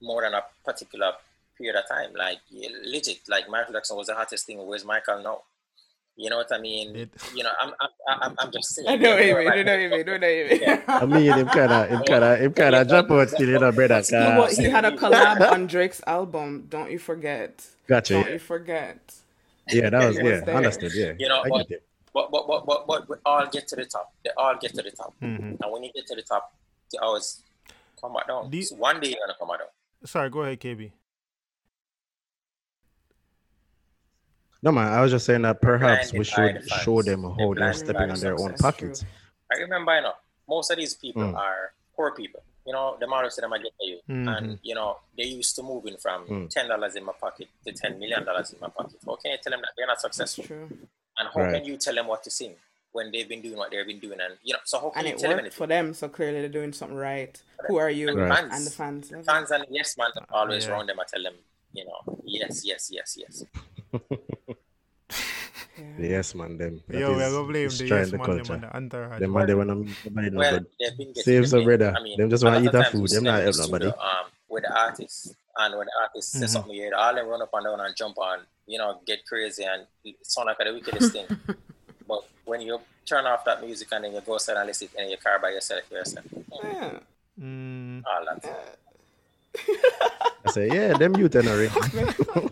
more 0.02 0.22
than 0.24 0.34
a 0.34 0.44
particular 0.66 1.14
period 1.58 1.76
of 1.78 1.88
time. 1.90 2.14
Like 2.14 2.40
legit, 2.52 3.20
like 3.28 3.50
Michael 3.50 3.74
Jackson 3.74 3.98
was 3.98 4.08
the 4.08 4.16
hottest 4.16 4.46
thing. 4.46 4.66
Where's 4.66 4.86
Michael 4.86 5.22
now? 5.24 5.42
You 6.20 6.30
know 6.30 6.36
what 6.38 6.52
I 6.52 6.60
mean? 6.60 6.96
It- 6.96 7.10
You 7.34 7.44
know, 7.44 7.52
I'm, 7.62 7.72
I'm, 7.80 8.18
I'm, 8.24 8.36
I'm 8.40 8.52
just 8.52 8.70
saying. 8.76 8.88
I 8.90 8.96
know 8.98 9.16
what 9.16 9.26
you 9.26 9.36
mean, 9.38 9.46
Like- 9.46 9.58
I 9.60 9.64
know 9.64 9.72
what 9.72 9.82
you 9.82 9.90
mean, 9.90 10.00
I 10.00 10.04
know 10.04 10.12
what 10.20 10.28
you 10.28 10.46
mean. 10.50 10.62
Yeah. 10.62 10.84
I 10.88 11.06
mean, 11.06 11.32
him 11.40 11.48
kind 11.48 11.72
of, 11.72 11.90
him 11.94 12.04
kind 12.04 12.24
of, 12.26 12.40
him 12.42 12.54
kind 12.54 12.76
of 12.76 12.88
drop 12.90 13.10
out 13.12 13.30
still, 13.30 13.48
you 13.48 13.60
know, 13.60 13.72
brother. 13.72 14.02
He, 14.02 14.16
wa- 14.16 14.46
Cause, 14.48 14.58
he 14.58 14.66
had 14.70 14.84
a 14.84 14.92
collab 15.02 15.50
on 15.52 15.68
Drake's 15.68 16.02
album. 16.06 16.68
Don't 16.70 16.92
you 16.92 17.00
forget? 17.00 17.66
gotcha. 17.88 18.14
Don't 18.16 18.30
you 18.32 18.40
forget? 18.40 19.00
Yeah, 19.72 19.90
that 19.92 20.08
was 20.08 20.18
It 20.18 20.24
was 20.24 20.42
yeah, 20.46 20.58
understood. 20.58 20.92
Yeah, 20.94 21.14
You 21.18 21.30
know, 21.30 21.40
I 21.42 21.50
but- 21.50 21.68
get 21.70 21.78
it. 21.78 21.84
But, 22.12 22.32
but, 22.32 22.48
but, 22.48 22.66
but, 22.66 22.88
but 22.88 23.08
we 23.08 23.16
all 23.26 23.46
get 23.48 23.68
to 23.70 23.76
the 23.78 23.86
top. 23.86 24.12
They 24.26 24.32
all 24.36 24.56
get 24.60 24.74
to 24.74 24.82
the 24.82 24.90
top. 24.92 25.14
Mhm. 25.22 25.58
And 25.62 25.72
when 25.72 25.84
you 25.84 25.92
get 25.96 26.06
to 26.08 26.16
the 26.16 26.24
top, 26.24 26.54
they 26.92 26.98
always 26.98 27.44
come 28.02 28.14
back 28.14 28.28
down. 28.28 28.50
Do 28.50 28.58
you- 28.58 28.64
So 28.64 28.76
one 28.76 29.00
day 29.00 29.10
you're 29.10 29.20
going 29.20 29.30
to 29.30 29.36
come 29.40 29.48
back 29.48 29.60
down. 29.60 29.68
Sorry, 30.06 30.30
go 30.30 30.42
ahead, 30.42 30.60
KB. 30.60 30.92
No 34.62 34.72
man, 34.72 34.92
I 34.92 35.02
was 35.02 35.12
just 35.12 35.26
saying 35.26 35.44
that 35.44 35.62
perhaps 35.62 36.12
we 36.12 36.24
should 36.26 36.62
the 36.64 36.70
show 36.84 37.02
them 37.02 37.22
They're 37.22 37.48
how 37.48 37.54
they're 37.54 37.74
stepping 37.74 38.10
on 38.12 38.16
the 38.16 38.22
their 38.22 38.34
own 38.34 38.50
success. 38.58 38.62
pockets. 38.62 39.06
I 39.54 39.58
remember, 39.60 39.96
you 39.96 40.02
know, 40.02 40.14
most 40.48 40.70
of 40.72 40.78
these 40.78 40.96
people 40.96 41.24
Mm. 41.24 41.36
are 41.36 41.72
poor 41.96 42.12
people. 42.12 42.44
You 42.66 42.74
know, 42.74 42.98
the 43.00 43.08
model 43.08 43.30
said, 43.32 43.46
I'm 43.46 43.52
going 43.52 43.62
to 43.62 43.68
get 43.70 43.74
to 43.80 43.86
you. 43.88 44.00
Mhm. 44.10 44.38
And, 44.38 44.60
you 44.62 44.76
know, 44.76 44.98
they 45.18 45.24
used 45.24 45.56
to 45.56 45.64
moving 45.64 45.98
from 45.98 46.28
Mm. 46.28 46.50
$10 46.54 46.96
in 46.96 47.04
my 47.06 47.14
pocket 47.14 47.48
to 47.66 47.72
$10 47.74 47.98
million 47.98 48.20
in 48.20 48.26
my 48.60 48.68
pocket. 48.70 49.00
How 49.06 49.16
can 49.16 49.32
you 49.32 49.38
tell 49.42 49.52
them 49.52 49.62
that 49.62 49.72
they're 49.78 49.88
not 49.88 50.02
successful? 50.02 50.44
true. 50.44 50.70
And 51.18 51.30
how 51.34 51.42
Right. 51.42 51.54
can 51.54 51.66
you 51.66 51.78
tell 51.78 51.96
them 51.96 52.08
what 52.08 52.24
to 52.24 52.30
sing 52.30 52.56
when 52.92 53.12
they've 53.12 53.28
been 53.28 53.42
doing 53.42 53.58
what 53.58 53.72
they've 53.72 53.88
been 53.88 54.00
doing? 54.00 54.20
And, 54.20 54.38
you 54.44 54.54
know, 54.54 54.60
so 54.66 54.80
how 54.82 54.90
can 54.90 55.00
And 55.00 55.08
you 55.08 55.14
it 55.16 55.20
tell 55.20 55.30
them 55.32 55.40
anything? 55.40 55.58
for 55.58 55.68
them, 55.68 55.94
so 55.94 56.10
clearly 56.10 56.42
they're 56.42 56.50
doing 56.50 56.74
something 56.74 56.98
right. 56.98 57.42
Who 57.68 57.78
are 57.78 57.90
you? 57.90 58.10
And 58.10 58.18
the 58.18 58.24
Right. 58.24 58.40
fans, 58.40 58.54
And 58.56 58.66
the 58.68 58.72
fans. 58.72 59.10
the 59.10 59.24
fans 59.24 59.52
and 59.52 59.66
yes 59.70 59.98
man 59.98 60.12
always 60.32 60.66
Yeah. 60.66 60.72
around 60.74 60.90
them. 60.90 61.00
I 61.00 61.06
tell 61.06 61.24
them, 61.24 61.36
you 61.74 61.86
know, 61.86 62.20
yes, 62.24 62.64
yes, 62.66 62.90
yes, 62.92 63.18
yes. 63.18 63.44
The 65.98 66.08
yes 66.08 66.36
man, 66.36 66.58
them. 66.58 66.82
that 66.88 67.00
Yo, 67.00 67.16
we 67.16 67.24
are 67.24 67.32
gonna 67.32 67.48
blame 67.48 67.70
the 67.70 67.86
yes 67.88 68.10
the 68.12 68.18
man, 68.18 68.28
them 68.28 68.46
culture. 68.46 68.54
and 68.54 68.64
the 68.64 68.76
entourage. 68.76 69.20
Them 69.20 69.32
man, 69.34 69.48
they 69.48 69.54
wanna 69.56 69.76
meet 69.76 69.96
somebody 70.04 70.30
no 70.30 70.40
Well, 70.40 70.52
good. 70.60 70.66
they've 70.80 70.98
been 70.98 71.08
getting 71.08 71.24
Save 71.24 71.48
some 71.50 71.60
paid. 71.60 71.66
brother. 71.66 71.94
I 71.98 72.04
mean, 72.04 72.18
Them 72.18 72.30
just 72.30 72.44
wanna 72.44 72.60
eat 72.60 72.66
of 72.68 72.72
their 72.74 72.84
times 72.84 72.94
we 72.96 73.00
food. 73.00 73.10
Them 73.16 73.24
not 73.24 73.40
in 73.40 73.46
help 73.46 73.56
nobody. 73.58 73.86
studio, 73.90 74.00
Um, 74.04 74.26
with 74.50 74.64
the 74.64 74.72
artists, 74.80 75.34
and 75.58 75.78
when 75.78 75.86
the 75.88 75.92
artists 76.02 76.32
say 76.34 76.46
Mhm. 76.46 76.50
something 76.50 76.72
weird, 76.72 76.94
all 76.94 77.16
them 77.16 77.28
run 77.28 77.42
up 77.42 77.50
and 77.54 77.64
down 77.66 77.80
and 77.80 77.96
jump 77.96 78.18
on, 78.18 78.40
you 78.68 78.78
know, 78.78 79.00
get 79.06 79.26
crazy 79.26 79.64
and 79.64 79.86
sound 80.24 80.48
like 80.48 80.58
the 80.58 80.74
wickedest 80.74 81.12
thing. 81.14 81.28
But 82.08 82.24
when 82.46 82.62
you 82.62 82.80
turn 83.06 83.26
off 83.26 83.46
that 83.46 83.62
music 83.64 83.88
and 83.92 84.04
then 84.04 84.14
you 84.14 84.22
go 84.22 84.34
outside 84.34 84.58
and 84.58 84.68
listen 84.68 84.90
in 84.98 85.10
your 85.10 85.18
car 85.20 85.40
by 85.40 85.52
yourself, 85.52 85.90
yourself, 85.92 86.26
Yeah. 86.64 87.00
Mm, 87.40 88.04
all 88.06 88.26
that. 88.26 88.78
I 90.46 90.52
say, 90.52 90.68
yeah, 90.68 90.94
them 90.98 91.16
youth 91.16 91.36
are 91.36 91.44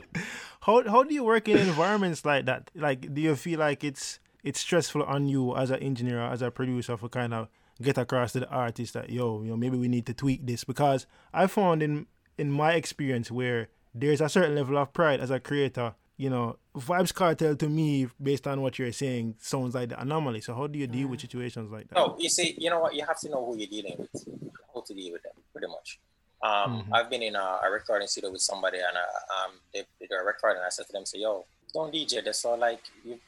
how 0.67 0.84
how 0.88 1.03
do 1.03 1.13
you 1.13 1.23
work 1.23 1.47
in 1.47 1.58
environments 1.58 2.25
like 2.25 2.45
that? 2.45 2.69
Like, 2.75 3.13
do 3.13 3.21
you 3.21 3.36
feel 3.36 3.60
like 3.60 3.84
it's 3.84 4.19
it's 4.43 4.60
stressful 4.60 5.01
on 5.03 5.27
you 5.27 5.56
as 5.56 5.71
an 5.71 5.80
engineer, 5.80 6.19
as 6.19 6.41
a 6.41 6.51
producer, 6.51 6.97
for 6.97 7.10
kind 7.10 7.34
of 7.34 7.47
get 7.82 7.97
across 7.97 8.34
to 8.34 8.41
the 8.41 8.49
artist 8.49 8.93
that 8.93 9.10
yo, 9.10 9.41
you 9.43 9.49
know, 9.49 9.58
maybe 9.58 9.77
we 9.77 9.88
need 9.88 10.06
to 10.08 10.13
tweak 10.13 10.45
this 10.45 10.63
because 10.65 11.08
I 11.34 11.47
found 11.47 11.82
in 11.82 12.06
in 12.38 12.51
my 12.51 12.73
experience 12.73 13.32
where 13.32 13.69
there's 13.95 14.21
a 14.21 14.30
certain 14.30 14.56
level 14.56 14.77
of 14.77 14.93
pride 14.93 15.21
as 15.21 15.32
a 15.32 15.39
creator. 15.39 15.95
You 16.17 16.32
know, 16.32 16.58
Vybz 16.75 17.13
Kartel 17.13 17.58
to 17.60 17.69
me, 17.69 18.08
based 18.21 18.47
on 18.47 18.62
what 18.62 18.80
you're 18.80 18.91
saying, 18.91 19.36
sounds 19.39 19.75
like 19.75 19.89
the 19.89 20.01
anomaly. 20.01 20.41
So 20.41 20.56
how 20.56 20.65
do 20.65 20.80
you 20.80 20.88
deal 20.88 21.08
with 21.08 21.19
mm. 21.19 21.21
situations 21.21 21.71
like 21.71 21.88
that? 21.89 21.95
No, 21.95 22.17
you 22.19 22.27
see, 22.27 22.56
you 22.58 22.71
know 22.71 22.80
what? 22.80 22.95
You 22.95 23.06
have 23.06 23.19
to 23.19 23.30
know 23.30 23.45
who 23.45 23.56
you're 23.56 23.67
dealing 23.67 23.95
with, 23.99 24.25
how 24.73 24.82
to 24.82 24.93
deal 24.95 25.13
with 25.13 25.21
them, 25.21 25.34
pretty 25.53 25.67
much. 25.67 25.99
Um, 26.43 26.84
Mhm. 26.84 26.93
I've 26.93 27.10
been 27.10 27.23
in 27.23 27.36
a, 27.36 27.60
a 27.63 27.69
recording 27.71 28.08
studio 28.08 28.30
with 28.32 28.41
somebody, 28.41 28.78
and 28.78 28.95
uh, 28.95 29.45
um, 29.45 29.60
they 29.73 29.84
they 30.00 30.06
do 30.08 30.15
a 30.15 30.23
recording. 30.23 30.62
I 30.63 30.69
said 30.69 30.86
to 30.88 30.93
them, 30.93 31.06
"Say, 31.06 31.19
yo, 31.19 31.45
don't 31.73 31.91
DJ. 31.93 32.21
That's 32.23 32.45
all. 32.45 32.58
Like, 32.58 32.82
you, 33.04 33.19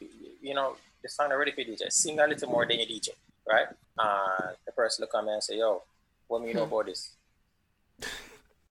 you 0.42 0.54
know, 0.54 0.76
the 1.02 1.10
song 1.10 1.32
already 1.32 1.52
for 1.52 1.62
DJ. 1.62 1.92
Sing 1.92 2.20
a 2.20 2.28
little 2.28 2.50
more 2.50 2.66
than 2.68 2.80
you 2.80 2.86
DJ, 2.86 3.10
right?" 3.48 3.68
Uh, 3.98 4.54
the 4.66 4.72
person 4.74 5.02
look 5.04 5.16
at 5.16 5.24
me 5.26 5.34
and 5.34 5.44
say, 5.44 5.58
"Yo, 5.58 5.82
what 6.28 6.42
do 6.42 6.48
you 6.48 6.54
know 6.54 6.64
about 6.64 6.86
this?" 6.86 7.16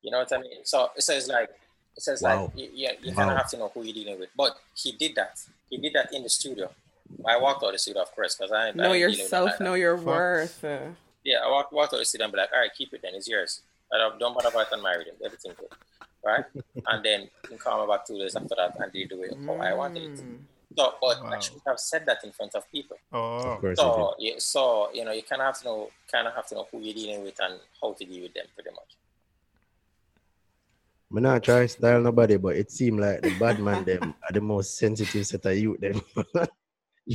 You 0.02 0.10
know 0.12 0.18
what 0.20 0.32
I 0.32 0.38
mean? 0.38 0.64
So 0.64 0.90
it 0.96 1.02
says 1.02 1.26
like, 1.28 1.50
it 1.96 2.02
says 2.02 2.22
Wow. 2.22 2.44
like, 2.46 2.50
you, 2.56 2.70
you, 2.72 2.90
you 3.02 3.12
kind 3.12 3.28
Wow. 3.28 3.32
of 3.34 3.38
have 3.38 3.50
to 3.50 3.56
know 3.58 3.68
who 3.74 3.82
you're 3.82 3.92
dealing 3.94 4.20
with. 4.20 4.30
But 4.36 4.56
he 4.74 4.92
did 4.92 5.16
that. 5.16 5.38
He 5.68 5.78
did 5.78 5.92
that 5.94 6.12
in 6.14 6.22
the 6.22 6.28
studio. 6.30 6.70
I 7.26 7.36
walked 7.36 7.62
out 7.64 7.68
of 7.68 7.72
the 7.72 7.78
studio, 7.78 8.02
of 8.02 8.12
course, 8.14 8.36
because 8.36 8.52
I 8.52 8.70
Know 8.70 8.92
ain't 8.92 9.00
dealing 9.00 9.08
with 9.08 9.18
yourself, 9.18 9.58
know 9.60 9.74
your 9.74 9.96
worth. 9.96 10.62
Uh, 10.62 10.90
Yeah, 11.24 11.38
I 11.44 11.50
walk, 11.50 11.72
walk 11.72 11.92
out 11.92 11.98
the 11.98 12.04
studio 12.04 12.26
and 12.26 12.32
be 12.32 12.38
like, 12.38 12.50
all 12.54 12.60
right, 12.60 12.70
keep 12.72 12.94
it 12.94 13.02
then, 13.02 13.14
it's 13.14 13.26
yours. 13.28 13.62
I 13.92 13.98
don't, 13.98 14.18
don't 14.18 14.34
bother 14.34 14.48
about 14.48 14.66
it 14.68 14.72
and 14.72 14.82
marry 14.82 15.04
them, 15.04 15.14
everything 15.24 15.52
good. 15.58 15.68
Right? 16.24 16.44
and 16.86 17.04
then 17.04 17.28
you 17.50 17.56
call 17.56 17.80
me 17.86 17.92
back 17.92 18.06
two 18.06 18.18
days 18.18 18.36
after 18.36 18.54
that 18.56 18.76
and 18.78 18.92
they 18.92 19.04
do 19.04 19.22
it 19.22 19.36
how 19.46 19.54
I 19.54 19.72
wanted 19.74 20.02
it. 20.02 20.24
mm. 20.24 20.38
So, 20.76 20.94
but 21.00 21.22
Wow. 21.24 21.30
I 21.30 21.38
should 21.40 21.60
have 21.66 21.78
said 21.80 22.04
that 22.06 22.18
in 22.24 22.32
front 22.32 22.54
of 22.54 22.70
people. 22.70 22.98
Oh, 23.12 23.38
Of 23.38 23.60
course, 23.60 23.78
So, 23.78 24.14
yeah, 24.18 24.34
so 24.38 24.90
you 24.92 25.04
know, 25.04 25.12
you 25.12 25.22
kind 25.22 25.40
of 25.40 25.46
have 25.46 25.58
to 25.60 25.64
know, 25.64 25.90
kind 26.12 26.26
of 26.28 26.34
have 26.34 26.46
to 26.48 26.54
know 26.56 26.68
who 26.70 26.80
you're 26.80 26.94
dealing 26.94 27.22
with 27.24 27.34
and 27.40 27.58
how 27.80 27.94
to 27.94 28.04
deal 28.04 28.22
with 28.22 28.34
them, 28.34 28.44
pretty 28.54 28.70
much. 28.70 28.96
Me 31.10 31.22
not 31.22 31.42
try 31.42 31.60
to 31.62 31.68
style 31.68 32.02
nobody, 32.02 32.36
but 32.36 32.54
it 32.56 32.70
seemed 32.70 33.00
like 33.00 33.22
the 33.22 33.30
bad 33.38 33.58
man 33.60 33.82
them 33.84 34.14
are 34.28 34.32
the 34.32 34.40
most 34.42 34.76
sensitive 34.76 35.26
set 35.26 35.46
of 35.46 35.56
youth 35.56 35.80
them. 35.80 36.00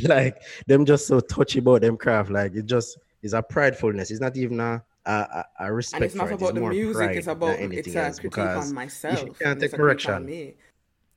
like 0.04 0.42
them 0.66 0.84
just 0.84 1.06
so 1.06 1.20
touchy 1.20 1.60
about 1.60 1.82
them 1.82 1.96
craft. 1.96 2.32
Like 2.32 2.56
it 2.56 2.66
just 2.66 2.98
is 3.22 3.34
a 3.34 3.44
pridefulness. 3.44 4.10
It's 4.10 4.20
not 4.20 4.36
even 4.36 4.60
a 4.60 4.84
a, 5.06 5.12
a, 5.12 5.46
a 5.68 5.74
respect 5.74 5.96
And 6.02 6.06
it's 6.06 6.16
not 6.16 6.28
for 6.28 6.34
it. 6.34 6.42
about 6.42 6.54
the 6.56 6.60
more 6.62 6.70
music, 6.72 7.12
it's 7.12 7.28
about 7.28 7.60
it's 7.60 7.96
a 7.96 8.06
else 8.06 8.20
critique 8.20 8.38
on 8.38 8.74
myself. 8.74 9.20
You 9.24 9.34
can't 9.34 9.42
and 9.52 9.60
take 9.60 9.66
it's 9.66 9.74
a 9.74 9.78
critique 9.78 10.10
on 10.10 10.24
correction. 10.24 10.26
me. 10.26 10.54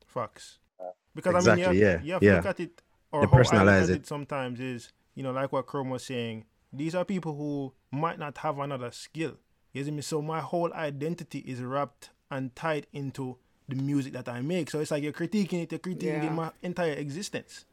Facts. 0.07 0.59
Because 1.15 1.47
I 1.49 1.55
mean, 1.55 1.59
you 1.61 1.65
have, 1.67 1.75
yeah, 1.77 2.01
you 2.03 2.13
have 2.13 2.21
to 2.21 2.27
yeah. 2.27 2.37
look 2.37 2.47
at 2.47 2.61
it, 2.61 2.83
or 3.13 3.21
They 3.23 3.27
how 3.27 3.33
I 3.33 3.39
look 3.39 3.47
personalize 3.47 3.83
at 3.85 3.91
it. 3.91 3.97
it 3.97 4.07
sometimes 4.07 4.61
is, 4.61 4.93
you 5.15 5.23
know, 5.23 5.33
like 5.33 5.53
what 5.53 5.67
Chrome 5.67 5.91
was 5.91 6.05
saying, 6.05 6.45
these 6.73 6.95
are 6.95 7.05
people 7.05 7.35
who 7.37 7.73
might 7.91 8.19
not 8.19 8.39
have 8.39 8.59
another 8.59 8.91
skill. 8.91 9.35
You 9.73 9.85
see 9.85 9.91
me? 9.91 10.03
So 10.03 10.21
my 10.21 10.41
whole 10.41 10.73
identity 10.75 11.39
is 11.41 11.61
wrapped 11.63 12.11
and 12.31 12.55
tied 12.55 12.87
into 12.93 13.37
the 13.69 13.77
music 13.77 14.13
that 14.15 14.29
I 14.29 14.41
make. 14.43 14.71
So 14.71 14.81
it's 14.81 14.91
like 14.91 15.03
you're 15.03 15.13
critiquing 15.13 15.63
it, 15.63 15.73
you're 15.73 15.79
critiquing 15.79 16.25
Yeah. 16.25 16.31
my 16.31 16.51
entire 16.63 16.93
existence. 16.93 17.65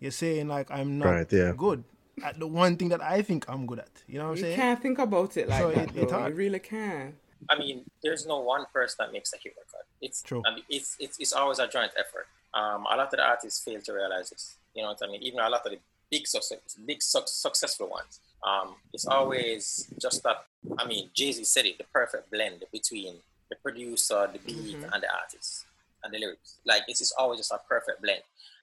You're 0.00 0.10
saying 0.10 0.48
like 0.48 0.70
I'm 0.70 0.98
not 0.98 1.06
Right, 1.08 1.32
yeah. 1.32 1.52
good 1.56 1.84
at 2.22 2.38
the 2.38 2.46
one 2.46 2.76
thing 2.76 2.88
that 2.90 3.02
I 3.02 3.22
think 3.22 3.44
I'm 3.48 3.66
good 3.66 3.80
at. 3.80 3.90
You 4.06 4.18
know 4.18 4.24
what 4.26 4.30
I'm 4.32 4.36
You 4.36 4.42
saying? 4.42 4.56
can't 4.56 4.82
think 4.82 4.98
about 4.98 5.36
it 5.36 5.48
like 5.48 5.60
So 5.60 5.70
that, 5.72 5.88
it- 5.90 5.96
it 5.96 6.08
though. 6.08 6.26
You 6.26 6.34
really 6.34 6.58
can't. 6.60 7.14
I 7.50 7.58
mean, 7.58 7.84
there's 8.04 8.24
no 8.26 8.38
one 8.38 8.64
person 8.72 8.96
that 9.00 9.12
makes 9.12 9.32
a 9.32 9.36
hit 9.36 9.54
record. 9.56 9.84
It's 10.00 10.22
True. 10.22 10.42
I 10.46 10.54
mean, 10.54 10.64
it's, 10.68 10.96
it's 11.00 11.18
it's 11.18 11.32
always 11.32 11.58
a 11.58 11.66
joint 11.66 11.92
effort. 11.98 12.26
Um, 12.54 12.86
a 12.86 12.96
lot 12.96 13.00
of 13.06 13.10
the 13.10 13.22
artists 13.22 13.64
fail 13.64 13.80
to 13.80 13.92
realize 13.92 14.30
this. 14.30 14.54
You 14.74 14.82
know 14.82 14.88
what 14.90 14.98
I 15.02 15.06
mean? 15.10 15.22
Even 15.22 15.40
a 15.40 15.48
lot 15.48 15.64
of 15.66 15.72
the 15.72 15.78
big 16.10 16.26
success, 16.26 16.76
big 16.86 17.02
suc 17.02 17.24
successful 17.28 17.88
ones. 17.88 18.20
Um, 18.46 18.74
it's 18.92 19.06
always 19.06 19.88
just 20.00 20.22
that. 20.22 20.44
I 20.78 20.86
mean, 20.86 21.10
Jay 21.14 21.32
Z 21.32 21.42
said 21.44 21.66
it: 21.66 21.78
the 21.78 21.84
perfect 21.92 22.30
blend 22.30 22.64
between 22.72 23.14
the 23.50 23.56
producer, 23.56 24.28
the 24.32 24.38
beat, 24.38 24.76
Mhm. 24.78 24.90
and 24.92 25.02
the 25.02 25.12
artist 25.12 25.64
and 26.04 26.12
the 26.14 26.18
lyrics. 26.18 26.56
Like 26.64 26.86
this 26.86 27.00
is 27.00 27.12
always 27.18 27.38
just 27.40 27.52
a 27.52 27.60
perfect 27.68 28.02
blend. 28.02 28.22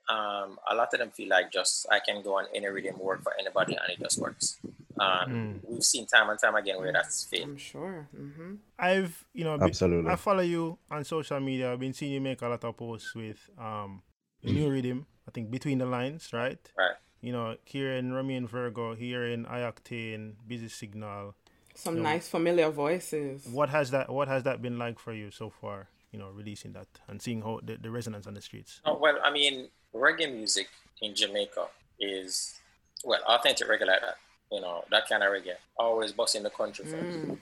Um, 0.10 0.58
a 0.70 0.74
lot 0.76 0.92
of 0.94 1.00
them 1.00 1.12
feel 1.12 1.30
like 1.30 1.52
just 1.52 1.86
I 1.92 2.00
can 2.00 2.24
go 2.24 2.38
on 2.40 2.46
any 2.54 2.68
rhythm, 2.68 2.98
work 3.00 3.22
for 3.22 3.34
anybody, 3.40 3.76
and 3.76 3.90
it 3.92 4.00
just 4.00 4.20
works. 4.20 4.58
Um, 5.00 5.30
Mm. 5.30 5.60
We've 5.70 5.84
seen 5.84 6.08
time 6.08 6.30
and 6.30 6.40
time 6.40 6.56
again 6.56 6.78
where 6.78 6.92
that's 6.92 7.24
failed. 7.26 7.50
I'm 7.50 7.58
sure. 7.58 8.08
hmm 8.16 8.56
I've 8.78 9.24
you 9.34 9.44
know 9.46 9.58
be- 9.58 9.66
Absolutely. 9.66 10.10
I 10.12 10.16
follow 10.16 10.42
you 10.42 10.78
on 10.92 11.04
social 11.06 11.40
media. 11.40 11.72
I've 11.72 11.80
been 11.80 11.94
seeing 11.94 12.12
you 12.12 12.20
make 12.22 12.42
a 12.42 12.48
lot 12.50 12.64
of 12.64 12.76
posts 12.76 13.14
with 13.16 13.38
um 13.58 14.02
the 14.42 14.52
new 14.52 14.70
rhythm. 14.70 15.06
I 15.28 15.32
think 15.32 15.52
between 15.52 15.78
the 15.78 15.86
lines, 15.86 16.34
right? 16.34 16.60
Right. 16.78 16.96
You 17.22 17.32
know, 17.34 17.56
hearing 17.66 18.12
Romain 18.12 18.48
Virgo, 18.48 18.96
here 18.96 19.26
in 19.26 19.46
I-Octane, 19.46 20.36
Busy 20.48 20.70
Signal. 20.70 21.36
Some 21.76 21.98
you 21.98 22.02
know, 22.04 22.10
nice 22.10 22.28
familiar 22.30 22.70
voices. 22.70 23.46
What 23.46 23.70
has 23.70 23.92
that 23.92 24.10
What 24.12 24.28
has 24.28 24.44
that 24.44 24.62
been 24.62 24.78
like 24.80 24.98
for 25.00 25.14
you 25.14 25.30
so 25.30 25.50
far? 25.50 25.88
You 26.12 26.20
know, 26.20 26.30
releasing 26.30 26.74
that 26.74 26.88
and 27.08 27.22
seeing 27.22 27.42
how 27.42 27.60
the, 27.64 27.78
the 27.78 27.92
resonance 27.92 28.26
on 28.26 28.34
the 28.34 28.42
streets. 28.42 28.82
Oh, 28.86 28.98
well, 28.98 29.18
I 29.24 29.32
mean, 29.32 29.70
reggae 29.94 30.32
music 30.34 30.68
in 31.02 31.16
Jamaica 31.16 31.68
is 32.00 32.60
well 33.04 33.22
authentic 33.28 33.68
reggae 33.68 33.88
like 33.88 34.02
that. 34.02 34.18
You 34.52 34.62
know, 34.62 34.84
that 34.92 35.08
kind 35.08 35.24
of 35.24 35.32
reggae 35.32 35.56
always 35.78 36.12
busting 36.12 36.44
the 36.44 36.50
country 36.50 36.86
first. 36.86 37.18
Mm. 37.20 37.38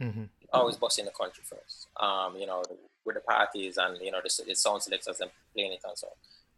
Mm-hmm. 0.00 0.24
Always 0.52 0.76
busting 0.76 1.04
the 1.04 1.12
country 1.12 1.44
first. 1.44 1.86
Um, 1.98 2.36
you 2.36 2.46
know, 2.46 2.62
with 3.04 3.14
the 3.16 3.20
parties 3.20 3.78
and 3.78 3.98
you 4.00 4.10
know 4.10 4.20
the, 4.22 4.44
the 4.46 4.54
sound 4.54 4.82
selectors 4.82 5.20
and 5.20 5.30
playing 5.54 5.72
it 5.72 5.80
and 5.86 5.96
so. 5.96 6.06
On. 6.08 6.12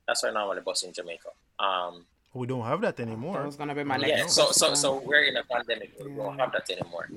That's 0.07 0.22
why 0.22 0.31
normally 0.31 0.61
bust 0.61 0.85
in 0.85 0.93
Jamaica. 0.93 1.29
Um, 1.59 2.05
We 2.35 2.47
don't 2.47 2.64
have 2.64 2.81
that 2.83 2.99
anymore. 3.01 3.35
That 3.39 3.47
was 3.47 3.57
gonna 3.57 3.75
be 3.75 3.85
my 3.85 3.97
next. 3.97 4.11
yeah, 4.11 4.16
next 4.16 4.35
so 4.35 4.51
so 4.51 4.75
so 4.75 5.01
we're 5.01 5.25
in 5.25 5.37
a 5.37 5.45
pandemic. 5.45 5.93
We 6.03 6.12
don't 6.14 6.39
have 6.39 6.53
that 6.53 6.68
anymore. 6.70 7.09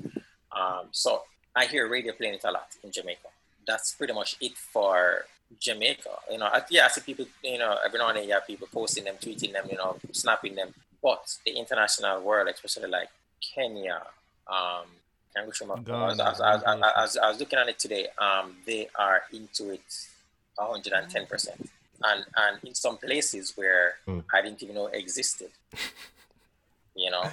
Um, 0.56 0.88
so 0.92 1.22
I 1.54 1.66
hear 1.66 1.88
radio 1.88 2.12
playing 2.12 2.34
it 2.34 2.44
a 2.44 2.50
lot 2.50 2.68
in 2.82 2.92
Jamaica. 2.92 3.28
That's 3.66 3.92
pretty 3.92 4.12
much 4.14 4.36
it 4.40 4.56
for 4.56 5.24
Jamaica. 5.60 6.10
You 6.30 6.38
know, 6.38 6.46
I, 6.46 6.62
yeah, 6.70 6.84
I 6.86 6.88
see 6.88 7.00
people. 7.00 7.26
You 7.42 7.58
know, 7.58 7.76
every 7.84 7.98
now 7.98 8.08
and 8.08 8.16
then 8.18 8.24
you 8.24 8.32
have 8.34 8.46
people 8.46 8.68
posting 8.72 9.04
them, 9.04 9.16
tweeting 9.20 9.52
them, 9.52 9.66
you 9.70 9.76
know, 9.76 9.96
snapping 10.12 10.54
them. 10.54 10.74
But 11.02 11.36
the 11.44 11.52
international 11.52 12.20
world, 12.22 12.48
especially 12.48 12.88
like 12.90 13.08
Kenya, 13.54 14.02
um, 14.46 14.84
can't 15.34 15.46
go 15.46 15.52
through 15.52 15.66
my- 15.68 15.74
I 15.94 16.08
was, 16.08 16.20
I, 16.20 16.54
I, 16.54 17.02
was, 17.02 17.16
I, 17.16 17.28
was, 17.28 17.38
looking 17.40 17.58
at 17.58 17.68
it 17.68 17.78
today. 17.78 18.08
Um, 18.18 18.56
they 18.66 18.88
are 18.96 19.22
into 19.32 19.70
it 19.70 20.06
110 20.56 21.26
percent, 21.26 21.70
and 22.02 22.24
and 22.36 22.58
in 22.64 22.74
some 22.74 22.96
places 22.98 23.52
where 23.56 23.96
Hmm. 24.06 24.20
I 24.34 24.42
didn't 24.42 24.62
even 24.62 24.74
know 24.74 24.86
existed. 24.86 25.50
You 26.96 27.10
know, 27.10 27.22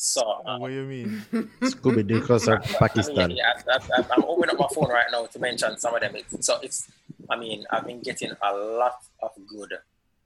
so 0.00 0.22
uh, 0.46 0.58
what 0.58 0.68
do 0.68 0.74
you 0.74 0.84
mean? 0.84 1.22
Scooby 1.62 2.06
Doo 2.06 2.20
because 2.20 2.46
of 2.46 2.62
Pakistan. 2.62 3.32
yeah, 3.32 3.52
I, 3.68 3.78
I, 3.98 4.04
I'm 4.12 4.24
opening 4.24 4.54
up 4.54 4.60
my 4.60 4.68
phone 4.72 4.88
right 4.90 5.06
now 5.10 5.26
to 5.26 5.38
mention 5.40 5.76
some 5.76 5.92
of 5.92 6.00
them. 6.00 6.14
It's, 6.14 6.46
so 6.46 6.60
it's, 6.62 6.88
I 7.28 7.36
mean, 7.36 7.64
I've 7.72 7.84
been 7.84 8.00
getting 8.00 8.30
a 8.40 8.54
lot 8.54 8.94
of 9.20 9.32
good 9.48 9.72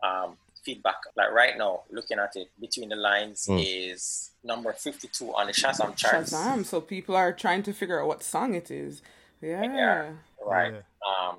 um, 0.02 0.36
feedback. 0.62 0.96
Like 1.16 1.32
right 1.32 1.56
now, 1.56 1.84
looking 1.90 2.18
at 2.18 2.36
it, 2.36 2.50
between 2.60 2.90
the 2.90 2.96
lines 2.96 3.46
Mm. 3.48 3.64
is 3.66 4.30
number 4.44 4.74
52 4.74 5.34
on 5.34 5.46
the 5.46 5.52
Shazam 5.54 5.96
charts. 5.96 6.32
Shazam. 6.34 6.66
So 6.66 6.82
people 6.82 7.16
are 7.16 7.32
trying 7.32 7.62
to 7.62 7.72
figure 7.72 7.98
out 8.02 8.08
what 8.08 8.22
song 8.22 8.54
it 8.54 8.70
is. 8.70 9.00
Yeah. 9.40 9.62
Yeah. 9.62 10.10
Right. 10.44 10.74
Yeah. 10.74 11.28
Um, 11.28 11.36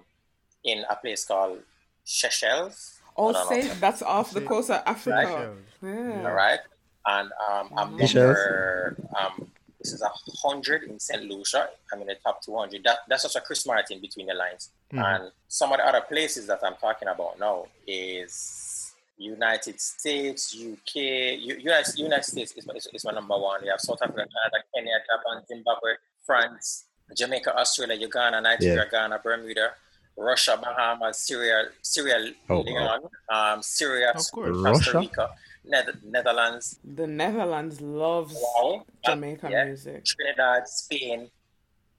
in 0.64 0.84
a 0.90 0.96
place 0.96 1.24
called 1.24 1.60
Seychelles. 2.04 3.00
Oh, 3.16 3.32
I 3.36 3.62
say 3.62 3.68
that's 3.80 4.02
off 4.02 4.32
the 4.32 4.42
coast 4.42 4.72
of 4.72 4.82
Africa. 4.88 5.22
Seychelles. 5.24 5.58
Yeah. 5.84 6.28
All 6.28 6.34
right. 6.34 6.60
And 7.06 7.30
um, 7.49 7.70
I'm 7.78 7.97
number, 7.97 8.95
um, 9.20 9.47
this 9.80 9.91
is 9.93 10.01
a 10.01 10.08
100 10.43 10.84
in 10.84 10.99
St. 10.99 11.24
Lucia. 11.24 11.70
I'm 11.91 12.01
in 12.01 12.08
the 12.08 12.16
top 12.24 12.41
200. 12.41 12.84
That, 12.84 12.99
that's 13.10 13.24
just 13.24 13.36
a 13.36 13.41
Chris 13.41 13.66
Martin 13.66 13.99
between 13.99 14.28
the 14.28 14.34
lines. 14.34 14.70
Mhm. 14.93 15.04
And 15.04 15.32
some 15.47 15.72
of 15.72 15.78
the 15.80 15.86
other 15.88 16.01
places 16.01 16.47
that 16.47 16.60
I'm 16.64 16.76
talking 16.76 17.08
about 17.10 17.39
now 17.39 17.66
is 17.86 18.93
United 19.18 19.80
States, 19.82 20.56
UK. 20.56 20.95
U- 21.39 21.58
United, 21.60 21.97
United 21.97 22.24
States 22.24 22.54
is, 22.54 22.66
is, 22.76 22.88
is 22.93 23.06
my 23.06 23.12
number 23.12 23.38
one. 23.38 23.64
You 23.64 23.72
have 23.72 23.80
South 23.82 23.99
Africa, 24.01 24.26
Canada, 24.34 24.64
Kenya, 24.74 24.93
Japan, 25.10 25.43
Zimbabwe, 25.47 25.91
France, 26.26 26.86
Jamaica, 27.18 27.56
Australia, 27.58 27.95
Uganda, 27.95 28.39
Nigeria, 28.41 28.84
Yeah. 28.86 28.89
Ghana, 28.89 29.20
Bermuda, 29.24 29.74
Russia, 30.18 30.58
Bahamas, 30.62 31.18
Syria, 31.18 31.66
Syria, 31.82 32.32
Oh, 32.49 32.64
wow. 32.66 33.10
Um, 33.30 33.62
Syria, 33.62 34.12
Of 34.16 34.32
course. 34.32 34.56
Costa 34.56 34.70
Russia? 34.93 34.99
Rica, 34.99 35.30
Neth- 35.66 36.03
Netherlands, 36.03 36.80
The 36.84 37.07
Netherlands 37.07 37.80
loves 37.82 38.36
Wow. 38.36 38.86
Jamaican 39.05 39.51
Yeah. 39.51 39.66
music. 39.66 40.03
Trinidad, 40.05 40.68
Spain, 40.68 41.30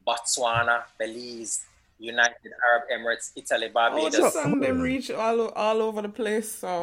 Botswana, 0.07 0.85
Belize, 0.99 1.65
United 1.99 2.53
Arab 2.71 2.83
Emirates, 2.93 3.31
Italy, 3.37 3.69
Barbados. 3.69 4.15
Oh, 4.17 4.21
Barbados. 4.21 4.35
the 4.35 4.43
song 4.43 4.61
them 4.61 4.81
reach 4.81 5.11
all 5.11 5.49
all 5.49 5.81
over 5.83 6.03
the 6.03 6.09
place. 6.09 6.51
So, 6.53 6.83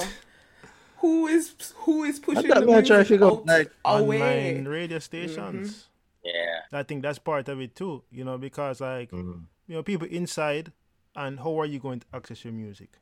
who 0.98 1.28
is 1.28 1.54
who 1.78 2.04
is 2.04 2.20
pushing 2.20 2.48
thought 2.50 2.62
the 2.62 2.66
me 2.66 2.74
I 2.76 2.82
try 2.82 3.04
to 3.04 3.10
music 3.10 3.22
out, 3.22 3.32
out 3.32 3.46
like, 3.46 3.72
away? 3.86 4.50
Online 4.56 4.68
radio 4.68 5.00
stations. 5.00 5.88
yeah. 6.24 6.62
I 6.72 6.84
think 6.84 7.04
that's 7.04 7.20
part 7.20 7.48
of 7.50 7.60
it 7.60 7.76
too. 7.76 8.04
You 8.12 8.24
know, 8.24 8.38
because 8.38 8.82
like 8.82 9.12
Mhm. 9.12 9.46
you 9.68 9.76
know, 9.76 9.84
people 9.84 10.08
inside, 10.08 10.72
and 11.16 11.40
how 11.40 11.60
are 11.60 11.66
you 11.66 11.80
going 11.80 12.00
to 12.00 12.08
access 12.14 12.44
your 12.44 12.54
music? 12.54 12.98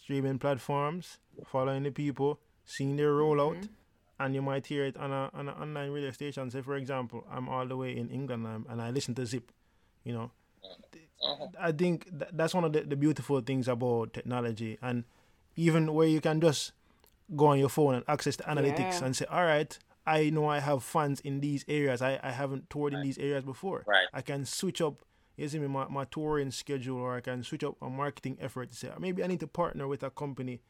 Streaming 0.00 0.38
platforms, 0.38 1.18
following 1.44 1.82
the 1.82 1.90
people, 1.90 2.38
seeing 2.66 2.96
their 2.96 3.12
rollout, 3.14 3.68
and 4.20 4.34
you 4.34 4.42
might 4.42 4.66
hear 4.66 4.84
it 4.84 4.96
on 4.98 5.10
a 5.12 5.30
on 5.32 5.48
an 5.48 5.54
online 5.54 5.90
radio 5.92 6.10
station. 6.10 6.50
Say, 6.50 6.60
for 6.62 6.76
example, 6.76 7.24
I'm 7.30 7.48
all 7.48 7.66
the 7.66 7.76
way 7.76 7.96
in 7.96 8.10
England 8.10 8.46
and, 8.46 8.66
and 8.68 8.82
I 8.82 8.90
listen 8.90 9.14
to 9.14 9.24
Zip. 9.26 9.50
You 10.04 10.12
know, 10.12 10.30
Mhm. 11.24 11.54
I 11.58 11.72
think 11.72 12.04
th- 12.18 12.30
that's 12.34 12.54
one 12.54 12.64
of 12.64 12.72
the, 12.72 12.82
the 12.82 12.96
beautiful 12.96 13.40
things 13.40 13.68
about 13.68 14.12
technology, 14.12 14.76
and 14.82 15.04
even 15.56 15.94
where 15.94 16.06
you 16.08 16.20
can 16.20 16.40
just 16.40 16.72
go 17.34 17.46
on 17.46 17.58
your 17.58 17.68
phone 17.70 17.94
and 17.94 18.04
access 18.08 18.36
the 18.36 18.42
analytics 18.44 19.00
Yeah. 19.00 19.04
and 19.06 19.16
say, 19.16 19.24
all 19.30 19.44
right. 19.44 19.78
I 20.08 20.30
know 20.30 20.46
I 20.46 20.60
have 20.60 20.84
fans 20.84 21.18
in 21.20 21.40
these 21.40 21.64
areas. 21.66 22.00
I, 22.00 22.20
I 22.22 22.30
haven't 22.30 22.70
toured 22.70 22.94
in 22.94 23.02
these 23.02 23.18
areas 23.18 23.42
before. 23.42 23.82
Right. 23.88 24.06
I 24.14 24.22
can 24.22 24.44
switch 24.44 24.80
up, 24.80 25.02
you 25.36 25.48
see 25.48 25.58
me, 25.58 25.66
my, 25.68 25.86
my 25.88 26.04
touring 26.04 26.50
schedule, 26.50 26.98
or 26.98 27.16
I 27.16 27.20
can 27.20 27.42
switch 27.44 27.62
up 27.64 27.76
my 27.80 27.88
marketing 27.88 28.38
effort 28.40 28.70
to 28.70 28.76
say 28.76 28.90
maybe 28.98 29.22
I 29.22 29.26
need 29.26 29.40
to 29.40 29.46
partner 29.46 29.86
with 29.86 30.02
a 30.02 30.10
company 30.10 30.60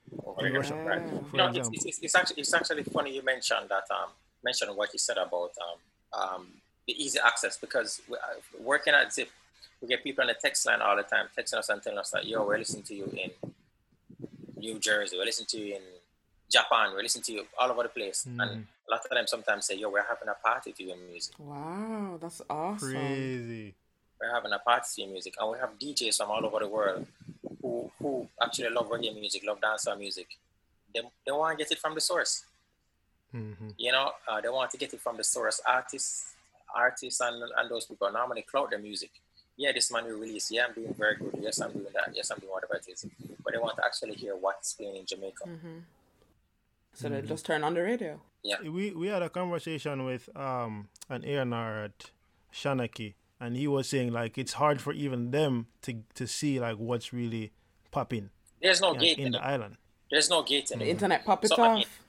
in 0.41 0.53
Russia, 0.53 0.75
Right. 0.75 1.03
For 1.31 1.37
You 1.37 1.39
know, 1.39 1.49
it's, 1.49 1.57
example. 1.59 1.71
it's, 1.75 1.85
it's, 1.87 1.99
it's 2.03 2.15
actually 2.15 2.41
it's 2.41 2.53
actually 2.55 2.83
funny 2.85 3.15
you 3.15 3.23
mentioned 3.23 3.69
that 3.69 3.85
um 3.95 4.11
mentioned 4.45 4.77
what 4.77 4.93
you 4.93 4.99
said 4.99 5.17
about 5.19 5.53
um 5.67 6.21
um 6.21 6.47
the 6.87 6.95
easy 7.05 7.19
access 7.25 7.57
because 7.59 8.01
we, 8.09 8.17
uh, 8.17 8.39
working 8.61 8.95
at 8.95 9.13
Zip, 9.13 9.29
we 9.81 9.89
get 9.89 10.03
people 10.05 10.23
on 10.23 10.29
the 10.29 10.35
text 10.41 10.67
line 10.67 10.81
all 10.81 10.97
the 10.97 11.03
time 11.03 11.27
texting 11.37 11.59
us 11.59 11.69
and 11.69 11.83
telling 11.83 11.99
us 11.99 12.11
that 12.11 12.27
yo 12.27 12.45
we're 12.47 12.59
listening 12.59 12.85
to 12.85 12.95
you 12.95 13.07
in 13.25 13.31
New 14.59 14.79
Jersey, 14.79 15.17
we're 15.19 15.25
listening 15.25 15.47
to 15.49 15.59
you 15.59 15.75
in 15.77 15.83
Japan, 16.51 16.93
we're 16.95 17.03
listening 17.03 17.25
to 17.25 17.33
you 17.33 17.43
all 17.59 17.71
over 17.71 17.83
the 17.83 17.89
place, 17.89 18.25
Mhm. 18.29 18.41
and 18.43 18.67
a 18.89 18.91
lot 18.91 19.05
of 19.05 19.11
them 19.11 19.27
sometimes 19.27 19.67
say 19.67 19.75
yo 19.75 19.91
we're 19.91 20.03
having 20.07 20.29
a 20.29 20.35
party 20.35 20.73
to 20.73 20.83
your 20.85 20.97
music. 20.97 21.35
Wow, 21.39 22.19
that's 22.21 22.41
awesome. 22.49 22.91
Crazy. 22.93 23.75
We're 24.21 24.33
having 24.35 24.53
a 24.53 24.59
party 24.59 24.87
to 24.95 25.03
your 25.03 25.11
music, 25.11 25.35
and 25.39 25.51
we 25.51 25.59
have 25.59 25.79
DJs 25.79 26.17
from 26.17 26.31
all 26.31 26.45
over 26.45 26.59
the 26.61 26.69
world 26.69 27.07
who 27.63 27.91
who 27.99 28.29
actually 28.43 28.71
love 28.71 28.89
reggae 28.89 29.15
music, 29.15 29.43
love 29.47 29.61
dancehall 29.61 29.99
music. 29.99 30.27
They, 30.95 31.01
they 31.27 31.33
want 31.33 31.59
to 31.59 31.65
get 31.65 31.73
it 31.73 31.79
from 31.79 31.95
the 31.95 32.01
source. 32.01 32.45
hmm 33.33 33.53
You 33.77 33.93
know, 33.93 34.13
uh, 34.29 34.41
they 34.41 34.49
want 34.49 34.71
to 34.71 34.79
get 34.79 34.93
it 34.95 35.01
from 35.01 35.17
the 35.17 35.25
source. 35.25 35.61
Artists, 35.67 36.35
artists, 36.75 37.21
and, 37.21 37.43
and 37.59 37.71
those 37.71 37.85
people 37.85 38.11
normally 38.13 38.43
clout 38.43 38.71
their 38.71 38.79
music. 38.79 39.11
Yeah, 39.59 39.73
this 39.73 39.91
man 39.91 40.05
will 40.05 40.19
release. 40.19 40.51
Yeah, 40.51 40.67
I'm 40.69 40.75
doing 40.75 40.95
very 40.95 41.17
good. 41.17 41.35
Yes, 41.41 41.61
I'm 41.61 41.73
doing 41.73 41.87
that. 41.95 42.11
Yes, 42.15 42.31
I'm 42.31 42.39
doing 42.39 42.53
whatever 42.53 42.77
it 42.77 42.87
is. 42.93 43.07
But 43.43 43.53
they 43.53 43.59
want 43.59 43.77
to 43.79 43.85
actually 43.85 44.15
hear 44.15 44.37
what's 44.37 44.75
playing 44.75 44.97
in 44.97 45.07
Jamaica. 45.07 45.45
hmm 45.45 45.79
So 46.95 47.09
they 47.09 47.21
just 47.23 47.45
turn 47.45 47.65
on 47.65 47.75
the 47.75 47.83
radio. 47.83 48.21
Yeah. 48.43 48.57
We 48.63 48.93
we 48.93 49.07
had 49.09 49.23
a 49.23 49.29
conversation 49.29 50.05
with 50.05 50.29
um 50.37 50.89
an 51.09 51.25
A&R 51.25 51.85
at 51.85 52.11
Shanaki, 52.53 53.15
and 53.41 53.57
he 53.57 53.67
was 53.69 53.89
saying 53.89 54.13
like 54.13 54.39
it's 54.39 54.55
hard 54.55 54.81
for 54.81 54.93
even 54.93 55.31
them 55.31 55.67
to 55.83 56.03
to 56.15 56.27
see 56.27 56.59
like 56.61 56.77
what's 56.77 57.13
really 57.13 57.53
popping 57.91 58.31
There's 58.61 58.81
no 58.81 58.93
yeah, 58.95 59.01
gate 59.01 59.19
in 59.19 59.27
in 59.27 59.33
the 59.33 59.45
island. 59.45 59.77
There's 60.11 60.31
no 60.31 60.43
gate 60.43 60.71
in 60.71 60.79
The 60.79 60.89
internet 60.89 61.25
pop 61.25 61.45
it 61.45 61.49
So, 61.49 61.63
I 61.63 61.75
mean, 61.75 61.83
off. 61.83 62.01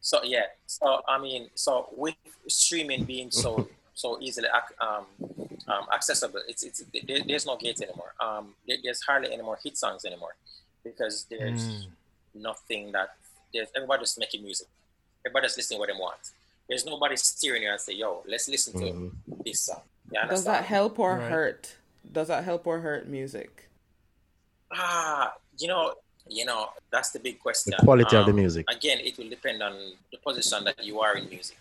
So 0.00 0.22
yeah, 0.24 0.46
so 0.66 1.02
I 1.08 1.18
mean, 1.18 1.48
so 1.54 1.88
with 1.96 2.14
streaming 2.48 3.04
being 3.04 3.30
so 3.30 3.68
so 3.94 4.18
easily 4.20 4.48
um, 4.80 5.06
um, 5.66 5.86
accessible, 5.92 6.40
it's 6.48 6.62
it's 6.62 6.82
there, 7.06 7.20
there's 7.26 7.46
no 7.46 7.56
gate 7.56 7.80
anymore. 7.80 8.14
Um, 8.20 8.54
there, 8.66 8.76
there's 8.82 9.02
hardly 9.02 9.32
any 9.32 9.42
more 9.42 9.58
hit 9.62 9.76
songs 9.76 10.04
anymore 10.04 10.34
because 10.84 11.26
there's 11.30 11.86
Mm. 12.36 12.42
nothing 12.42 12.92
that 12.92 13.10
there's 13.52 13.68
everybody's 13.74 14.16
making 14.18 14.42
music. 14.44 14.68
Everybody's 15.26 15.56
listening 15.56 15.80
what 15.80 15.88
they 15.88 15.98
want. 15.98 16.20
There's 16.68 16.84
nobody 16.84 17.16
steering 17.16 17.62
you 17.62 17.70
and 17.70 17.80
say, 17.80 17.94
"Yo, 17.94 18.22
let's 18.26 18.48
listen 18.48 18.72
to 18.74 18.86
Mhm. 18.86 19.12
this 19.44 19.62
song." 19.62 19.82
You 20.10 20.28
Does 20.28 20.44
that 20.44 20.64
help 20.64 20.98
or 20.98 21.16
Right. 21.18 21.30
hurt? 21.30 21.76
Does 22.10 22.28
that 22.28 22.44
help 22.44 22.66
or 22.66 22.80
hurt 22.80 23.06
music? 23.06 23.68
Ah, 24.72 25.34
you 25.58 25.68
know, 25.68 25.94
you 26.26 26.44
know, 26.44 26.70
that's 26.90 27.10
the 27.10 27.18
big 27.18 27.38
question. 27.40 27.74
The 27.78 27.84
quality 27.84 28.16
of 28.16 28.26
the 28.26 28.32
Um, 28.32 28.36
music. 28.36 28.66
again, 28.68 28.98
it 29.00 29.16
will 29.18 29.28
depend 29.28 29.62
on 29.62 29.96
the 30.12 30.18
position 30.18 30.64
that 30.64 30.82
you 30.84 31.00
are 31.00 31.16
in 31.16 31.28
music. 31.28 31.58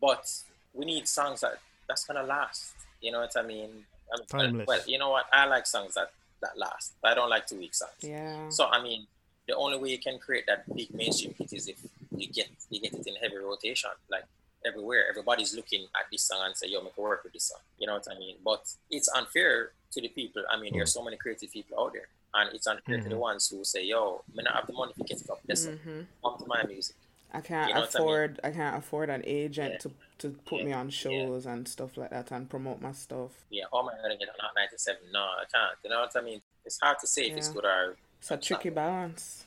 But 0.00 0.24
we 0.72 0.84
need 0.84 1.06
songs 1.08 1.40
that 1.40 1.58
that's 1.88 2.04
gonna 2.04 2.22
last. 2.22 2.74
You 3.00 3.12
know 3.12 3.20
what 3.20 3.36
I 3.36 3.42
mean? 3.42 3.86
I 4.12 4.16
mean, 4.16 4.26
Timeless. 4.26 4.66
Well, 4.66 4.82
you 4.86 4.98
know 4.98 5.10
what? 5.10 5.26
I 5.32 5.46
like 5.46 5.66
songs 5.66 5.94
that 5.94 6.12
that 6.42 6.56
last. 6.56 6.94
I 7.04 7.14
don't 7.14 7.28
like 7.30 7.46
two 7.46 7.58
week 7.58 7.74
songs. 7.74 7.92
Yeah. 8.00 8.48
So 8.48 8.66
I 8.66 8.82
mean, 8.82 9.06
the 9.46 9.54
only 9.56 9.78
way 9.78 9.90
you 9.90 9.98
can 9.98 10.18
create 10.18 10.46
that 10.46 10.64
big 10.74 10.92
mainstream 10.94 11.34
hit 11.34 11.52
is 11.52 11.68
if 11.68 11.78
you 12.16 12.26
get 12.28 12.48
you 12.70 12.80
get 12.80 12.94
it 12.94 13.06
in 13.06 13.16
heavy 13.16 13.36
rotation, 13.36 13.90
like 14.10 14.24
everywhere. 14.64 15.06
Everybody's 15.08 15.54
looking 15.54 15.84
at 15.96 16.06
this 16.10 16.22
song 16.22 16.42
and 16.46 16.56
say, 16.56 16.68
"Yo, 16.68 16.80
make 16.82 16.96
a 16.96 17.00
work 17.00 17.24
with 17.24 17.32
this 17.32 17.44
song." 17.44 17.60
You 17.78 17.86
know 17.86 17.94
what 17.94 18.06
I 18.10 18.18
mean? 18.18 18.36
But 18.44 18.62
it's 18.90 19.08
unfair 19.08 19.72
to 19.92 20.00
the 20.00 20.08
people. 20.08 20.42
I 20.50 20.58
mean, 20.60 20.72
there's 20.74 20.92
so 20.92 21.02
many 21.02 21.16
creative 21.16 21.50
people 21.52 21.78
out 21.80 21.92
there, 21.92 22.08
and 22.34 22.54
it's 22.54 22.66
unfair 22.66 22.98
to 23.00 23.08
the 23.08 23.14
Mhm. 23.14 23.18
ones 23.18 23.48
who 23.48 23.64
say, 23.64 23.82
"Yo, 23.84 24.24
me 24.34 24.42
not 24.44 24.54
have 24.54 24.66
the 24.66 24.72
money 24.72 24.92
to 24.94 25.04
get 25.04 25.28
up. 25.30 25.40
Listen, 25.48 25.78
hmm 25.78 26.02
come 26.22 26.38
to 26.38 26.46
my 26.46 26.62
music." 26.64 26.96
I 27.32 27.40
can't 27.40 27.68
You 27.68 27.74
know 27.74 27.80
what 27.82 27.94
I 27.94 27.98
mean? 28.00 28.08
afford. 28.08 28.40
I, 28.42 28.50
can't 28.50 28.76
afford 28.76 29.08
an 29.08 29.22
agent 29.24 29.72
Yeah. 29.74 29.78
to 29.78 29.92
to 30.18 30.30
put 30.44 30.58
Yeah. 30.58 30.64
me 30.66 30.72
on 30.72 30.90
shows 30.90 31.46
and 31.46 31.66
stuff 31.66 31.96
like 31.96 32.10
that 32.10 32.30
and 32.32 32.50
promote 32.50 32.80
my 32.82 32.92
stuff. 32.92 33.46
Yeah, 33.48 33.64
how 33.72 33.78
am 33.80 33.88
I 33.88 34.16
get 34.16 34.28
on 34.28 34.50
97? 34.54 35.10
No, 35.12 35.20
I 35.22 35.44
can't. 35.50 35.78
You 35.82 35.88
know 35.90 36.00
what 36.00 36.14
I 36.14 36.20
mean? 36.20 36.42
It's 36.64 36.78
hard 36.78 36.98
to 36.98 37.06
say 37.06 37.28
if 37.30 37.38
it's 37.38 37.48
good 37.48 37.64
or 37.64 37.96
It's 38.18 38.30
a 38.30 38.36
tricky 38.36 38.68
balance. 38.68 39.46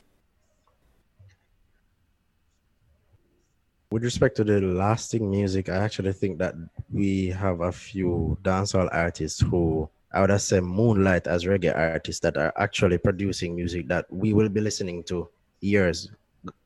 With 3.94 4.02
respect 4.02 4.34
to 4.38 4.42
the 4.42 4.60
lasting 4.60 5.30
music, 5.30 5.68
I 5.68 5.76
actually 5.76 6.14
think 6.14 6.38
that 6.38 6.56
we 6.92 7.28
have 7.28 7.60
a 7.60 7.70
few 7.70 8.36
dancehall 8.42 8.88
artists 8.90 9.40
who 9.40 9.88
I 10.12 10.20
would 10.20 10.30
have 10.30 10.42
said 10.42 10.64
moonlight 10.64 11.28
as 11.28 11.44
reggae 11.44 11.72
artists 11.78 12.18
that 12.22 12.36
are 12.36 12.52
actually 12.56 12.98
producing 12.98 13.54
music 13.54 13.86
that 13.86 14.12
we 14.12 14.32
will 14.32 14.48
be 14.48 14.60
listening 14.60 15.04
to 15.04 15.28
years 15.60 16.10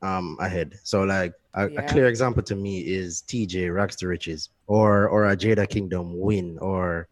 um 0.01 0.39
ahead. 0.41 0.81
So 0.85 1.03
like 1.03 1.35
a, 1.53 1.67
a 1.67 1.83
clear 1.83 2.07
example 2.07 2.43
to 2.45 2.57
me 2.57 2.81
is 2.81 3.25
TJ 3.29 3.75
Rags 3.75 3.97
to 3.97 4.09
Riches 4.09 4.49
or 4.67 5.07
or 5.11 5.27
a 5.27 5.37
Jada 5.37 5.69
Kingdom 5.69 6.19
Win 6.19 6.57
or 6.63 7.09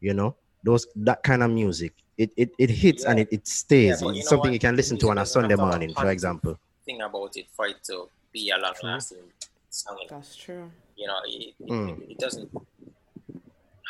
you 0.00 0.14
know 0.14 0.34
those 0.64 0.84
that 0.96 1.22
kind 1.22 1.44
of 1.44 1.50
music. 1.52 1.92
It 2.18 2.32
it, 2.36 2.50
it 2.58 2.70
hits 2.70 3.04
and 3.04 3.20
it, 3.20 3.28
it 3.30 3.46
stays. 3.46 4.02
Yeah, 4.02 4.10
it's 4.18 4.28
something 4.28 4.50
what? 4.50 4.52
you 4.52 4.58
can 4.58 4.74
listen 4.74 4.98
to 4.98 5.10
on 5.10 5.18
a 5.18 5.24
Sunday 5.24 5.50
have 5.50 5.58
to 5.60 5.64
have 5.64 5.70
morning, 5.70 5.94
for 5.94 6.10
example. 6.10 6.58
thing 6.84 7.02
about 7.02 7.36
it 7.36 7.46
for 7.52 7.68
it 7.68 7.84
to 7.84 8.08
be 8.32 8.50
a 8.50 8.58
long 8.58 8.74
lasting 8.82 9.30
song. 9.70 9.98
That's 10.08 10.36
true. 10.36 10.70
You 10.96 11.06
know, 11.06 11.16
it, 11.26 11.54
it, 11.60 11.68
Mm. 11.68 12.10
it 12.10 12.18
doesn't 12.18 12.50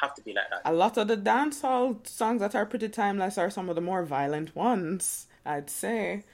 have 0.01 0.15
to 0.15 0.23
be 0.23 0.33
like 0.33 0.49
that. 0.51 0.63
A 0.65 0.73
lot 0.73 0.97
of 0.97 1.09
the 1.09 1.17
dancehall 1.17 2.07
songs 2.07 2.41
that 2.41 2.55
are 2.55 2.65
pretty 2.67 2.89
timeless 2.89 3.37
are 3.39 3.51
some 3.51 3.69
of 3.69 3.75
the 3.75 3.81
more 3.83 4.05
violent 4.05 4.55
ones. 4.57 5.27
I'd 5.45 5.69
say. 5.71 6.25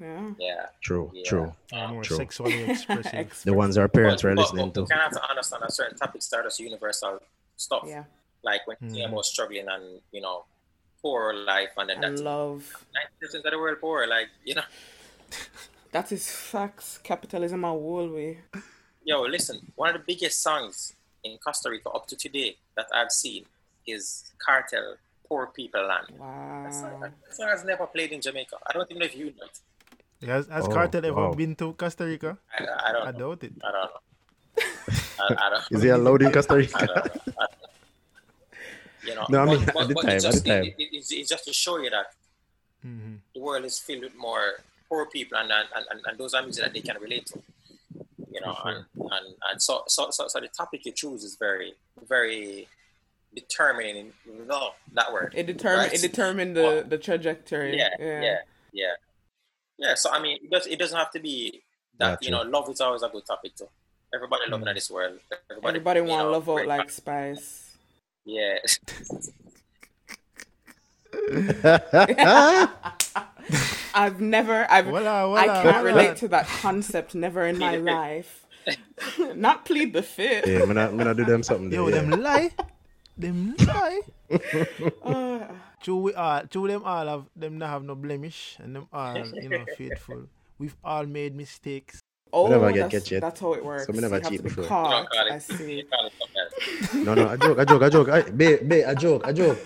Yeah. 0.00 0.30
Yeah. 0.38 0.66
True, 0.80 1.10
Yeah. 1.12 1.24
true. 1.26 1.52
Are 1.72 1.88
more 1.88 2.04
True. 2.04 2.16
sexually 2.16 2.62
expressive. 2.70 3.42
The 3.44 3.52
ones 3.54 3.76
our 3.76 3.88
parents 3.88 4.22
But- 4.22 4.28
were 4.28 4.34
but- 4.36 4.42
listening 4.42 4.66
but 4.68 4.74
to. 4.74 4.80
We 4.82 4.86
kind 4.88 5.00
of 5.00 5.12
have 5.12 5.22
to 5.22 5.28
understand 5.30 5.62
that 5.64 5.72
certain 5.72 5.98
topics 5.98 6.24
start 6.26 6.46
as 6.46 6.60
universal 6.60 7.18
stuff. 7.56 7.82
Yeah. 7.86 8.04
Like 8.44 8.66
when 8.68 8.76
you 8.82 9.04
Mhm. 9.04 9.12
about 9.12 9.24
struggling 9.24 9.66
and, 9.68 10.00
you 10.12 10.20
know, 10.20 10.44
poor 11.02 11.34
life 11.34 11.70
and 11.76 11.88
then 11.90 11.96
And 12.04 12.12
that's 12.14 12.22
love. 12.22 12.86
90% 12.94 13.44
of 13.44 13.50
the 13.50 13.58
world 13.58 13.78
poor. 13.80 14.06
Like, 14.06 14.28
you 14.44 14.54
know, 14.54 14.62
That 15.92 16.12
is 16.12 16.30
facts. 16.30 16.98
Capitalism 17.02 17.64
a 17.64 17.68
whole 17.68 18.08
way. 18.10 18.38
yo, 19.04 19.22
listen, 19.22 19.60
one 19.74 19.94
of 19.94 20.00
the 20.00 20.04
biggest 20.06 20.42
songs 20.42 20.92
in 21.24 21.38
Costa 21.38 21.70
Rica 21.70 21.88
up 21.90 22.06
to 22.08 22.16
today 22.16 22.56
that 22.76 22.86
I've 22.94 23.10
seen 23.10 23.44
is 23.86 24.24
Kartel, 24.46 24.96
Poor 25.26 25.46
People 25.48 25.86
Land. 25.86 26.06
That 26.64 26.74
song, 26.74 26.90
Wow. 26.90 27.00
that 27.00 27.34
song 27.34 27.48
has 27.48 27.64
never 27.64 27.86
played 27.86 28.12
in 28.12 28.20
Jamaica. 28.20 28.56
I 28.66 28.72
don't 28.72 28.90
even 28.90 29.00
know 29.00 29.06
if 29.06 29.16
you 29.16 29.26
know 29.26 29.46
it. 29.46 30.28
Has, 30.28 30.46
has 30.48 30.64
Oh, 30.64 30.68
Kartel 30.68 31.04
ever 31.04 31.14
wow. 31.14 31.34
been 31.34 31.54
to 31.56 31.72
Costa 31.74 32.04
Rica? 32.04 32.36
I, 32.52 32.88
I 32.88 32.92
don't 32.92 33.08
I 33.08 33.12
know. 33.12 33.18
doubt 33.18 33.44
it. 33.44 33.52
I 33.64 33.72
don't 33.72 33.82
know. 33.82 34.00
I, 35.20 35.46
I 35.46 35.50
don't 35.50 35.64
Is 35.70 35.82
he 35.82 35.88
allowed 35.88 36.22
in 36.22 36.32
Costa 36.32 36.54
I 36.54 36.56
Rica? 36.56 36.76
don't. 36.86 36.88
I 37.38 37.46
don't. 37.46 37.70
You 39.04 39.14
know, 39.14 39.26
No, 39.30 39.38
I 39.40 39.44
mean, 39.46 39.64
but, 39.64 39.68
at 39.68 39.74
but, 39.74 39.88
the 39.88 39.94
time, 39.94 40.10
it's 40.16 40.24
at 40.24 40.32
just, 40.32 40.44
the 40.44 40.50
time. 40.50 40.64
It, 40.64 40.74
it, 40.78 40.88
it's, 40.92 41.12
it's 41.12 41.28
just 41.28 41.44
to 41.46 41.52
show 41.52 41.78
you 41.78 41.90
that 41.90 42.06
hmm 42.82 43.16
the 43.34 43.40
world 43.40 43.64
is 43.64 43.78
filled 43.78 44.02
with 44.02 44.16
more 44.16 44.54
poor 44.88 45.06
people 45.06 45.38
and 45.38 45.50
and, 45.52 45.68
and, 45.90 46.00
and 46.06 46.18
those 46.18 46.34
are 46.34 46.42
music 46.42 46.64
that 46.64 46.72
they 46.72 46.80
can 46.80 47.00
relate 47.00 47.26
to. 47.26 47.42
You 48.30 48.40
know, 48.42 48.54
For 48.62 48.68
and, 48.68 48.84
and, 48.94 49.26
and 49.50 49.62
so, 49.62 49.82
so 49.88 50.10
so 50.10 50.28
so 50.28 50.40
the 50.40 50.48
topic 50.48 50.84
you 50.86 50.92
choose 50.92 51.24
is 51.24 51.36
very 51.36 51.74
very 52.08 52.68
determining. 53.34 54.12
No, 54.46 54.70
that 54.94 55.12
word. 55.12 55.34
It 55.36 55.46
determined. 55.46 55.90
Right. 55.90 55.94
It 55.94 56.02
determined 56.02 56.56
the 56.56 56.62
Well, 56.62 56.84
the 56.84 56.98
trajectory. 56.98 57.76
yeah, 57.76 57.88
yeah, 57.98 58.36
yeah, 58.72 58.94
yeah. 59.78 59.94
So 59.94 60.10
I 60.10 60.20
mean, 60.20 60.38
it, 60.42 60.50
does, 60.50 60.66
it 60.66 60.78
doesn't 60.78 60.96
have 60.98 61.10
to 61.12 61.20
be 61.20 61.62
that. 61.98 62.20
Gotcha. 62.20 62.24
You 62.26 62.30
know, 62.32 62.42
love 62.42 62.68
is 62.70 62.80
always 62.80 63.02
a 63.02 63.08
good 63.08 63.26
topic 63.26 63.56
too. 63.56 63.68
Everybody 64.14 64.42
loving 64.48 64.66
Mm. 64.66 64.70
at 64.70 64.74
this 64.76 64.90
world. 64.90 65.18
Everybody, 65.50 65.68
Everybody 65.76 66.00
want 66.02 66.24
know, 66.26 66.30
love 66.32 66.48
out 66.48 66.54
great- 66.56 66.68
like 66.68 66.90
Spice. 66.90 67.76
Yeah. 68.24 68.58
I've 73.94 74.20
never. 74.20 74.66
I've. 74.70 74.86
Voila, 74.86 75.34
I 75.34 75.46
can't 75.46 75.62
voila. 75.62 75.80
relate 75.80 76.16
to 76.18 76.28
that 76.28 76.46
concept. 76.46 77.14
Never 77.14 77.46
in 77.46 77.58
my 77.58 77.76
life. 77.94 78.46
Not 79.34 79.64
plead 79.64 79.92
the 79.92 80.02
fifth. 80.02 80.46
yeah, 80.46 80.60
I'm 80.60 80.66
gonna, 80.66 80.88
I'm 80.88 80.96
gonna 80.96 81.14
do 81.14 81.24
them 81.24 81.42
something. 81.42 81.72
Yo, 81.72 81.90
there, 81.90 82.02
them 82.02 82.10
yeah. 82.10 82.16
lie. 82.16 82.50
Them 83.16 83.54
lie. 83.66 84.00
Uh, 85.02 85.46
True, 85.80 85.96
we 85.96 86.14
all, 86.14 86.42
true 86.46 86.66
them 86.66 86.82
all 86.84 87.06
have 87.06 87.24
them 87.36 87.58
not 87.58 87.70
have 87.70 87.84
no 87.84 87.94
blemish 87.94 88.56
and 88.58 88.74
them 88.74 88.88
all, 88.92 89.16
you 89.16 89.48
know, 89.48 89.64
faithful. 89.76 90.24
We've 90.58 90.76
all 90.82 91.06
made 91.06 91.36
mistakes. 91.36 92.00
oh, 92.32 92.48
never 92.48 92.72
get 92.72 92.90
that's, 92.90 93.04
catch 93.04 93.12
yet. 93.12 93.20
that's 93.20 93.40
how 93.40 93.52
it 93.54 93.64
works. 93.64 93.86
So 93.86 93.92
me 93.92 94.00
never 94.00 94.18
cheat 94.20 94.42
before. 94.42 94.64
Caught. 94.64 94.90
don't 94.90 95.10
call 95.10 95.26
it. 95.26 95.32
I 95.32 95.38
see. 95.38 95.84
call 95.84 96.06
it 96.06 96.12
something 96.18 96.36
else. 96.42 96.94
No, 97.06 97.14
no, 97.14 97.28
a 97.28 97.38
joke, 97.38 97.58
a 97.58 97.64
joke, 97.64 97.82
a 97.82 97.90
joke. 97.90 98.08
I, 98.08 98.22
babe, 98.22 98.68
babe, 98.68 98.84
a 98.86 98.94
joke, 98.96 99.22
a 99.24 99.32
joke. 99.32 99.58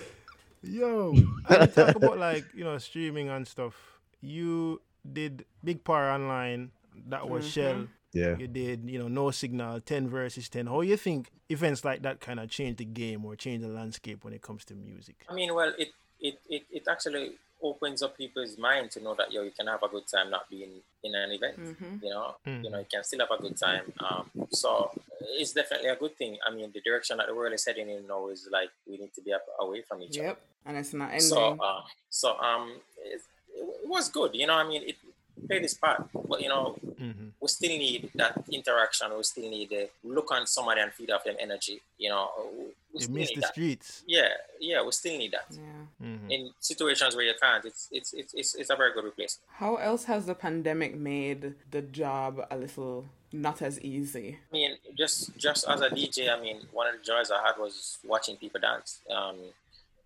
Yo, 0.63 1.13
and 1.49 1.73
talk 1.73 1.95
about 1.95 2.17
like 2.17 2.45
you 2.53 2.63
know 2.63 2.77
streaming 2.77 3.29
and 3.29 3.47
stuff. 3.47 3.75
You 4.21 4.81
did 5.11 5.45
Big 5.63 5.83
Power 5.83 6.09
Online. 6.09 6.71
That 7.09 7.29
was 7.29 7.43
mm-hmm. 7.45 7.51
Shell. 7.51 7.87
Yeah. 8.13 8.37
You 8.37 8.47
did 8.47 8.89
you 8.89 8.99
know 8.99 9.07
No 9.07 9.31
Signal, 9.31 9.81
ten 9.81 10.07
versus 10.07 10.47
ten. 10.47 10.67
How 10.67 10.81
you 10.81 10.97
think 10.97 11.29
events 11.49 11.83
like 11.83 12.03
that 12.03 12.21
kind 12.21 12.39
of 12.39 12.49
change 12.49 12.77
the 12.77 12.85
game 12.85 13.25
or 13.25 13.35
change 13.35 13.61
the 13.61 13.67
landscape 13.67 14.23
when 14.23 14.33
it 14.33 14.41
comes 14.41 14.63
to 14.65 14.75
music? 14.75 15.25
I 15.29 15.33
mean, 15.33 15.53
well, 15.53 15.73
it, 15.77 15.89
it, 16.19 16.39
it, 16.49 16.63
it 16.71 16.87
actually 16.89 17.33
opens 17.63 18.03
up 18.03 18.17
people's 18.17 18.57
mind 18.57 18.91
to 18.91 19.01
know 19.01 19.15
that 19.15 19.31
yo, 19.31 19.41
you 19.43 19.51
can 19.51 19.67
have 19.67 19.81
a 19.81 19.87
good 19.87 20.07
time 20.07 20.29
not 20.29 20.49
being 20.49 20.69
in 21.03 21.15
an 21.15 21.31
event. 21.31 21.57
Mhm. 21.57 22.03
You 22.03 22.09
know, 22.09 22.35
Mhm. 22.45 22.63
you 22.63 22.69
know, 22.69 22.79
you 22.79 22.85
can 22.91 23.03
still 23.03 23.19
have 23.21 23.31
a 23.31 23.41
good 23.41 23.57
time. 23.57 23.91
Um, 23.99 24.29
so 24.51 24.91
it's 25.39 25.53
definitely 25.53 25.89
a 25.89 25.95
good 25.95 26.15
thing. 26.17 26.37
I 26.45 26.51
mean, 26.51 26.71
the 26.73 26.81
direction 26.81 27.17
that 27.17 27.27
the 27.27 27.35
world 27.35 27.53
is 27.53 27.65
heading 27.65 27.89
in 27.89 28.05
now 28.07 28.27
is 28.27 28.47
like 28.51 28.69
we 28.85 28.97
need 28.97 29.13
to 29.15 29.21
be 29.21 29.33
up, 29.33 29.45
away 29.59 29.81
from 29.81 30.01
each 30.03 30.17
other. 30.17 30.27
Yep. 30.27 30.41
And 30.65 30.77
it's 30.77 30.93
not 30.93 31.11
ending. 31.11 31.31
other. 31.37 31.57
So, 31.57 31.63
uh, 31.63 31.83
so 32.09 32.37
um, 32.39 32.81
it, 33.03 33.21
it 33.55 33.87
was 33.87 34.09
good. 34.09 34.35
You 34.35 34.47
know, 34.47 34.55
I 34.55 34.63
mean, 34.67 34.83
it 34.83 34.97
played 35.47 35.63
this 35.63 35.73
part, 35.73 36.07
but 36.27 36.41
you 36.41 36.49
know, 36.49 36.75
hmm 36.97 37.29
we 37.39 37.47
still 37.47 37.69
need 37.77 38.09
that 38.15 38.41
interaction. 38.51 39.07
We 39.17 39.23
still 39.23 39.49
need 39.49 39.69
to 39.71 39.87
look 40.03 40.31
on 40.31 40.47
somebody 40.47 40.79
and 40.81 40.93
feed 40.93 41.11
off 41.11 41.23
them 41.25 41.35
energy. 41.39 41.81
You 41.97 42.09
know, 42.09 42.29
we 42.93 42.99
You 42.99 42.99
still 43.01 43.15
miss 43.15 43.29
need 43.29 43.37
the 43.37 43.41
that. 43.41 43.51
streets. 43.51 44.03
Yeah, 44.07 44.27
yeah, 44.59 44.83
we 44.83 44.91
still 44.91 45.17
need 45.17 45.31
that 45.33 45.47
yeah. 45.51 45.85
hmm 46.07 46.31
in 46.31 46.51
situations 46.59 47.15
where 47.15 47.25
you 47.25 47.33
can't, 47.41 47.65
it's 47.65 47.89
it's 47.91 48.13
it's 48.13 48.33
it's, 48.33 48.55
it's 48.55 48.69
a 48.69 48.75
very 48.75 48.93
good 48.93 49.03
replacement. 49.03 49.45
How 49.53 49.75
else 49.75 50.05
has 50.05 50.25
the 50.25 50.35
pandemic 50.35 50.95
made 50.95 51.55
the 51.71 51.81
job 51.81 52.45
a 52.49 52.57
little 52.57 53.05
not 53.31 53.61
as 53.61 53.79
easy? 53.81 54.39
I 54.51 54.53
mean, 54.53 54.71
just 54.97 55.35
just 55.37 55.67
as 55.67 55.81
a 55.81 55.89
DJ, 55.89 56.29
I 56.35 56.39
mean, 56.39 56.57
one 56.71 56.87
of 56.87 56.93
the 56.97 57.03
joys 57.03 57.29
I 57.31 57.41
had 57.45 57.57
was 57.59 57.97
watching 58.05 58.37
people 58.37 58.61
dance. 58.61 58.99
Um, 59.09 59.35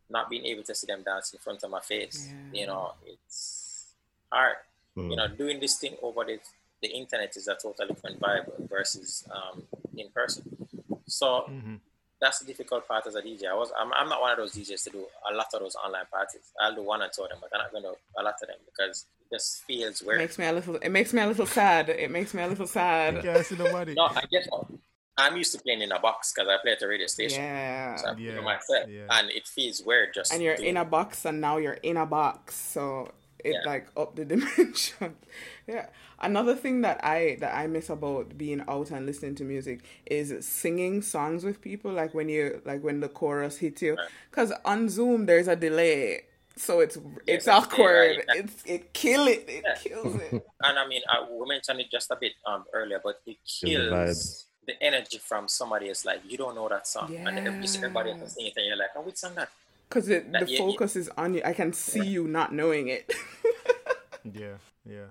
not 0.09 0.29
being 0.29 0.45
able 0.45 0.63
to 0.63 0.73
see 0.73 0.87
them 0.87 1.03
dance 1.03 1.33
in 1.33 1.39
front 1.39 1.61
of 1.63 1.69
my 1.69 1.81
face, 1.81 2.29
Yeah. 2.53 2.59
you 2.61 2.65
know, 2.65 2.93
it's 3.05 3.87
hard. 4.31 4.55
Mm. 4.97 5.09
You 5.11 5.15
know, 5.15 5.27
doing 5.27 5.59
this 5.59 5.77
thing 5.77 5.95
over 6.01 6.23
the 6.25 6.39
the 6.81 6.89
internet 6.89 7.35
is 7.37 7.47
a 7.47 7.55
totally 7.55 7.87
different 7.89 8.19
vibe 8.19 8.45
versus 8.69 9.23
um, 9.31 9.63
in 9.95 10.09
person. 10.09 10.43
So 11.07 11.41
hmm 11.47 11.75
that's 12.19 12.39
the 12.39 12.45
difficult 12.47 12.87
part 12.87 13.05
as 13.05 13.13
a 13.13 13.21
DJ. 13.21 13.45
I 13.45 13.53
was 13.53 13.71
I'm, 13.79 13.93
I'm 13.93 14.09
not 14.09 14.19
one 14.21 14.31
of 14.31 14.37
those 14.39 14.53
DJs 14.55 14.85
to 14.85 14.89
do 14.89 15.05
a 15.31 15.35
lot 15.35 15.45
of 15.53 15.59
those 15.59 15.75
online 15.75 16.07
parties. 16.11 16.41
I'll 16.59 16.73
do 16.73 16.81
one 16.81 17.03
or 17.03 17.09
two 17.15 17.21
of 17.21 17.29
them, 17.29 17.37
but 17.39 17.51
I'm 17.53 17.59
not 17.65 17.71
going 17.71 17.83
to 17.83 17.89
do 17.89 17.95
a 18.19 18.23
lot 18.23 18.33
of 18.41 18.47
them 18.47 18.57
because 18.65 19.05
it 19.29 19.35
just 19.35 19.63
feels 19.65 20.01
It 20.01 20.07
weird. 20.07 20.17
makes 20.17 20.39
me 20.39 20.45
a 20.47 20.51
little. 20.51 20.75
It 20.77 20.89
makes 20.89 21.13
me 21.13 21.21
a 21.21 21.27
little 21.27 21.45
sad. 21.45 21.89
It 21.89 22.09
makes 22.09 22.33
me 22.33 22.41
a 22.41 22.47
little 22.47 22.65
sad. 22.65 23.21
Can't 23.21 23.45
see 23.45 23.55
nobody. 23.55 23.93
No, 23.93 24.05
I 24.05 24.23
get 24.31 24.47
one. 24.49 24.79
I'm 25.15 25.37
used 25.37 25.53
to 25.55 25.61
playing 25.61 25.81
in 25.83 25.91
a 25.91 25.99
box 25.99 26.33
because 26.33 26.49
I 26.49 26.57
play 26.59 26.71
at 26.71 26.79
the 26.79 26.87
radio 26.87 27.05
station. 27.05 27.43
Yeah. 27.43 27.95
So 27.97 28.15
Yeah, 28.17 28.39
myself, 28.41 28.89
yeah. 28.89 29.05
and 29.11 29.29
it 29.29 29.47
feels 29.47 29.83
weird 29.85 30.15
just. 30.15 30.33
And 30.33 30.41
you're 30.41 30.55
doing- 30.55 30.69
in 30.69 30.77
a 30.77 30.85
box, 30.85 31.23
and 31.23 31.39
now 31.39 31.57
you're 31.57 31.73
in 31.83 31.97
a 31.97 32.05
box, 32.07 32.55
so 32.55 33.11
it 33.43 33.53
Yeah. 33.53 33.69
like 33.71 33.87
up 33.95 34.15
the 34.15 34.25
dimension. 34.33 35.15
yeah. 35.67 35.87
Another 36.19 36.55
thing 36.55 36.81
that 36.81 37.03
I 37.03 37.37
that 37.41 37.53
I 37.55 37.67
miss 37.67 37.89
about 37.89 38.37
being 38.37 38.63
out 38.67 38.89
and 38.91 39.05
listening 39.05 39.35
to 39.35 39.43
music 39.43 39.81
is 40.05 40.45
singing 40.45 41.01
songs 41.01 41.43
with 41.43 41.61
people. 41.61 41.91
Like 41.91 42.13
when 42.13 42.29
you 42.29 42.61
like 42.65 42.83
when 42.83 42.99
the 42.99 43.09
chorus 43.09 43.57
hits 43.57 43.81
you, 43.81 43.95
Right. 43.95 44.07
because 44.29 44.51
on 44.65 44.89
Zoom 44.89 45.27
there's 45.27 45.47
a 45.47 45.55
delay, 45.55 46.23
so 46.55 46.79
it's 46.79 46.97
it's 47.27 47.45
that's 47.45 47.67
the 47.67 47.75
thing, 47.75 47.85
awkward. 47.85 48.17
right? 48.27 48.37
It's 48.39 48.63
it 48.65 48.93
kill 48.93 49.27
it. 49.27 49.45
It 49.47 49.63
Yeah. 49.65 49.75
kills 49.75 50.15
it. 50.15 50.31
and 50.63 50.79
I 50.79 50.87
mean, 50.87 51.01
I, 51.07 51.23
we 51.29 51.47
mentioned 51.47 51.79
it 51.81 51.91
just 51.91 52.09
a 52.09 52.15
bit 52.19 52.33
um 52.47 52.65
earlier, 52.73 52.99
but 53.03 53.21
it 53.27 53.37
kills 53.45 53.93
vibes. 53.93 54.43
the 54.65 54.81
energy 54.83 55.19
from 55.19 55.47
somebody. 55.47 55.85
It's 55.87 56.03
like 56.03 56.21
you 56.27 56.37
don't 56.39 56.55
know 56.55 56.67
that 56.69 56.87
song, 56.87 57.15
and 57.15 57.37
then 57.37 57.61
you 57.61 57.67
see 57.67 57.77
everybody 57.77 58.09
else 58.11 58.21
Yeah. 58.21 58.27
singing 58.27 58.51
it, 58.55 58.57
and 58.57 58.65
you're 58.65 58.75
like, 58.77 58.89
"Oh, 58.95 59.01
which 59.01 59.17
song 59.17 59.35
that?" 59.35 59.49
Because 59.87 60.09
it 60.09 60.31
the 60.31 60.39
That- 60.39 60.49
yeah, 60.49 60.59
yeah. 60.59 60.65
focus 60.65 60.95
is 60.95 61.09
on 61.17 61.33
you. 61.35 61.41
I 61.45 61.53
can 61.53 61.73
see 61.73 62.05
you 62.05 62.27
not 62.27 62.53
knowing 62.53 62.87
it. 62.89 63.13
Yeah, 64.33 64.57
yeah. 64.85 65.05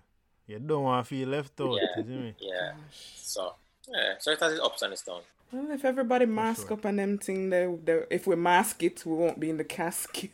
You 0.47 0.59
don't 0.59 0.83
want 0.83 1.07
to 1.07 1.09
feel 1.09 1.29
left 1.29 1.59
out. 1.61 1.73
Yeah. 1.81 1.89
You 1.97 2.03
see 2.05 2.09
me? 2.11 2.35
Yeah. 2.39 2.73
So 3.17 3.55
yeah, 3.89 4.15
so 4.19 4.31
it 4.33 4.41
has 4.41 4.53
its 4.53 4.61
ups 4.63 4.83
and 4.83 4.93
its 4.93 5.03
downs. 5.03 5.25
Well, 5.51 5.71
if 5.71 5.85
everybody 5.87 6.27
mask 6.27 6.69
sure. 6.69 6.75
up 6.75 6.85
and 6.85 6.99
them 6.99 7.17
thing, 7.19 7.49
they, 7.51 7.67
they, 7.83 8.03
if 8.11 8.27
we 8.27 8.37
mask 8.37 8.83
it, 8.83 9.07
we 9.07 9.15
won't 9.15 9.41
be 9.41 9.49
in 9.49 9.57
the 9.57 9.65
casket. 9.65 10.31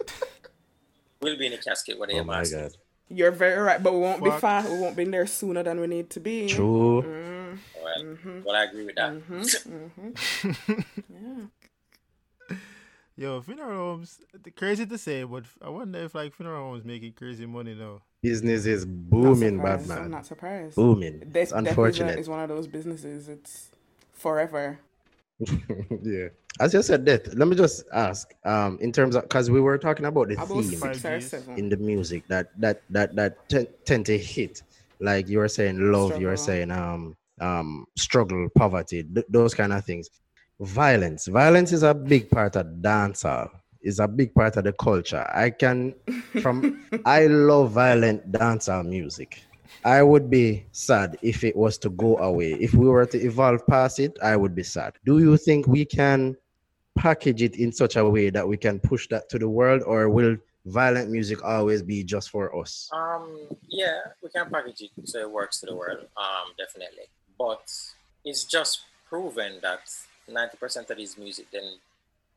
We'll 1.20 1.36
be 1.38 1.46
in 1.46 1.52
the 1.52 1.58
casket 1.58 1.98
where 1.98 2.06
they 2.08 2.20
Oh 2.20 2.24
my 2.24 2.38
mask. 2.38 2.52
god. 2.52 2.76
You're 3.08 3.30
very 3.30 3.60
right, 3.60 3.82
but 3.82 3.92
we 3.94 4.00
won't 4.00 4.22
be 4.24 4.30
Fuck. 4.30 4.40
fast. 4.40 4.70
We 4.70 4.78
won't 4.78 4.96
be 4.96 5.04
there 5.04 5.26
sooner 5.26 5.62
than 5.62 5.80
we 5.80 5.86
need 5.86 6.10
to 6.10 6.20
be. 6.20 6.48
True. 6.48 7.02
Mm-hmm. 7.02 7.84
Right? 7.84 8.04
Mm-hmm. 8.04 8.42
Well, 8.44 8.56
I 8.56 8.64
agree 8.64 8.84
with 8.86 8.94
that. 8.96 9.12
Mm-hmm, 9.12 9.40
mm-hmm. 10.48 11.44
Yo, 13.16 13.40
funeral 13.42 13.76
homes. 13.96 14.18
Crazy 14.56 14.86
to 14.86 14.98
say, 14.98 15.22
but 15.22 15.44
I 15.62 15.68
wonder 15.68 15.98
if 16.00 16.14
like 16.14 16.34
funeral 16.34 16.70
homes 16.70 16.84
making 16.84 17.12
crazy 17.12 17.46
money 17.46 17.74
now. 17.74 18.02
Business 18.22 18.66
is 18.66 18.84
booming, 18.84 19.56
surprised. 19.58 19.88
bad 19.88 19.98
I'm 19.98 20.10
not 20.10 20.26
surprised. 20.26 20.76
Booming. 20.76 21.20
This 21.26 21.50
It's 21.50 21.52
unfortunate. 21.52 22.18
is 22.18 22.28
one 22.28 22.40
of 22.40 22.48
those 22.48 22.66
businesses. 22.66 23.28
It's 23.28 23.70
forever. 24.12 24.80
yeah. 26.02 26.28
As 26.58 26.72
you 26.74 26.82
said 26.82 27.04
that, 27.06 27.36
let 27.36 27.46
me 27.48 27.54
just 27.56 27.84
ask, 27.92 28.32
um, 28.44 28.78
in 28.80 28.90
terms 28.92 29.14
of 29.16 29.22
because 29.22 29.50
we 29.50 29.60
were 29.60 29.78
talking 29.78 30.06
about 30.06 30.28
the 30.28 30.34
About 30.34 30.48
theme 30.48 30.62
six 30.64 30.82
or 30.82 30.88
5Gs. 30.90 31.22
seven. 31.22 31.58
in 31.58 31.68
the 31.68 31.76
music 31.76 32.26
that 32.28 32.48
that 32.60 32.82
that 32.90 33.14
that 33.16 33.48
ten, 33.48 33.66
tend 33.84 34.06
to 34.06 34.18
hit, 34.18 34.62
like 35.00 35.28
you 35.28 35.38
were 35.38 35.48
saying, 35.48 35.92
love, 35.92 36.20
you 36.20 36.28
were 36.28 36.36
saying, 36.36 36.70
um, 36.70 37.16
um, 37.40 37.84
struggle, 37.96 38.48
poverty, 38.56 39.02
th- 39.04 39.26
those 39.28 39.54
kind 39.54 39.72
of 39.72 39.84
things. 39.84 40.08
Violence, 40.60 41.26
violence 41.26 41.72
is 41.72 41.82
a 41.82 41.92
big 41.94 42.30
part 42.30 42.56
of 42.56 42.66
dancehall. 42.80 43.50
Is 43.82 43.98
a 43.98 44.08
big 44.08 44.32
part 44.34 44.56
of 44.56 44.64
the 44.64 44.72
culture. 44.72 45.28
I 45.34 45.50
can, 45.50 45.94
from 46.40 46.86
I 47.04 47.26
love 47.26 47.72
violent 47.72 48.32
dancehall 48.32 48.86
music. 48.86 49.42
I 49.84 50.02
would 50.02 50.30
be 50.30 50.64
sad 50.72 51.18
if 51.20 51.44
it 51.44 51.54
was 51.54 51.76
to 51.78 51.90
go 51.90 52.16
away. 52.18 52.52
If 52.52 52.72
we 52.72 52.88
were 52.88 53.04
to 53.04 53.18
evolve 53.18 53.66
past 53.66 53.98
it, 53.98 54.16
I 54.22 54.36
would 54.36 54.54
be 54.54 54.62
sad. 54.62 54.94
Do 55.04 55.18
you 55.18 55.36
think 55.36 55.66
we 55.66 55.84
can 55.84 56.34
package 56.96 57.42
it 57.42 57.56
in 57.56 57.72
such 57.72 57.96
a 57.96 58.08
way 58.08 58.30
that 58.30 58.46
we 58.46 58.56
can 58.56 58.80
push 58.80 59.08
that 59.08 59.28
to 59.30 59.38
the 59.38 59.48
world, 59.48 59.82
or 59.84 60.08
will 60.08 60.36
violent 60.64 61.10
music 61.10 61.44
always 61.44 61.82
be 61.82 62.02
just 62.04 62.30
for 62.30 62.56
us? 62.58 62.88
Um, 62.92 63.48
yeah, 63.68 63.98
we 64.22 64.30
can 64.30 64.48
package 64.48 64.80
it 64.80 64.90
so 65.04 65.18
it 65.18 65.30
works 65.30 65.60
to 65.60 65.66
the 65.66 65.74
world. 65.74 66.06
Um, 66.16 66.54
definitely. 66.56 67.10
But 67.38 67.70
it's 68.24 68.44
just 68.44 68.82
proven 69.08 69.58
that 69.60 69.90
ninety 70.28 70.56
percent 70.56 70.90
of 70.90 70.96
this 70.96 71.16
music 71.18 71.46
then 71.52 71.74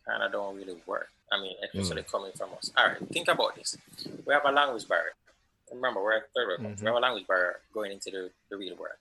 kind 0.06 0.24
of 0.24 0.32
don't 0.32 0.56
really 0.56 0.78
work. 0.86 1.10
I 1.32 1.42
mean, 1.42 1.56
especially 1.64 2.04
mm. 2.04 2.12
coming 2.12 2.32
from 2.36 2.50
us. 2.58 2.72
All 2.78 2.88
right, 2.88 2.98
think 3.12 3.28
about 3.28 3.56
this. 3.56 3.78
We 4.26 4.34
have 4.34 4.46
a 4.46 4.52
language 4.52 4.88
barrier. 4.88 5.12
Remember, 5.74 6.02
we're 6.02 6.18
a 6.18 6.22
third 6.34 6.48
world. 6.48 6.62
country. 6.62 6.78
We 6.82 6.86
have 6.86 6.94
a 6.94 6.96
mm-hmm. 6.96 7.04
language 7.04 7.28
barrier 7.28 7.60
going 7.74 7.92
into 7.92 8.10
the, 8.12 8.30
the 8.50 8.58
real 8.58 8.78
world. 8.78 8.96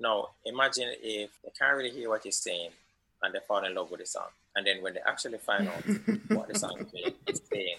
Now, 0.00 0.30
imagine 0.44 0.88
if 1.00 1.30
they 1.44 1.50
can't 1.56 1.76
really 1.76 1.90
hear 1.90 2.08
what 2.08 2.24
you're 2.24 2.32
saying 2.32 2.70
and 3.22 3.32
they 3.32 3.38
fall 3.46 3.64
in 3.64 3.74
love 3.74 3.90
with 3.90 4.00
the 4.00 4.06
song. 4.06 4.26
And 4.56 4.66
then 4.66 4.82
when 4.82 4.94
they 4.94 5.00
actually 5.06 5.38
find 5.38 5.68
out 5.68 5.82
what 6.28 6.48
the 6.48 6.58
song 6.58 6.78
is 6.80 6.92
really- 6.92 7.14
saying, 7.50 7.76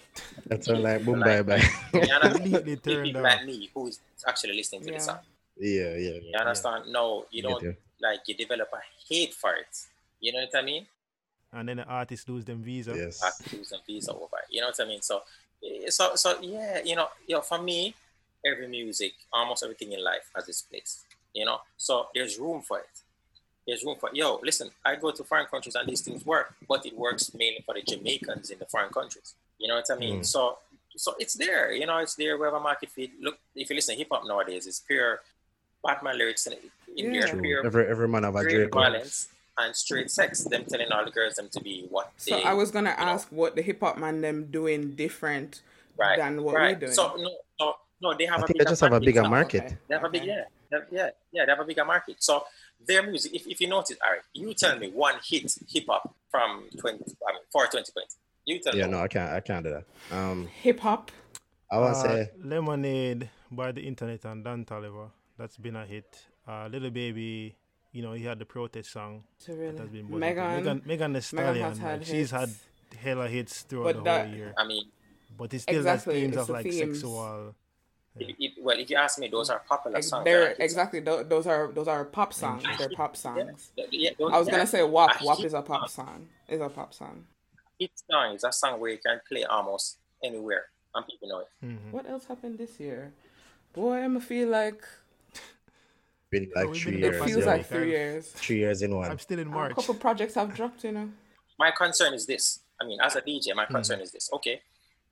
That's 0.47 0.69
all 0.69 0.79
like 0.79 1.03
boom 1.03 1.19
bye 1.19 1.41
like, 1.41 1.45
bye. 1.45 1.69
you 1.93 2.01
understand? 2.01 2.81
People 2.83 3.21
like 3.21 3.45
me 3.45 3.69
who 3.73 3.87
is 3.87 3.99
actually 4.25 4.55
listening 4.55 4.83
to 4.83 4.91
Yeah. 4.91 4.97
the 4.97 5.03
song. 5.03 5.19
yeah, 5.59 5.95
yeah. 5.95 6.19
You 6.23 6.37
understand? 6.39 6.85
No, 6.91 7.25
you 7.29 7.43
don't 7.43 7.61
you. 7.61 7.75
like 8.01 8.21
you 8.27 8.35
develop 8.35 8.69
a 8.73 8.79
hate 9.07 9.33
for 9.33 9.53
it. 9.53 9.67
You 10.23 10.31
know 10.31 10.39
what 10.39 10.55
I 10.57 10.65
mean? 10.65 10.85
And 11.51 11.67
then 11.67 11.77
the 11.77 11.83
artists 11.85 12.27
lose 12.29 12.45
them 12.45 12.63
visa. 12.63 12.93
Yes. 12.95 13.21
Have 13.21 13.37
to 13.37 13.49
do 13.57 13.63
some 13.63 13.81
visa 13.85 14.11
over. 14.13 14.37
You 14.49 14.61
know 14.61 14.67
what 14.67 14.79
I 14.79 14.85
mean? 14.85 15.01
So, 15.01 15.21
eh, 15.63 15.89
so, 15.89 16.15
so 16.15 16.39
yeah. 16.41 16.79
You 16.83 16.95
know, 16.95 17.09
you 17.27 17.35
know, 17.35 17.41
for 17.41 17.61
me, 17.61 17.93
every 18.45 18.67
music, 18.69 19.11
almost 19.33 19.63
everything 19.63 19.91
in 19.91 20.01
life 20.03 20.25
has 20.33 20.47
its 20.47 20.61
place. 20.61 21.03
You 21.33 21.45
know, 21.45 21.57
so 21.77 22.07
there's 22.15 22.39
room 22.39 22.61
for 22.61 22.79
it. 22.79 22.85
There's 23.67 23.83
room 23.83 23.97
for 23.99 24.09
yo. 24.13 24.39
Listen, 24.43 24.69
I 24.85 24.95
go 24.95 25.11
to 25.11 25.23
foreign 25.25 25.45
countries 25.47 25.75
and 25.75 25.87
these 25.89 26.01
things 26.01 26.25
work, 26.25 26.55
but 26.69 26.85
it 26.85 26.95
works 26.97 27.33
mainly 27.33 27.61
for 27.65 27.73
the 27.75 27.81
Jamaicans 27.81 28.49
in 28.49 28.59
the 28.59 28.65
foreign 28.65 28.91
countries. 28.91 29.33
You 29.59 29.67
know 29.67 29.75
what 29.75 29.85
I 29.91 29.95
mean? 29.97 30.21
Mm. 30.21 30.25
So, 30.25 30.57
so 30.95 31.15
it's 31.19 31.33
there. 31.33 31.71
You 31.73 31.85
know, 31.85 31.97
it's 31.97 32.15
there. 32.15 32.37
We 32.37 32.45
have 32.45 32.53
a 32.53 32.59
market 32.61 32.89
for 32.91 33.01
it. 33.01 33.11
Look, 33.21 33.37
if 33.55 33.69
you 33.69 33.75
listen 33.75 33.95
to 33.95 33.99
hip 33.99 34.07
hop 34.11 34.23
nowadays, 34.25 34.67
it's 34.67 34.79
pure 34.79 35.19
Batman 35.85 36.17
lyrics 36.17 36.47
in, 36.47 36.53
in 36.95 37.13
Yeah. 37.13 37.19
there. 37.25 37.27
True. 37.33 37.41
Pure 37.41 37.65
Every 37.65 37.87
every 37.87 38.07
man 38.07 38.23
have 38.23 38.35
a 38.35 38.41
great 38.43 38.55
Drake. 38.55 38.73
violence 38.73 39.27
and 39.59 39.75
straight 39.75 40.09
sex. 40.11 40.43
Them 40.43 40.65
telling 40.65 40.91
all 40.91 41.05
the 41.05 41.11
girls 41.11 41.35
them 41.35 41.49
to 41.49 41.59
be 41.61 41.85
what 41.89 42.11
So 42.17 42.35
they. 42.37 42.43
I 42.43 42.53
was 42.53 42.71
gonna 42.71 42.91
you 42.91 43.05
know. 43.05 43.11
ask 43.11 43.27
what 43.29 43.55
the 43.55 43.61
hip 43.61 43.79
hop 43.81 43.97
man 43.97 44.21
them 44.21 44.45
doing 44.51 44.91
different 44.91 45.61
right, 45.97 46.17
than 46.17 46.43
what 46.43 46.55
right. 46.55 46.75
we're 46.75 46.79
doing. 46.87 46.91
So 46.93 47.15
no, 47.17 47.31
no, 47.59 47.75
no. 48.01 48.17
They 48.17 48.25
have 48.25 48.39
I 48.39 48.43
a 48.43 48.47
think 48.47 48.57
they 48.59 48.63
bigger 48.63 48.69
just 48.71 48.81
have 48.81 48.93
a 48.93 48.99
bigger 48.99 49.23
So 49.23 49.29
market. 49.29 49.63
Okay. 49.63 49.77
They 49.87 49.95
have 49.95 50.03
a 50.03 50.09
big 50.09 50.25
yeah, 50.25 50.43
have- 50.71 50.83
yeah, 50.91 51.09
yeah. 51.31 51.45
They 51.45 51.51
have 51.51 51.59
a 51.59 51.65
bigger 51.65 51.85
market. 51.85 52.17
So 52.23 52.45
their 52.85 53.03
music. 53.03 53.33
If, 53.35 53.47
if 53.47 53.61
you 53.61 53.67
notice, 53.67 53.97
all 54.05 54.11
right, 54.11 54.21
you 54.33 54.53
tell 54.53 54.77
me 54.77 54.89
one 54.89 55.15
hit 55.23 55.53
hip 55.69 55.85
hop 55.87 56.13
from 56.31 56.65
twenty. 56.79 57.03
I 57.27 57.33
mean, 57.33 57.41
for 57.51 57.67
twenty 57.67 57.91
twenty. 57.91 58.07
You 58.45 58.59
tell 58.59 58.75
Yeah, 58.75 58.87
me. 58.87 58.91
no, 58.91 58.99
I 58.99 59.07
can't. 59.07 59.31
I 59.31 59.39
can't 59.39 59.63
do 59.63 59.69
that. 59.71 60.17
Um, 60.17 60.47
Hip 60.63 60.79
hop. 60.81 61.11
I 61.71 61.79
want 61.79 61.93
to 61.93 61.99
Uh, 61.99 62.03
say 62.03 62.29
Lemonade 62.43 63.29
by 63.49 63.71
the 63.71 63.81
internet 63.81 64.25
and 64.25 64.43
Don 64.43 64.65
Toliver. 64.65 65.09
That's 65.37 65.57
been 65.57 65.77
a 65.77 65.85
hit. 65.85 66.25
Uh, 66.45 66.67
Little 66.67 66.89
Baby, 66.91 67.55
you 67.93 68.01
know, 68.01 68.11
he 68.13 68.23
had 68.25 68.39
the 68.39 68.45
protest 68.45 68.91
song 68.91 69.23
So 69.37 69.55
that 69.55 69.77
has 69.79 69.89
been. 69.89 70.09
Megan. 70.19 70.55
Megan, 70.57 70.81
Megan 70.85 71.13
Thee 71.13 71.21
Stallion. 71.21 71.63
has 71.69 71.77
had 71.77 71.99
like, 71.99 72.07
she's 72.07 72.31
had 72.31 72.49
hella 73.01 73.27
hits 73.29 73.61
throughout 73.61 73.85
But 73.85 73.95
the 73.97 74.01
that- 74.03 74.27
whole 74.27 74.35
year. 74.35 74.53
I 74.57 74.65
mean, 74.67 74.85
But 75.37 75.53
it 75.53 75.59
still 75.61 75.77
Exactly, 75.77 76.13
has 76.13 76.21
themes 76.21 76.33
it's 76.33 76.41
of 76.41 76.47
the 76.47 76.53
like 76.53 76.63
themes. 76.65 76.99
sexual. 76.99 77.55
if, 78.19 78.35
if, 78.39 78.51
well, 78.61 78.77
if 78.79 78.89
you 78.91 78.97
ask 78.97 79.17
me, 79.19 79.27
those 79.29 79.49
are 79.49 79.59
popular 79.67 79.97
Ex- 79.97 80.09
songs. 80.09 80.25
They're 80.25 80.49
Hits. 80.49 80.59
exactly 80.59 80.99
tho- 80.99 81.23
those 81.23 81.47
are 81.47 81.71
those 81.71 81.87
are 81.87 82.03
pop 82.05 82.33
songs. 82.33 82.63
They're 82.77 82.89
pop 82.89 83.15
songs. 83.17 83.71
yeah, 83.75 84.11
those- 84.19 84.31
I 84.31 84.37
was 84.37 84.47
yeah. 84.47 84.53
gonna 84.53 84.67
say 84.67 84.83
WAP. 84.83 85.21
A 85.21 85.25
WAP 85.25 85.39
is 85.43 85.53
a 85.55 85.61
pop 85.63 85.89
song. 85.89 86.05
song. 86.07 86.29
Is 86.47 86.61
a 86.61 86.69
pop 86.69 86.93
song. 86.93 87.25
Hit 87.79 87.91
song 88.09 88.35
is 88.35 88.43
a 88.43 88.51
song 88.51 88.79
where 88.79 88.91
you 88.91 88.99
can 88.99 89.19
play 89.27 89.43
almost 89.45 89.97
anywhere 90.23 90.65
and 90.93 91.05
people 91.07 91.27
know 91.29 91.39
it. 91.39 91.47
Mhm. 91.65 91.91
What 91.91 92.07
else 92.07 92.25
happened 92.25 92.59
this 92.59 92.79
year? 92.79 93.11
Boy, 93.73 93.97
I'm 94.05 94.19
feel 94.19 94.49
like 94.49 94.83
been 96.33 96.51
like 96.55 96.67
we've 96.69 96.81
three 96.81 96.91
been 97.01 97.13
in 97.13 97.21
it 97.21 97.23
feels 97.25 97.45
like 97.45 97.65
three 97.67 97.89
years. 97.91 98.27
three 98.43 98.57
years 98.57 98.81
in 98.81 98.95
one. 98.95 99.09
I'm 99.11 99.19
still 99.27 99.39
in 99.39 99.47
March. 99.47 99.71
A 99.71 99.75
March. 99.75 99.75
couple 99.77 99.95
projects 99.95 100.35
have 100.35 100.53
dropped, 100.53 100.83
you 100.83 100.91
know. 100.91 101.09
My 101.57 101.71
concern 101.71 102.13
is 102.13 102.25
this. 102.25 102.59
I 102.81 102.85
mean, 102.85 102.99
as 103.01 103.15
a 103.15 103.21
DJ, 103.21 103.51
Hmm. 103.51 103.57
my 103.57 103.65
concern 103.65 103.99
is 104.01 104.11
this. 104.11 104.29
Okay, 104.33 104.61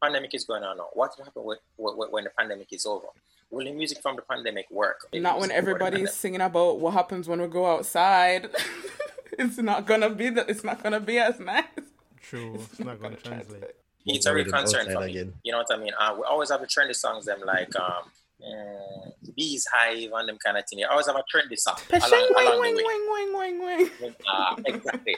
pandemic 0.04 0.34
is 0.34 0.44
going 0.44 0.64
on 0.64 0.78
now. 0.78 0.90
What 0.94 1.12
will 1.18 1.26
happen 1.26 1.44
with, 1.46 1.60
with, 1.78 2.10
when 2.12 2.24
the 2.26 2.32
pandemic 2.38 2.68
is 2.74 2.86
over? 2.86 3.08
Will 3.52 3.66
the 3.66 3.72
music 3.74 4.00
from 4.02 4.16
the 4.16 4.22
pandemic 4.24 4.66
work? 4.72 5.00
Not 5.14 5.40
when 5.40 5.52
everybody's 5.52 6.14
singing 6.14 6.42
about 6.42 6.80
what 6.80 6.94
happens 6.94 7.28
when 7.28 7.42
we 7.42 7.48
go 7.48 7.66
outside. 7.74 8.50
it's 9.40 9.58
not 9.58 9.86
gonna 9.86 10.10
be 10.10 10.30
that. 10.30 10.50
It's 10.50 10.64
not 10.64 10.82
gonna 10.84 11.00
be 11.02 11.18
as 11.20 11.40
nice. 11.40 11.66
True. 12.22 12.56
It's 12.72 12.80
not 12.80 13.00
going 13.02 13.16
to 13.16 13.22
translate. 13.22 13.64
It's 14.06 14.26
a 14.26 14.34
real 14.34 14.46
Already 14.46 14.52
concern 14.52 14.86
for 14.94 15.02
me. 15.02 15.10
again. 15.12 15.34
You 15.44 15.52
know 15.52 15.58
what 15.60 15.68
I 15.72 15.78
mean? 15.78 15.92
Uh, 16.00 16.16
we 16.18 16.24
always 16.24 16.50
have 16.50 16.62
the 16.62 16.68
trendy 16.68 16.96
songs, 16.96 17.26
them 17.26 17.42
like 17.46 17.76
um, 17.78 18.04
Bees 19.36 19.66
Hive 19.72 20.10
and 20.14 20.30
them 20.30 20.38
kind 20.44 20.58
of 20.58 20.64
thing. 20.70 20.84
I 20.84 20.92
always 20.92 21.08
have 21.08 21.16
a 21.16 21.24
trendy 21.34 21.58
song 21.58 21.76
along, 21.90 22.02
Pashing, 22.02 22.28
wing, 22.36 22.48
along 22.48 22.60
wing, 22.62 22.76
the 22.76 22.84
way. 22.84 22.98
wing, 23.08 23.34
wing, 23.34 23.66
wing, 23.66 23.90
wing. 24.02 24.16
Uh, 24.28 24.56
exactly. 24.66 25.18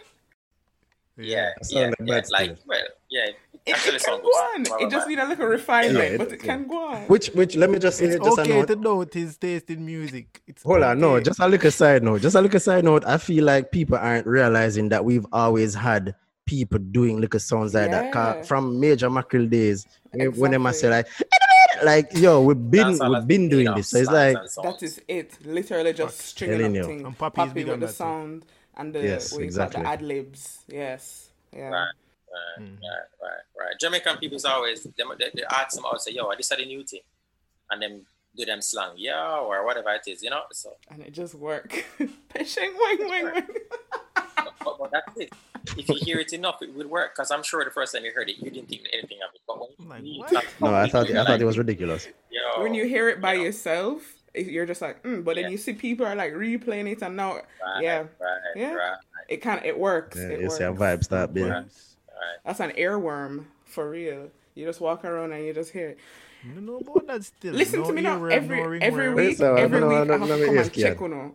Yeah, 1.17 1.51
That 1.61 1.71
yeah, 1.71 1.85
like 1.87 1.95
yeah. 1.99 2.15
bad 2.15 2.25
Like, 2.31 2.57
well, 2.67 2.79
yeah. 3.09 3.25
It, 3.65 3.77
it 3.87 4.03
can 4.03 4.19
go 4.19 4.27
on. 4.27 4.61
It 4.61 4.89
just 4.89 4.91
blah. 4.91 5.05
need 5.05 5.19
a 5.19 5.25
little 5.27 5.45
refinement, 5.45 5.95
Yeah, 5.97 6.03
it- 6.03 6.17
but 6.17 6.31
it 6.33 6.39
can 6.41 6.67
go 6.67 6.85
on. 6.87 7.01
Which 7.03 7.27
which 7.29 7.55
let 7.55 7.69
me 7.69 7.79
just 7.79 7.97
say 7.99 8.05
It's 8.07 8.23
just 8.23 8.37
a 8.39 8.41
okay 8.41 8.59
note. 8.59 8.67
to 8.67 8.75
note 8.75 9.13
his 9.13 9.37
taste 9.37 9.69
in 9.69 9.85
music. 9.85 10.41
It's 10.47 10.63
Hold 10.63 10.83
on, 10.83 10.99
no, 10.99 11.19
just 11.21 11.39
a 11.39 11.47
little 11.47 11.71
side 11.71 12.03
note. 12.03 12.21
Just 12.21 12.35
a 12.35 12.41
little 12.41 12.59
side 12.59 12.83
note. 12.83 13.05
I 13.05 13.17
feel 13.17 13.45
like 13.45 13.71
people 13.71 13.95
aren't 13.97 14.27
realizing 14.27 14.89
that 14.89 15.05
we've 15.05 15.25
always 15.31 15.73
had 15.75 16.13
people 16.45 16.77
doing 16.79 17.21
little 17.21 17.39
sounds 17.39 17.73
like 17.73 17.91
that. 17.91 18.11
'Cause 18.11 18.35
Yeah. 18.37 18.43
From 18.43 18.79
major 18.81 19.09
mackerel 19.09 19.45
days, 19.47 19.85
when- 20.11 20.33
when 20.37 20.51
they 20.51 20.57
must 20.57 20.79
say 20.81 20.89
like, 20.89 21.05
Exactly. 21.05 21.27
like, 21.83 22.13
yo, 22.13 22.41
we've 22.41 22.71
been 22.71 22.99
we've 22.99 23.27
been 23.27 23.49
doing 23.49 23.67
of 23.67 23.75
this. 23.75 23.89
So 23.89 23.99
it's 23.99 24.09
like. 24.09 24.37
That 24.63 24.83
is 24.83 25.01
it. 25.07 25.45
Literally 25.45 25.93
just 25.93 26.19
stringing 26.19 26.59
telling 26.59 26.79
up 26.79 26.85
things. 26.85 27.03
And 27.03 27.17
Poppy 27.17 27.41
is 27.41 27.53
with 27.53 27.69
on 27.69 27.79
the 27.79 27.85
that 27.85 27.91
too. 27.91 27.97
sound 27.97 28.45
and 28.75 28.93
the 28.93 29.03
Yes, 29.03 29.31
what 29.31 29.39
you 29.39 29.45
exactly. 29.45 29.75
call 29.75 29.83
the 29.83 29.89
ad 29.89 30.01
libs. 30.01 30.59
Yes. 30.67 31.29
Yeah. 31.55 31.69
Right, 31.69 31.71
right, 31.71 32.57
hmm. 32.57 32.63
right, 32.63 33.07
right, 33.21 33.43
right. 33.59 33.79
Jamaican 33.79 34.17
people's 34.17 34.45
always 34.45 34.83
them 34.83 35.11
they, 35.19 35.29
they 35.33 35.43
ask 35.49 35.75
them 35.75 35.85
out 35.85 36.01
say, 36.01 36.11
yo, 36.11 36.29
this 36.35 36.51
is 36.51 36.57
the 36.57 36.65
new 36.65 36.83
thing. 36.83 37.01
And 37.69 37.81
then 37.81 38.05
do 38.35 38.45
them 38.45 38.61
slang, 38.61 38.93
yeah, 38.97 39.37
or 39.37 39.65
whatever 39.65 39.91
it 39.91 40.01
is, 40.07 40.23
you 40.23 40.29
know? 40.29 40.41
So 40.51 40.75
And 40.89 41.01
it 41.03 41.13
just 41.13 41.35
work. 41.35 41.85
Pashing, 42.29 42.73
wing, 42.75 43.09
wing, 43.09 43.25
wing. 43.33 43.43
but, 44.43 44.53
but, 44.63 44.77
but 44.79 44.91
that's 44.91 45.17
it. 45.17 45.33
If 45.77 45.87
you 45.89 45.95
hear 46.01 46.19
it 46.19 46.33
enough, 46.33 46.61
it 46.61 46.73
will 46.73 46.87
work. 46.87 47.15
Because 47.15 47.31
I'm 47.31 47.43
sure 47.43 47.63
the 47.63 47.71
first 47.71 47.93
time 47.93 48.03
you 48.05 48.11
heard 48.13 48.29
it, 48.29 48.37
you 48.39 48.51
didn't 48.51 48.69
think 48.69 48.81
anything 48.91 49.19
of 49.27 49.33
it. 49.33 49.41
But 49.47 49.59
when 49.59 49.69
you 50.05 50.19
Like, 50.21 50.31
read 50.31 50.43
what? 50.43 50.45
no, 50.61 50.75
I 50.75 50.87
thought 50.87 51.07
you're 51.09 51.19
I 51.19 51.25
thought 51.25 51.41
it 51.41 51.45
was 51.45 51.57
ridiculous. 51.57 52.07
yo, 52.29 52.61
when 52.63 52.73
you 52.73 52.85
hear 52.85 53.09
it 53.09 53.21
by 53.21 53.33
you 53.33 53.39
know, 53.39 53.45
yourself, 53.45 54.01
you're 54.35 54.65
just 54.65 54.81
like, 54.81 55.01
mm, 55.03 55.23
but 55.23 55.35
then 55.35 55.45
Yeah. 55.45 55.49
you 55.51 55.57
see 55.57 55.73
people 55.73 56.05
are 56.05 56.15
like 56.15 56.33
replaying 56.33 56.91
it 56.91 57.01
and 57.01 57.15
now, 57.15 57.35
right, 57.35 57.81
yeah, 57.81 57.99
right, 57.99 58.41
Yeah. 58.55 58.73
right, 58.73 58.97
it 59.29 59.37
kind 59.37 59.59
of 59.59 59.65
it 59.65 59.77
works. 59.79 60.17
Yeah, 60.17 60.27
it 60.29 60.39
you 60.41 60.47
works. 60.47 60.57
see 60.57 60.63
vibe 60.63 61.03
start 61.03 61.33
building. 61.33 61.53
right. 61.53 61.65
That's 62.45 62.59
an 62.59 62.71
earworm 62.71 63.45
for 63.65 63.89
real. 63.89 64.29
You 64.55 64.65
just 64.65 64.81
walk 64.81 65.05
around 65.05 65.31
and 65.31 65.45
you 65.45 65.53
just 65.53 65.71
hear 65.71 65.89
it. 65.89 65.97
No, 66.43 66.59
no, 66.59 66.81
but 66.81 67.07
that's 67.07 67.27
still. 67.27 67.53
Listen 67.53 67.81
no 67.81 67.87
to 67.87 67.93
me 67.93 68.01
now. 68.01 68.23
Every 68.25 68.61
every 68.61 68.79
ringworm. 68.79 69.15
week, 69.15 69.37
So, 69.37 69.55
every 69.55 69.79
don't 69.79 69.89
know, 69.89 70.01
week 70.01 70.09
I 70.11 70.15
I 70.15 70.17
don't 70.17 70.27
have 70.27 70.29
to 70.29 70.37
me 70.41 70.45
come 70.45 70.57
and 70.57 70.73
check 70.73 71.01
on. 71.01 71.33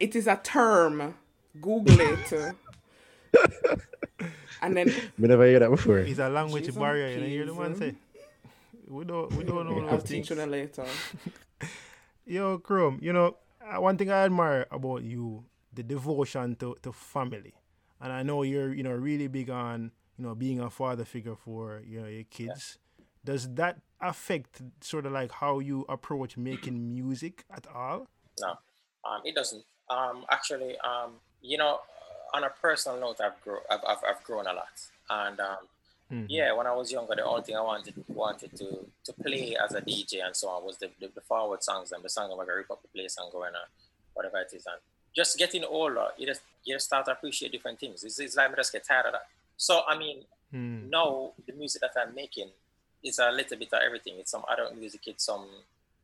It 0.00 0.16
is 0.16 0.26
a 0.26 0.36
term. 0.42 1.14
Google 1.60 2.00
it. 2.00 2.54
and 4.62 4.76
then 4.76 4.94
We 5.18 5.28
never 5.28 5.46
hear 5.46 5.58
that 5.58 5.70
before. 5.70 5.98
It's 5.98 6.18
a 6.18 6.28
language 6.28 6.64
Jeez 6.64 6.68
and 6.68 6.78
barrier. 6.78 7.08
You 7.08 7.20
know, 7.20 7.26
hear 7.26 7.46
the 7.46 7.54
man 7.54 7.76
say. 7.76 7.94
We 8.86 9.04
don't 9.04 9.32
we 9.34 9.44
don't 9.44 9.68
know 9.68 9.86
I'll 9.86 9.98
those 9.98 10.04
teach 10.04 10.30
you 10.30 10.36
that 10.36 10.48
later. 10.48 10.84
Yo, 12.26 12.58
Chrome, 12.58 12.98
you 13.00 13.12
know, 13.12 13.36
uh, 13.64 13.80
one 13.80 13.96
thing 13.96 14.10
I 14.10 14.24
admire 14.24 14.66
about 14.70 15.02
you, 15.02 15.44
the 15.72 15.82
devotion 15.82 16.56
to, 16.56 16.76
to 16.82 16.92
family. 16.92 17.54
And 18.00 18.12
I 18.12 18.22
know 18.22 18.42
you're, 18.42 18.72
you 18.74 18.82
know, 18.82 18.92
really 18.92 19.28
big 19.28 19.50
on, 19.50 19.92
you 20.18 20.24
know, 20.24 20.34
being 20.34 20.60
a 20.60 20.70
father 20.70 21.04
figure 21.04 21.36
for, 21.36 21.82
you 21.86 22.00
know, 22.00 22.06
your 22.06 22.24
kids. 22.24 22.78
Does 23.24 23.48
that 23.54 23.80
affect 24.00 24.62
sort 24.80 25.06
of 25.06 25.12
like 25.12 25.32
how 25.32 25.58
you 25.58 25.84
approach 25.88 26.36
making 26.36 26.88
music 26.94 27.44
at 27.50 27.66
all? 27.74 28.06
No, 28.40 28.50
um, 29.04 29.22
it 29.24 29.34
doesn't. 29.34 29.64
Um, 29.90 30.24
actually, 30.30 30.76
um, 30.80 31.12
you 31.50 31.56
know, 31.62 31.80
on 32.34 32.44
a 32.44 32.50
personal 32.50 33.00
note, 33.00 33.18
I've 33.26 33.40
grown, 33.44 33.60
I've, 33.70 33.84
I've, 33.90 34.02
I've 34.10 34.22
grown 34.28 34.46
a 34.46 34.52
lot, 34.52 34.76
and 35.10 35.40
um, 35.40 35.62
Mhm. 36.10 36.26
yeah, 36.30 36.50
when 36.56 36.66
I 36.66 36.74
was 36.80 36.90
younger, 36.90 37.14
the 37.14 37.24
only 37.24 37.42
thing 37.42 37.56
I 37.56 37.60
wanted 37.72 37.94
wanted 38.22 38.50
to 38.60 38.68
to 39.06 39.12
play 39.24 39.56
as 39.64 39.74
a 39.74 39.82
DJ 39.82 40.12
and 40.26 40.34
so 40.34 40.48
on 40.48 40.64
was 40.64 40.76
the, 40.78 40.88
the, 41.00 41.08
the 41.14 41.20
forward 41.20 41.62
songs 41.62 41.92
and 41.92 42.02
the 42.02 42.08
song 42.16 42.32
about 42.32 42.48
rip 42.48 42.70
up 42.70 42.80
the 42.80 42.88
place 42.96 43.14
and 43.18 43.30
going 43.30 43.54
on, 43.54 43.68
whatever 44.14 44.38
it 44.44 44.50
is. 44.54 44.64
And 44.66 44.80
just 45.14 45.36
getting 45.42 45.64
older, 45.64 46.06
you 46.18 46.26
just 46.26 46.40
you 46.64 46.74
just 46.76 46.86
start 46.86 47.04
to 47.06 47.12
appreciate 47.12 47.52
different 47.52 47.78
things. 47.78 48.04
It's, 48.04 48.18
it's 48.20 48.36
like 48.36 48.50
I 48.50 48.54
just 48.56 48.72
get 48.72 48.84
tired 48.84 49.06
of 49.06 49.12
that. 49.12 49.26
So 49.56 49.82
I 49.86 49.98
mean, 49.98 50.18
Hmm. 50.50 50.88
now 50.88 51.32
the 51.46 51.52
music 51.52 51.82
that 51.82 51.92
I'm 52.02 52.14
making 52.14 52.48
is 53.04 53.18
a 53.18 53.30
little 53.30 53.58
bit 53.58 53.70
of 53.74 53.80
everything. 53.84 54.14
It's 54.18 54.30
some 54.30 54.44
adult 54.50 54.74
music, 54.76 55.02
it's 55.06 55.24
some 55.26 55.46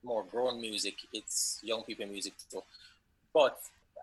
more 0.03 0.22
grown 0.30 0.61
music, 0.61 0.97
it's 1.14 1.61
young 1.62 1.82
people 1.82 2.07
music 2.07 2.34
too. 2.51 2.62
But 3.32 3.59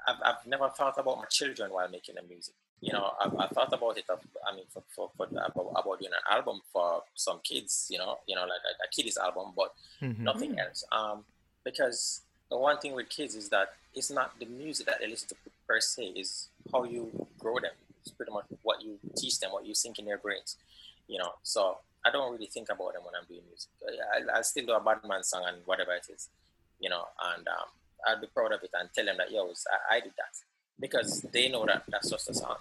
I've, 0.07 0.15
I've 0.23 0.47
never 0.47 0.69
thought 0.69 0.97
about 0.97 1.17
my 1.17 1.25
children 1.25 1.71
while 1.71 1.89
making 1.89 2.15
the 2.15 2.23
music. 2.23 2.55
You 2.81 2.93
know, 2.93 3.11
I've, 3.23 3.35
I've 3.37 3.49
thought 3.51 3.71
about 3.71 3.97
it. 3.97 4.05
I 4.09 4.55
mean, 4.55 4.65
for, 4.69 4.81
for, 4.95 5.11
for 5.15 5.27
about, 5.27 5.51
about 5.55 5.99
doing 5.99 6.11
an 6.11 6.35
album 6.35 6.61
for 6.73 7.03
some 7.13 7.39
kids. 7.43 7.87
You 7.89 7.99
know, 7.99 8.17
you 8.27 8.35
know, 8.35 8.41
like 8.41 8.49
a, 8.65 8.83
a 8.83 8.87
kiddies 8.91 9.17
album, 9.17 9.53
but 9.55 9.73
Mhm. 10.01 10.19
nothing 10.19 10.59
else. 10.59 10.83
Um, 10.91 11.23
because 11.63 12.21
the 12.49 12.57
one 12.57 12.79
thing 12.79 12.95
with 12.95 13.09
kids 13.09 13.35
is 13.35 13.49
that 13.49 13.69
it's 13.93 14.09
not 14.09 14.39
the 14.39 14.47
music 14.47 14.87
that 14.87 14.97
they 14.99 15.07
listen 15.07 15.29
to 15.29 15.35
per 15.67 15.79
se, 15.79 16.13
is 16.15 16.49
how 16.71 16.83
you 16.83 17.27
grow 17.37 17.59
them. 17.59 17.71
It's 18.01 18.11
pretty 18.11 18.31
much 18.31 18.45
what 18.63 18.81
you 18.81 18.97
teach 19.15 19.39
them, 19.39 19.51
what 19.51 19.65
you 19.65 19.75
sink 19.75 19.99
in 19.99 20.05
their 20.05 20.17
brains. 20.17 20.57
You 21.07 21.19
know, 21.19 21.33
so 21.43 21.77
I 22.03 22.09
don't 22.11 22.31
really 22.31 22.47
think 22.47 22.69
about 22.69 22.93
them 22.93 23.03
when 23.05 23.13
I'm 23.13 23.27
doing 23.27 23.43
music. 23.47 23.69
I, 24.33 24.39
I 24.39 24.41
still 24.41 24.65
do 24.65 24.73
a 24.73 24.81
Batman 24.81 25.23
song 25.23 25.43
and 25.45 25.57
whatever 25.65 25.93
it 25.93 26.07
is, 26.11 26.29
you 26.79 26.89
know, 26.89 27.05
and 27.35 27.47
um, 27.47 27.67
I'll 28.07 28.19
be 28.21 28.27
proud 28.27 28.51
of 28.53 28.63
it 28.63 28.71
and 28.73 28.89
tell 28.93 29.05
them 29.05 29.17
that 29.17 29.31
yo, 29.31 29.49
I, 29.91 29.97
I 29.97 29.99
did 29.99 30.13
that 30.17 30.33
because 30.79 31.21
they 31.33 31.49
know 31.49 31.65
that 31.65 31.83
that's 31.89 32.09
just 32.09 32.29
a 32.29 32.33
song. 32.33 32.57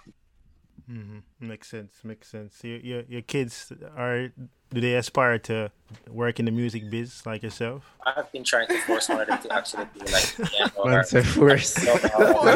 hmm 0.87 1.19
Makes 1.41 1.69
sense. 1.71 1.95
Makes 2.05 2.29
sense. 2.29 2.59
Your, 2.63 2.79
your 2.79 3.03
your 3.09 3.23
kids 3.23 3.73
are 3.97 4.29
do 4.73 4.81
they 4.81 4.95
aspire 4.95 5.39
to 5.51 5.71
work 6.09 6.39
in 6.39 6.45
the 6.45 6.51
music 6.53 6.91
biz 6.91 7.25
like 7.27 7.43
yourself? 7.43 7.83
I've 8.07 8.31
been 8.31 8.45
trying 8.45 8.69
to 8.69 8.79
force 8.83 9.09
one 9.09 9.21
of 9.21 9.27
them 9.27 9.41
to 9.43 9.53
actually 9.53 9.87
do 9.99 10.05
like 10.13 10.29
piano 10.51 10.71
or- 10.77 10.91
Man 10.91 11.05
said 11.05 11.27
first. 11.27 11.79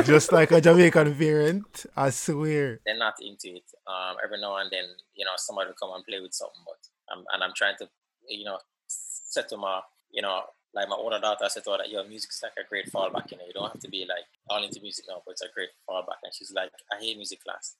Just 0.04 0.30
like 0.32 0.50
a 0.52 0.60
Jamaican 0.60 1.12
variant, 1.14 1.86
I 1.96 2.10
swear. 2.10 2.80
they're 2.86 2.98
not 2.98 3.14
into 3.20 3.56
it. 3.56 3.64
Um, 3.86 4.16
every 4.22 4.40
now 4.40 4.56
and 4.58 4.70
then, 4.70 4.84
you 5.14 5.24
know, 5.24 5.32
somebody 5.36 5.68
will 5.68 5.76
come 5.80 5.90
and 5.94 6.04
play 6.06 6.20
with 6.20 6.34
something, 6.34 6.62
but 6.66 6.80
um, 7.12 7.24
and 7.32 7.42
I'm 7.42 7.52
trying 7.56 7.76
to, 7.78 7.88
you 8.28 8.44
know, 8.44 8.58
set 8.88 9.48
them 9.48 9.60
my, 9.60 9.80
you 10.12 10.22
know, 10.22 10.42
like 10.74 10.88
my 10.88 10.96
older 10.96 11.18
daughter, 11.20 11.48
said 11.48 11.64
to 11.64 11.70
her 11.72 11.78
that 11.78 11.90
your 11.90 12.04
music 12.06 12.30
is 12.30 12.40
like 12.42 12.52
a 12.58 12.68
great 12.68 12.90
fallback. 12.92 13.30
You 13.30 13.38
know, 13.38 13.44
you 13.46 13.52
don't 13.52 13.70
have 13.70 13.80
to 13.80 13.88
be 13.88 14.06
like 14.08 14.24
all 14.50 14.62
into 14.62 14.80
music 14.80 15.04
now, 15.08 15.22
but 15.24 15.32
it's 15.32 15.42
a 15.42 15.48
great 15.54 15.68
fallback. 15.88 16.18
And 16.22 16.32
she's 16.34 16.52
like, 16.52 16.70
I 16.92 16.96
hate 17.02 17.16
music 17.16 17.42
class. 17.44 17.76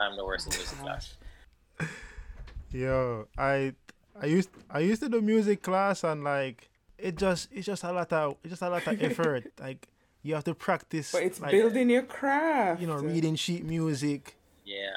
I'm 0.00 0.16
the 0.16 0.24
worst 0.24 0.46
in 0.46 0.56
music 0.56 0.78
class. 0.78 1.14
Yo, 2.70 3.28
I 3.36 3.72
I 4.20 4.26
used 4.26 4.50
I 4.70 4.80
used 4.80 5.02
to 5.02 5.08
do 5.08 5.20
music 5.20 5.62
class 5.62 6.04
and 6.04 6.22
like 6.24 6.68
it 6.98 7.16
just 7.16 7.48
it's 7.52 7.66
just 7.66 7.84
a 7.84 7.92
lot 7.92 8.12
of 8.12 8.36
it's 8.42 8.50
just 8.50 8.62
a 8.62 8.68
lot 8.68 8.86
of 8.86 9.02
effort. 9.02 9.50
like 9.60 9.88
you 10.22 10.34
have 10.34 10.44
to 10.44 10.54
practice 10.54 11.12
But 11.12 11.22
it's 11.22 11.40
like, 11.40 11.52
building 11.52 11.88
your 11.90 12.02
craft. 12.02 12.80
you 12.80 12.86
know, 12.86 12.96
reading 12.96 13.36
sheet 13.36 13.64
music. 13.64 14.34
Yeah, 14.64 14.90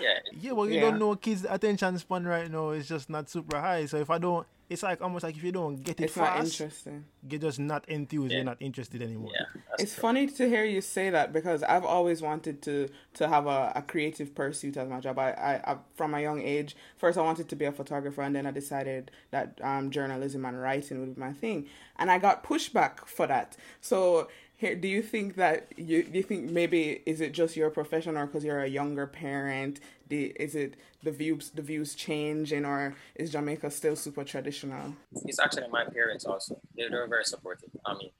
yeah. 0.00 0.18
Yeah, 0.32 0.52
well 0.52 0.66
you 0.68 0.74
Yeah. 0.74 0.82
don't 0.82 0.98
know 0.98 1.16
kids 1.16 1.44
attention 1.48 1.98
span 1.98 2.24
right 2.24 2.50
now 2.50 2.70
is 2.70 2.86
just 2.88 3.10
not 3.10 3.28
super 3.28 3.58
high. 3.58 3.86
So 3.86 3.96
if 3.96 4.10
I 4.10 4.18
don't 4.18 4.46
it's 4.68 4.82
like 4.82 5.00
almost 5.00 5.22
like 5.24 5.36
if 5.36 5.44
you 5.44 5.52
don't 5.52 5.76
get 5.82 6.00
it 6.00 6.04
It's 6.04 6.16
not 6.16 6.36
fast, 6.36 6.60
interesting. 6.60 7.04
you're 7.28 7.40
just 7.40 7.58
not 7.58 7.88
enthused, 7.88 8.30
Yeah. 8.32 8.38
you're 8.38 8.44
not 8.44 8.56
interested 8.60 9.00
anymore. 9.02 9.30
Yeah, 9.34 9.44
It's 9.78 9.94
true. 9.94 10.02
funny 10.02 10.26
to 10.26 10.48
hear 10.48 10.64
you 10.64 10.80
say 10.80 11.10
that 11.10 11.32
because 11.32 11.62
I've 11.62 11.84
always 11.84 12.20
wanted 12.22 12.62
to 12.62 12.88
to 13.14 13.28
have 13.28 13.46
a, 13.46 13.72
a 13.76 13.82
creative 13.82 14.34
pursuit 14.34 14.76
as 14.76 14.88
my 14.88 15.00
job. 15.00 15.18
I, 15.18 15.30
I, 15.32 15.72
I 15.72 15.76
from 15.94 16.14
a 16.14 16.20
young 16.20 16.40
age, 16.42 16.76
first 16.96 17.16
I 17.18 17.22
wanted 17.22 17.48
to 17.48 17.56
be 17.56 17.64
a 17.64 17.72
photographer, 17.72 18.22
and 18.22 18.34
then 18.34 18.46
I 18.46 18.50
decided 18.50 19.10
that 19.30 19.58
um, 19.62 19.90
journalism 19.90 20.44
and 20.44 20.60
writing 20.60 21.00
would 21.00 21.14
be 21.14 21.20
my 21.20 21.32
thing, 21.32 21.66
and 21.98 22.10
I 22.10 22.18
got 22.18 22.44
pushback 22.44 23.06
for 23.06 23.26
that. 23.26 23.56
So. 23.80 24.28
Here, 24.58 24.74
do 24.74 24.88
you 24.88 25.02
think 25.02 25.34
that 25.34 25.70
you 25.76 26.02
do 26.02 26.16
you 26.16 26.22
think 26.22 26.50
maybe 26.50 27.02
is 27.04 27.20
it 27.20 27.32
just 27.32 27.56
your 27.58 27.68
profession 27.68 28.16
or 28.16 28.24
because 28.24 28.42
you're 28.42 28.60
a 28.62 28.66
younger 28.66 29.06
parent? 29.06 29.80
The, 30.08 30.26
is 30.38 30.54
it 30.54 30.74
the 31.02 31.10
views 31.10 31.50
the 31.50 31.62
views 31.62 31.94
changing 31.94 32.64
or 32.64 32.94
is 33.16 33.30
Jamaica 33.30 33.70
still 33.70 33.96
super 33.96 34.24
traditional? 34.24 34.94
it's 35.24 35.40
actually 35.40 35.68
my 35.68 35.84
parents 35.84 36.24
also. 36.24 36.60
They, 36.76 36.88
they 36.88 36.96
were 36.96 37.08
very 37.08 37.24
supportive. 37.24 37.70
I 37.84 37.94
mean, 37.94 38.10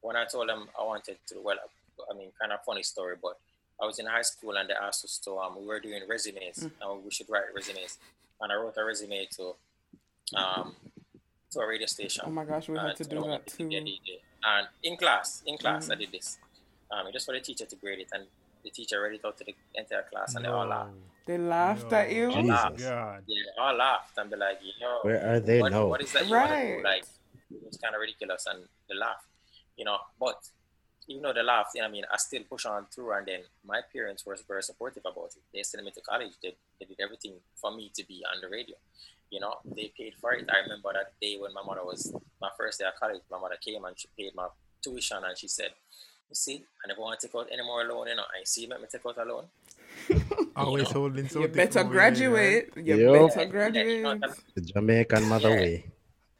when 0.00 0.16
I 0.16 0.24
told 0.24 0.48
them 0.48 0.68
I 0.78 0.84
wanted 0.84 1.18
to, 1.28 1.40
well, 1.42 1.56
I 2.10 2.14
mean, 2.16 2.30
kind 2.40 2.52
of 2.52 2.60
funny 2.64 2.82
story, 2.82 3.16
but 3.20 3.38
I 3.80 3.86
was 3.86 3.98
in 3.98 4.06
high 4.06 4.22
school 4.22 4.56
and 4.56 4.68
they 4.68 4.74
asked 4.74 5.04
us 5.04 5.18
to, 5.24 5.36
um, 5.38 5.56
we 5.60 5.66
were 5.66 5.80
doing 5.80 6.02
resumes 6.08 6.62
and 6.62 7.04
we 7.04 7.10
should 7.10 7.28
write 7.28 7.44
resumes. 7.54 7.98
And 8.40 8.52
I 8.52 8.56
wrote 8.56 8.74
a 8.76 8.84
resume 8.84 9.26
to, 9.36 9.54
um, 10.36 10.74
to 11.50 11.60
a 11.60 11.66
radio 11.66 11.86
station. 11.86 12.24
Oh 12.26 12.30
my 12.30 12.44
gosh, 12.44 12.68
we 12.68 12.78
had 12.78 12.96
to 12.96 13.04
do 13.04 13.22
that 13.24 13.46
to 13.46 13.56
too. 13.56 13.70
And 14.46 14.68
in 14.82 14.96
class, 14.96 15.42
in 15.46 15.56
class, 15.58 15.88
Mm. 15.88 15.92
I 15.92 15.94
did 15.96 16.12
this. 16.12 16.38
Um, 16.90 17.06
just 17.12 17.26
for 17.26 17.32
the 17.32 17.40
teacher 17.40 17.64
to 17.64 17.76
grade 17.76 17.98
it, 18.00 18.08
and 18.12 18.24
the 18.64 18.70
teacher 18.70 18.96
already 18.98 19.16
it 19.16 19.24
out 19.24 19.36
to 19.38 19.44
the 19.44 19.54
entire 19.74 20.02
class, 20.10 20.34
and 20.34 20.44
they 20.44 20.48
all 20.48 20.66
laughed. 20.66 20.90
They 21.26 21.38
laughed 21.38 21.90
No. 21.90 21.96
at 21.98 22.10
you. 22.12 22.32
Jesus. 22.32 22.82
God. 22.82 23.22
Yeah, 23.26 23.42
they 23.56 23.62
all 23.62 23.74
laughed 23.76 24.18
and 24.18 24.30
be 24.30 24.36
like, 24.36 24.58
you 24.62 24.72
know, 24.80 24.98
Where 25.02 25.24
are 25.36 25.40
they 25.40 25.60
what, 25.60 25.72
now? 25.72 25.86
what 25.86 26.02
is 26.02 26.12
that 26.12 26.26
you 26.26 26.32
want 26.34 26.50
to 26.50 26.56
do? 26.56 26.72
Right. 26.74 26.84
Like, 26.84 27.04
it's 27.66 27.76
kind 27.78 27.94
of 27.94 28.00
ridiculous, 28.00 28.46
and 28.46 28.64
they 28.88 28.94
laugh, 28.96 29.24
you 29.76 29.84
know. 29.84 29.98
But 30.18 30.36
even 31.08 31.22
though 31.22 31.32
they 31.32 31.42
laughed, 31.42 31.76
I 31.82 31.88
mean, 31.88 32.04
I 32.12 32.16
still 32.16 32.42
push 32.48 32.66
on 32.66 32.86
through, 32.92 33.12
and 33.12 33.26
then 33.26 33.40
my 33.64 33.80
parents 33.92 34.24
were 34.26 34.36
very 34.48 34.62
supportive 34.62 35.02
about 35.06 35.30
it. 35.36 35.42
They 35.52 35.62
sent 35.62 35.84
me 35.84 35.90
to 35.92 36.00
college. 36.00 36.32
They, 36.42 36.56
they 36.80 36.86
did 36.86 37.00
everything 37.00 37.34
for 37.54 37.74
me 37.74 37.90
to 37.94 38.06
be 38.06 38.22
on 38.34 38.40
the 38.40 38.48
radio. 38.48 38.76
You 39.30 39.40
know, 39.40 39.54
they 39.64 39.92
paid 39.96 40.14
for 40.20 40.32
it. 40.32 40.48
I 40.50 40.58
remember 40.58 40.92
that 40.92 41.12
day 41.20 41.36
when 41.40 41.52
my 41.54 41.62
mother 41.64 41.84
was 41.84 42.14
my 42.40 42.50
first 42.56 42.78
day 42.80 42.86
at 42.86 42.98
college. 42.98 43.22
My 43.30 43.38
mother 43.38 43.56
came 43.60 43.84
and 43.84 43.98
she 43.98 44.08
paid 44.18 44.34
my 44.34 44.48
tuition, 44.82 45.18
and 45.24 45.36
she 45.38 45.48
said, 45.48 45.70
"You 46.30 46.34
see, 46.34 46.64
I 46.84 46.88
never 46.88 47.00
want 47.00 47.20
to 47.20 47.26
take 47.26 47.34
out 47.34 47.48
any 47.52 47.62
more 47.62 47.84
loan. 47.84 48.08
You 48.08 48.16
know, 48.16 48.22
I 48.22 48.44
see, 48.44 48.66
let 48.66 48.80
me 48.80 48.86
take 48.90 49.04
out 49.06 49.18
a 49.18 49.24
loan." 49.24 49.46
Always 50.56 50.84
know, 50.84 51.00
holding 51.00 51.24
You 51.24 51.30
something. 51.30 51.52
better 51.52 51.80
over 51.80 51.88
there, 51.88 51.92
graduate. 51.92 52.72
You 52.76 52.96
Yup. 52.96 53.12
better 53.12 53.40
Yeah, 53.40 53.82
you 53.82 54.02
know, 54.02 54.18
graduate. 54.18 54.36
The 54.54 54.60
Jamaican 54.60 55.24
mother 55.28 55.50
Yeah. 55.50 55.60
way. 55.60 55.90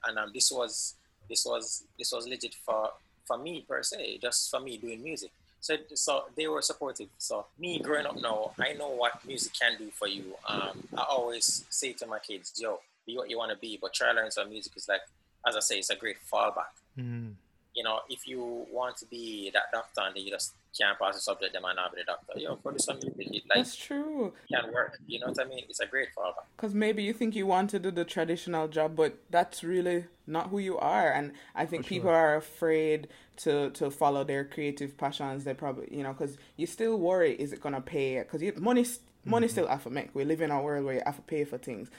and 0.06 0.18
um, 0.18 0.30
this 0.34 0.50
was 0.52 0.94
this 1.30 1.44
was 1.46 1.84
this 1.98 2.12
was 2.12 2.26
legit 2.28 2.54
for 2.66 2.90
for 3.26 3.38
me 3.38 3.64
per 3.66 3.82
se, 3.82 4.18
just 4.20 4.50
for 4.50 4.60
me 4.60 4.76
doing 4.76 5.02
music. 5.02 5.30
So 5.60 5.76
so 5.94 6.24
they 6.36 6.46
were 6.46 6.60
supportive. 6.62 7.08
So 7.18 7.46
me 7.58 7.78
growing 7.78 8.06
up 8.06 8.20
now, 8.20 8.52
I 8.60 8.74
know 8.74 8.90
what 8.90 9.24
music 9.24 9.52
can 9.58 9.78
do 9.78 9.90
for 9.90 10.06
you. 10.06 10.34
Um, 10.46 10.86
I 10.96 11.04
always 11.08 11.64
say 11.70 11.94
to 11.94 12.06
my 12.06 12.18
kids, 12.18 12.52
"Yo, 12.60 12.80
be 13.06 13.16
what 13.16 13.30
you 13.30 13.38
want 13.38 13.50
to 13.52 13.56
be, 13.56 13.78
but 13.80 13.94
try 13.94 14.10
to 14.12 14.14
learn 14.14 14.30
some 14.30 14.50
music." 14.50 14.76
Is 14.76 14.88
like, 14.88 15.00
as 15.48 15.56
I 15.56 15.60
say, 15.60 15.78
it's 15.78 15.88
a 15.90 15.96
great 15.96 16.16
fallback. 16.30 16.74
Mhm. 16.98 17.34
You 17.74 17.82
know, 17.82 18.00
if 18.08 18.26
you 18.26 18.66
want 18.70 18.96
to 18.98 19.06
be 19.06 19.50
that 19.52 19.64
doctor 19.72 20.02
and 20.02 20.14
then 20.14 20.24
you 20.24 20.30
just 20.30 20.54
can't 20.78 20.98
pass 20.98 21.14
the 21.14 21.20
subject, 21.20 21.52
then 21.52 21.62
might 21.62 21.76
not 21.76 21.94
be 21.94 22.00
the 22.00 22.04
doctor. 22.04 22.38
Yo, 22.38 22.56
produce 22.56 22.84
some 22.84 22.98
music. 22.98 23.34
It 23.34 23.42
like 23.48 23.56
That's 23.56 23.76
true. 23.76 24.32
can 24.50 24.72
work. 24.72 24.98
You 25.06 25.20
know 25.20 25.28
what 25.28 25.40
I 25.40 25.44
mean? 25.44 25.64
It's 25.68 25.80
a 25.80 25.86
great 25.86 26.08
fallback. 26.16 26.46
Because 26.56 26.74
maybe 26.74 27.02
you 27.02 27.12
think 27.12 27.34
you 27.34 27.46
want 27.46 27.70
to 27.70 27.78
do 27.78 27.90
the 27.90 28.04
traditional 28.04 28.68
job, 28.68 28.96
but 28.96 29.18
that's 29.30 29.62
really 29.62 30.06
not 30.26 30.48
who 30.48 30.58
you 30.58 30.78
are. 30.78 31.12
And 31.12 31.32
I 31.54 31.66
think 31.66 31.86
people 31.86 32.10
are 32.10 32.36
afraid 32.36 33.08
to 33.38 33.70
to 33.70 33.90
follow 33.90 34.24
their 34.24 34.44
creative 34.44 34.96
passions. 34.96 35.44
They 35.44 35.54
probably, 35.54 35.88
you 35.90 36.02
know, 36.02 36.12
because 36.12 36.36
you 36.56 36.66
still 36.66 36.98
worry, 36.98 37.34
is 37.34 37.52
it 37.52 37.60
gonna 37.60 37.80
pay? 37.80 38.18
Because 38.18 38.42
money 38.60 38.84
money 39.24 39.46
mm-hmm. 39.46 39.52
still 39.52 39.66
have 39.68 39.84
to 39.84 39.90
make. 39.90 40.14
We 40.14 40.24
live 40.24 40.40
in 40.40 40.50
a 40.50 40.60
world 40.60 40.84
where 40.84 40.94
you 40.94 41.02
have 41.04 41.16
to 41.16 41.22
pay 41.22 41.44
for 41.44 41.58
things. 41.58 41.90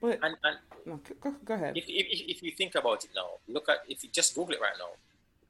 But 0.00 0.18
And 0.22 0.36
and 0.44 0.56
no, 0.86 1.00
go, 1.20 1.34
go 1.44 1.54
ahead. 1.54 1.76
if, 1.76 1.84
if, 1.88 2.06
if 2.10 2.36
if 2.36 2.42
you 2.42 2.52
think 2.52 2.74
about 2.74 3.04
it 3.04 3.10
now, 3.14 3.28
look 3.48 3.68
at 3.68 3.78
if 3.88 4.02
you 4.02 4.10
just 4.10 4.34
Google 4.34 4.54
it 4.54 4.60
right 4.60 4.78
now, 4.78 4.90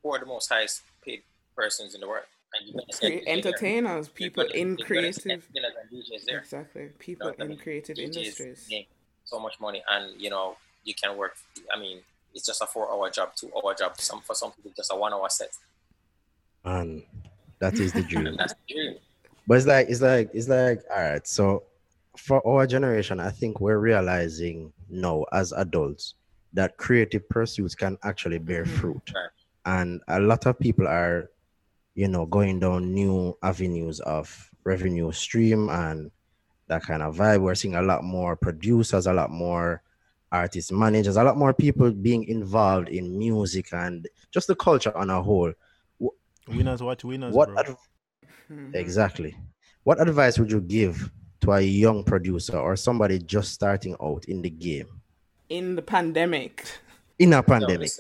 who 0.03 0.13
are 0.15 0.19
the 0.19 0.27
most 0.27 0.49
highest 0.49 0.83
paid 1.05 1.23
persons 1.57 1.95
in 1.95 2.01
the 2.01 2.09
world? 2.09 2.25
And 2.55 2.67
you're 2.69 2.81
gonna 2.81 2.93
see 2.93 2.99
Cre- 2.99 3.07
a 3.07 3.21
DJ 3.21 3.25
there. 3.25 3.35
entertainers, 3.37 4.07
You're 4.07 4.15
people 4.15 4.45
gonna- 4.45 4.55
in 4.57 4.69
you're 4.69 4.77
gonna 4.77 5.13
see 5.13 5.21
creative, 5.23 5.31
entertainers 5.57 6.27
and 6.29 6.39
exactly, 6.39 6.83
You 6.83 6.89
know 6.89 6.95
people 6.99 7.29
I 7.39 7.43
in 7.43 7.49
mean? 7.49 7.59
creative 7.59 7.97
DJs 7.97 8.17
industries. 8.17 8.71
so 9.25 9.39
much 9.39 9.61
money, 9.61 9.83
and 9.89 10.21
you 10.21 10.31
know 10.31 10.57
you 10.85 10.95
can 10.95 11.17
work. 11.17 11.37
I 11.73 11.79
mean, 11.79 12.03
it's 12.35 12.45
just 12.47 12.61
a 12.63 12.67
four-hour 12.67 13.11
job, 13.11 13.35
two-hour 13.37 13.75
job. 13.75 14.01
Some 14.01 14.21
for 14.23 14.35
some 14.35 14.51
people, 14.53 14.73
just 14.77 14.91
a 14.93 14.97
one-hour 14.97 15.29
set, 15.29 15.51
Man, 16.65 17.05
that 17.59 17.75
is 17.75 17.93
the 17.93 18.03
dream. 18.11 18.27
and 18.27 18.39
that's 18.39 18.55
the 18.55 18.75
dream. 18.75 18.99
But 19.47 19.57
it's 19.59 19.67
like 19.67 19.89
it's 19.89 20.01
like 20.01 20.31
it's 20.35 20.49
like 20.49 20.83
all 20.91 21.03
right. 21.03 21.27
So 21.27 21.65
for 22.17 22.45
our 22.47 22.67
generation, 22.67 23.21
I 23.21 23.31
think 23.31 23.61
we're 23.61 23.79
realizing 23.79 24.73
now 24.89 25.25
as 25.33 25.53
adults 25.53 26.15
that 26.53 26.77
creative 26.77 27.29
pursuits 27.29 27.75
can 27.77 27.97
actually 28.03 28.39
bear 28.39 28.65
Mhm. 28.65 28.69
fruit. 28.81 29.11
Right. 29.15 29.31
And 29.67 30.01
a 30.09 30.21
lot 30.21 30.47
of 30.47 30.59
people 30.59 30.87
are, 30.89 31.31
you 31.95 32.09
know, 32.09 32.27
going 32.27 32.61
down 32.61 32.93
new 32.95 33.37
avenues 33.43 34.01
of 34.01 34.51
revenue 34.65 35.13
stream 35.13 35.69
and 35.69 36.11
that 36.69 36.83
kind 36.83 37.03
of 37.03 37.17
vibe. 37.17 37.43
We're 37.43 37.55
seeing 37.55 37.75
a 37.75 37.83
lot 37.83 38.05
more 38.05 38.37
producers, 38.37 39.07
a 39.07 39.13
lot 39.13 39.31
more 39.31 39.83
artist 40.33 40.73
managers, 40.73 41.17
a 41.17 41.25
lot 41.25 41.37
more 41.37 41.53
people 41.53 41.91
being 41.91 42.25
involved 42.25 42.89
in 42.89 43.19
music 43.19 43.73
and 43.73 44.07
just 44.31 44.47
the 44.47 44.55
culture 44.55 44.97
on 44.97 45.11
a 45.11 45.21
whole. 45.21 45.53
Winners 46.49 46.83
watch 46.83 47.05
winners, 47.05 47.35
What 47.35 47.49
bro. 47.49 47.59
adv- 47.59 47.77
Mhm. 48.51 48.75
exactly? 48.75 49.37
What 49.85 50.01
advice 50.01 50.39
would 50.39 50.51
you 50.51 50.61
give 50.61 51.11
to 51.41 51.53
a 51.53 51.61
young 51.61 52.05
producer 52.05 52.59
or 52.59 52.77
somebody 52.77 53.19
just 53.19 53.53
starting 53.53 53.97
out 54.03 54.25
in 54.27 54.43
the 54.43 54.51
game 54.51 55.01
In 55.49 55.75
the 55.75 55.83
pandemic. 55.83 56.67
in 57.19 57.33
a 57.33 57.37
No, 57.37 57.43
pandemic? 57.43 57.91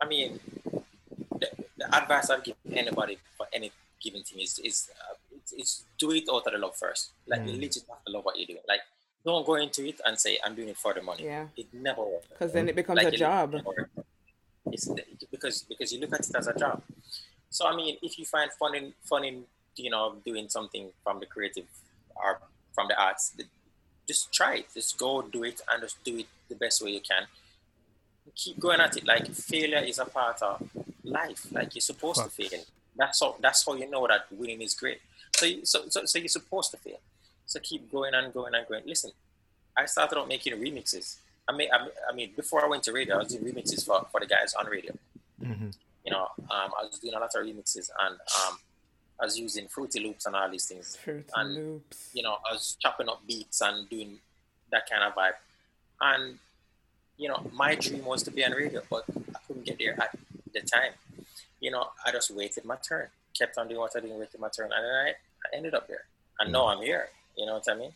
Listen. 0.00 0.06
I 0.06 0.06
mean, 0.08 0.40
the, 1.38 1.48
the 1.78 1.96
advice 1.96 2.30
I'd 2.30 2.44
give 2.44 2.56
anybody 2.72 3.18
for 3.36 3.46
any 3.52 3.70
given 4.02 4.22
thing 4.22 4.40
is 4.40 4.58
is 4.58 4.90
uh, 4.98 5.14
it's, 5.36 5.52
it's 5.52 5.84
do 5.98 6.10
it 6.12 6.24
out 6.32 6.46
of 6.46 6.52
the 6.52 6.58
love 6.58 6.76
first. 6.76 7.10
Like 7.26 7.40
you 7.46 7.52
Mm. 7.54 7.60
legit 7.60 7.84
have 7.88 8.04
to 8.06 8.12
love 8.12 8.24
what 8.24 8.36
you're 8.38 8.46
doing. 8.46 8.60
Like 8.68 8.80
don't 9.24 9.44
go 9.46 9.54
into 9.56 9.86
it 9.86 10.00
and 10.06 10.18
say 10.18 10.38
I'm 10.44 10.54
doing 10.54 10.68
it 10.68 10.76
for 10.78 10.94
the 10.94 11.02
money. 11.02 11.24
Yeah. 11.24 11.46
It 11.56 11.66
never 11.74 12.02
works. 12.02 12.26
Because 12.28 12.52
then 12.52 12.68
it 12.68 12.74
becomes 12.76 12.96
Like, 12.98 13.08
a 13.08 13.14
it 13.14 13.18
job. 13.18 13.52
never 13.52 13.68
works. 13.68 13.90
It's 14.72 14.88
because 15.30 15.62
because 15.68 15.92
you 15.92 16.00
look 16.00 16.12
at 16.14 16.20
it 16.28 16.34
as 16.34 16.46
a 16.46 16.54
job. 16.58 16.82
So 17.50 17.66
I 17.66 17.74
mean, 17.76 17.96
if 18.02 18.18
you 18.18 18.24
find 18.24 18.50
fun 18.52 18.74
in 18.74 18.94
fun 19.04 19.24
in 19.24 19.44
you 19.76 19.90
know 19.90 20.16
doing 20.24 20.48
something 20.48 20.90
from 21.04 21.20
the 21.20 21.26
creative 21.26 21.66
or 22.16 22.40
from 22.74 22.88
the 22.88 23.00
arts, 23.00 23.32
th- 23.36 23.48
just 24.06 24.32
try 24.32 24.56
it. 24.56 24.66
Just 24.74 24.98
go 24.98 25.22
do 25.22 25.44
it 25.44 25.60
and 25.70 25.82
just 25.82 26.02
do 26.04 26.16
it 26.18 26.26
the 26.48 26.54
best 26.54 26.82
way 26.82 26.90
you 26.90 27.00
can. 27.00 27.24
Keep 28.34 28.60
going 28.60 28.80
at 28.80 28.96
it. 28.96 29.06
Like 29.06 29.30
failure 29.32 29.78
is 29.84 29.98
a 29.98 30.04
part 30.04 30.40
of 30.42 30.62
life. 31.04 31.46
Like 31.52 31.74
you're 31.74 31.80
supposed 31.82 32.22
to 32.22 32.30
fail. 32.30 32.60
That's 32.96 33.20
how 33.20 33.36
that's 33.40 33.64
how 33.66 33.74
you 33.74 33.88
know 33.90 34.06
that 34.06 34.26
winning 34.30 34.62
is 34.62 34.74
great. 34.74 35.00
So 35.36 35.46
you, 35.46 35.64
so, 35.64 35.88
so 35.88 36.04
so 36.04 36.18
you're 36.18 36.28
supposed 36.28 36.70
to 36.72 36.76
fail. 36.76 37.00
So 37.46 37.60
keep 37.60 37.90
going 37.90 38.14
and 38.14 38.32
going 38.32 38.54
and 38.54 38.66
going. 38.68 38.82
Listen, 38.86 39.10
I 39.76 39.86
started 39.86 40.18
out 40.18 40.28
making 40.28 40.54
remixes. 40.54 41.16
I 41.48 41.52
mean, 41.56 41.68
I 41.72 42.14
mean, 42.14 42.30
before 42.36 42.64
I 42.64 42.68
went 42.68 42.84
to 42.84 42.92
radio, 42.92 43.16
I 43.16 43.18
was 43.18 43.28
doing 43.34 43.52
remixes 43.52 43.84
for, 43.84 44.06
for 44.12 44.20
the 44.20 44.26
guys 44.26 44.54
on 44.54 44.66
radio. 44.66 44.92
Mhm. 45.42 45.74
You 46.04 46.12
know, 46.12 46.28
um, 46.38 46.70
I 46.78 46.84
was 46.84 46.98
doing 47.00 47.14
a 47.14 47.18
lot 47.18 47.34
of 47.34 47.42
remixes 47.44 47.90
and 48.00 48.14
um, 48.14 48.58
I 49.20 49.24
was 49.24 49.38
using 49.38 49.66
Fruity 49.66 50.00
Loops 50.00 50.26
and 50.26 50.36
all 50.36 50.48
these 50.50 50.66
things. 50.66 50.96
Fruity 50.96 51.28
And, 51.34 51.54
Loops. 51.54 52.10
You 52.12 52.22
know, 52.22 52.36
I 52.48 52.52
was 52.52 52.76
chopping 52.80 53.08
up 53.08 53.26
beats 53.26 53.60
and 53.62 53.88
doing 53.88 54.18
that 54.70 54.88
kind 54.88 55.02
of 55.02 55.14
vibe. 55.14 55.32
And, 56.00 56.38
you 57.20 57.28
know, 57.28 57.40
my 57.52 57.74
dream 57.74 58.04
was 58.04 58.22
to 58.24 58.30
be 58.30 58.44
on 58.44 58.52
radio, 58.52 58.80
but 58.90 59.04
I 59.34 59.38
couldn't 59.46 59.66
get 59.66 59.78
there 59.78 59.94
at 60.00 60.16
the 60.54 60.60
time. 60.60 60.92
You 61.60 61.70
know, 61.70 61.84
I 62.06 62.10
just 62.12 62.30
waited 62.30 62.64
my 62.64 62.76
turn, 62.88 63.08
kept 63.38 63.58
on 63.58 63.68
doing 63.68 63.80
what 63.80 63.92
I 63.96 64.00
did, 64.00 64.10
waited 64.10 64.40
my 64.40 64.48
turn, 64.56 64.70
and 64.72 64.84
then 64.84 64.94
I, 65.06 65.08
I 65.10 65.56
ended 65.56 65.74
up 65.74 65.86
there. 65.86 66.04
I 66.40 66.48
know 66.48 66.66
I'm 66.66 66.80
here. 66.82 67.08
You 67.36 67.44
know 67.46 67.54
what 67.54 67.68
I 67.70 67.74
mean? 67.74 67.92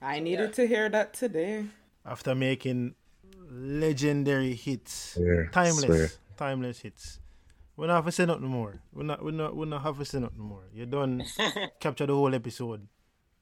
I 0.00 0.18
needed 0.20 0.48
Yeah. 0.50 0.54
to 0.58 0.66
hear 0.66 0.88
that 0.88 1.12
today. 1.12 1.66
After 2.06 2.34
making 2.34 2.94
legendary 3.50 4.54
hits, 4.54 5.14
Swear, 5.14 5.48
timeless, 5.52 5.84
swear. 5.84 6.10
timeless 6.36 6.80
hits. 6.80 7.18
We 7.76 7.86
don't 7.86 7.96
have 7.96 8.04
to 8.06 8.12
say 8.12 8.26
nothing 8.26 8.48
more. 8.48 8.80
We're 8.92 9.04
not, 9.04 9.22
we're 9.24 9.30
not, 9.32 9.56
we 9.56 9.66
not 9.66 9.82
have 9.82 9.98
to 9.98 10.04
say 10.04 10.18
nothing 10.20 10.40
more. 10.42 10.64
You 10.72 10.86
done 10.86 11.24
capture 11.80 12.06
the 12.06 12.14
whole 12.14 12.34
episode 12.34 12.86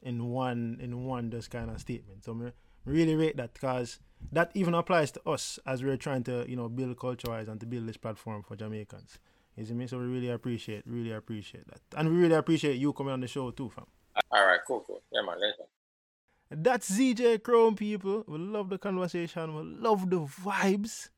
in 0.03 0.25
one, 0.27 0.79
in 0.81 1.05
one 1.05 1.31
just 1.31 1.51
kind 1.51 1.71
of 1.71 1.81
statement. 1.81 2.25
So 2.25 2.35
me 2.35 2.51
really 2.85 3.15
rate 3.15 3.37
that 3.37 3.55
because 3.55 3.99
that 4.33 4.51
even 4.55 4.75
applies 4.75 5.11
to 5.13 5.29
us 5.29 5.59
as 5.67 5.83
we're 5.83 5.97
trying 5.97 6.23
to, 6.25 6.45
you 6.49 6.57
know, 6.57 6.69
build 6.69 6.99
culture 6.99 7.29
wise 7.31 7.49
and 7.49 7.59
to 7.61 7.67
build 7.67 7.87
this 7.87 7.97
platform 7.97 8.43
for 8.43 8.57
Jamaicans. 8.57 9.19
You 9.57 9.65
see 9.65 9.75
me? 9.75 9.87
So 9.87 9.99
we 9.99 10.05
really 10.07 10.31
appreciate, 10.31 10.83
really 10.87 11.13
appreciate 11.13 11.67
that, 11.69 11.81
and 11.97 12.09
we 12.11 12.17
really 12.17 12.35
appreciate 12.35 12.77
you 12.77 12.93
coming 12.93 13.13
on 13.13 13.21
the 13.21 13.29
show 13.29 13.51
too, 13.51 13.69
fam. 13.71 13.87
All 14.31 14.47
right, 14.47 14.61
cool, 14.67 14.85
cool. 14.87 15.03
Yeah, 15.13 15.23
man, 15.23 15.41
later. 15.41 15.65
That's 16.51 16.91
ZJ 16.91 17.43
Chrome, 17.43 17.77
people. 17.77 18.25
We 18.27 18.39
love 18.39 18.71
the 18.71 18.79
conversation. 18.79 19.55
We 19.55 19.63
love 19.63 20.11
the 20.11 20.21
vibes. 20.21 21.11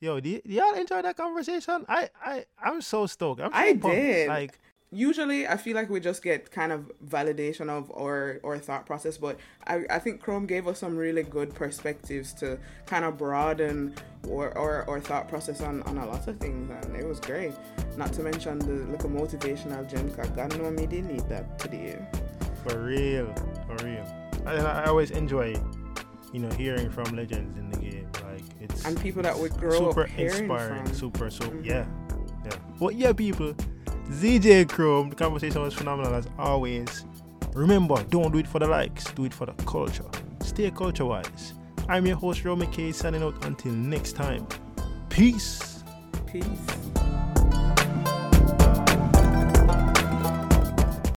Yo, 0.00 0.18
do, 0.18 0.32
y- 0.32 0.40
do 0.44 0.52
y'all 0.52 0.74
enjoy 0.74 1.02
that 1.02 1.16
conversation? 1.16 1.84
I, 1.88 2.08
I, 2.24 2.44
I'm 2.62 2.80
so 2.80 3.06
stoked. 3.06 3.40
I'm 3.40 3.52
so 3.52 3.56
I 3.58 3.74
pumped. 3.74 3.96
did. 3.96 4.28
Like, 4.28 4.58
Usually, 4.94 5.48
I 5.48 5.56
feel 5.56 5.74
like 5.74 5.88
we 5.88 6.00
just 6.00 6.22
get 6.22 6.50
kind 6.50 6.70
of 6.70 6.92
validation 7.08 7.70
of 7.70 7.90
our, 7.96 8.38
our 8.44 8.58
thought 8.58 8.84
process, 8.84 9.16
but 9.16 9.38
I, 9.66 9.84
I 9.88 9.98
think 9.98 10.20
Chrome 10.20 10.44
gave 10.44 10.68
us 10.68 10.80
some 10.80 10.98
really 10.98 11.22
good 11.22 11.54
perspectives 11.54 12.34
to 12.34 12.58
kind 12.84 13.06
of 13.06 13.16
broaden 13.16 13.94
our, 14.30 14.56
our, 14.56 14.88
our 14.90 15.00
thought 15.00 15.28
process 15.30 15.62
on, 15.62 15.82
on 15.84 15.96
a 15.96 16.04
lot 16.06 16.28
of 16.28 16.38
things, 16.38 16.70
and 16.70 16.94
it 16.94 17.06
was 17.06 17.20
great. 17.20 17.52
Not 17.96 18.12
to 18.12 18.22
mention 18.22 18.58
the 18.58 18.84
little 18.92 19.08
motivational 19.08 19.88
gem, 19.90 20.08
because 20.08 20.28
God 20.30 20.58
know 20.58 20.70
me 20.70 20.84
didn't 20.86 21.08
need 21.10 21.26
that 21.30 21.58
today. 21.58 21.98
for 22.66 22.78
real, 22.84 23.32
for 23.66 23.82
real. 23.86 24.06
I, 24.44 24.56
I 24.56 24.84
always 24.86 25.10
enjoy, 25.10 25.54
you 26.34 26.40
know, 26.40 26.50
hearing 26.56 26.90
from 26.90 27.16
legends 27.16 27.58
in 27.58 27.70
the 27.70 27.78
game. 27.78 28.08
Like, 28.30 28.42
it's 28.60 28.84
And 28.84 29.00
people 29.00 29.22
that 29.22 29.38
would 29.38 29.52
grow 29.56 29.88
super 29.88 30.02
up 30.02 30.08
hearing 30.10 30.40
inspiring. 30.50 30.84
from. 30.84 30.94
Super, 30.94 31.30
so 31.30 31.44
Mhm. 31.44 31.64
yeah, 31.64 31.86
yeah. 32.44 32.50
But 32.78 32.94
yeah, 32.96 33.12
people, 33.14 33.54
ZJ 34.10 34.68
Chrome. 34.68 35.10
The 35.10 35.16
conversation 35.16 35.62
was 35.62 35.74
phenomenal 35.74 36.14
as 36.14 36.26
always. 36.38 37.04
Remember, 37.54 38.02
don't 38.04 38.32
do 38.32 38.38
it 38.38 38.46
for 38.48 38.58
the 38.58 38.66
likes, 38.66 39.04
do 39.12 39.24
it 39.24 39.34
for 39.34 39.46
the 39.46 39.52
culture. 39.64 40.08
Stay 40.40 40.70
culture 40.70 41.04
wise. 41.04 41.54
I'm 41.88 42.06
your 42.06 42.16
host, 42.16 42.44
Romy 42.44 42.66
K, 42.66 42.92
signing 42.92 43.22
out 43.22 43.44
until 43.44 43.72
next 43.72 44.12
time. 44.12 44.46
Peace. 45.08 45.84
Peace. 46.26 46.91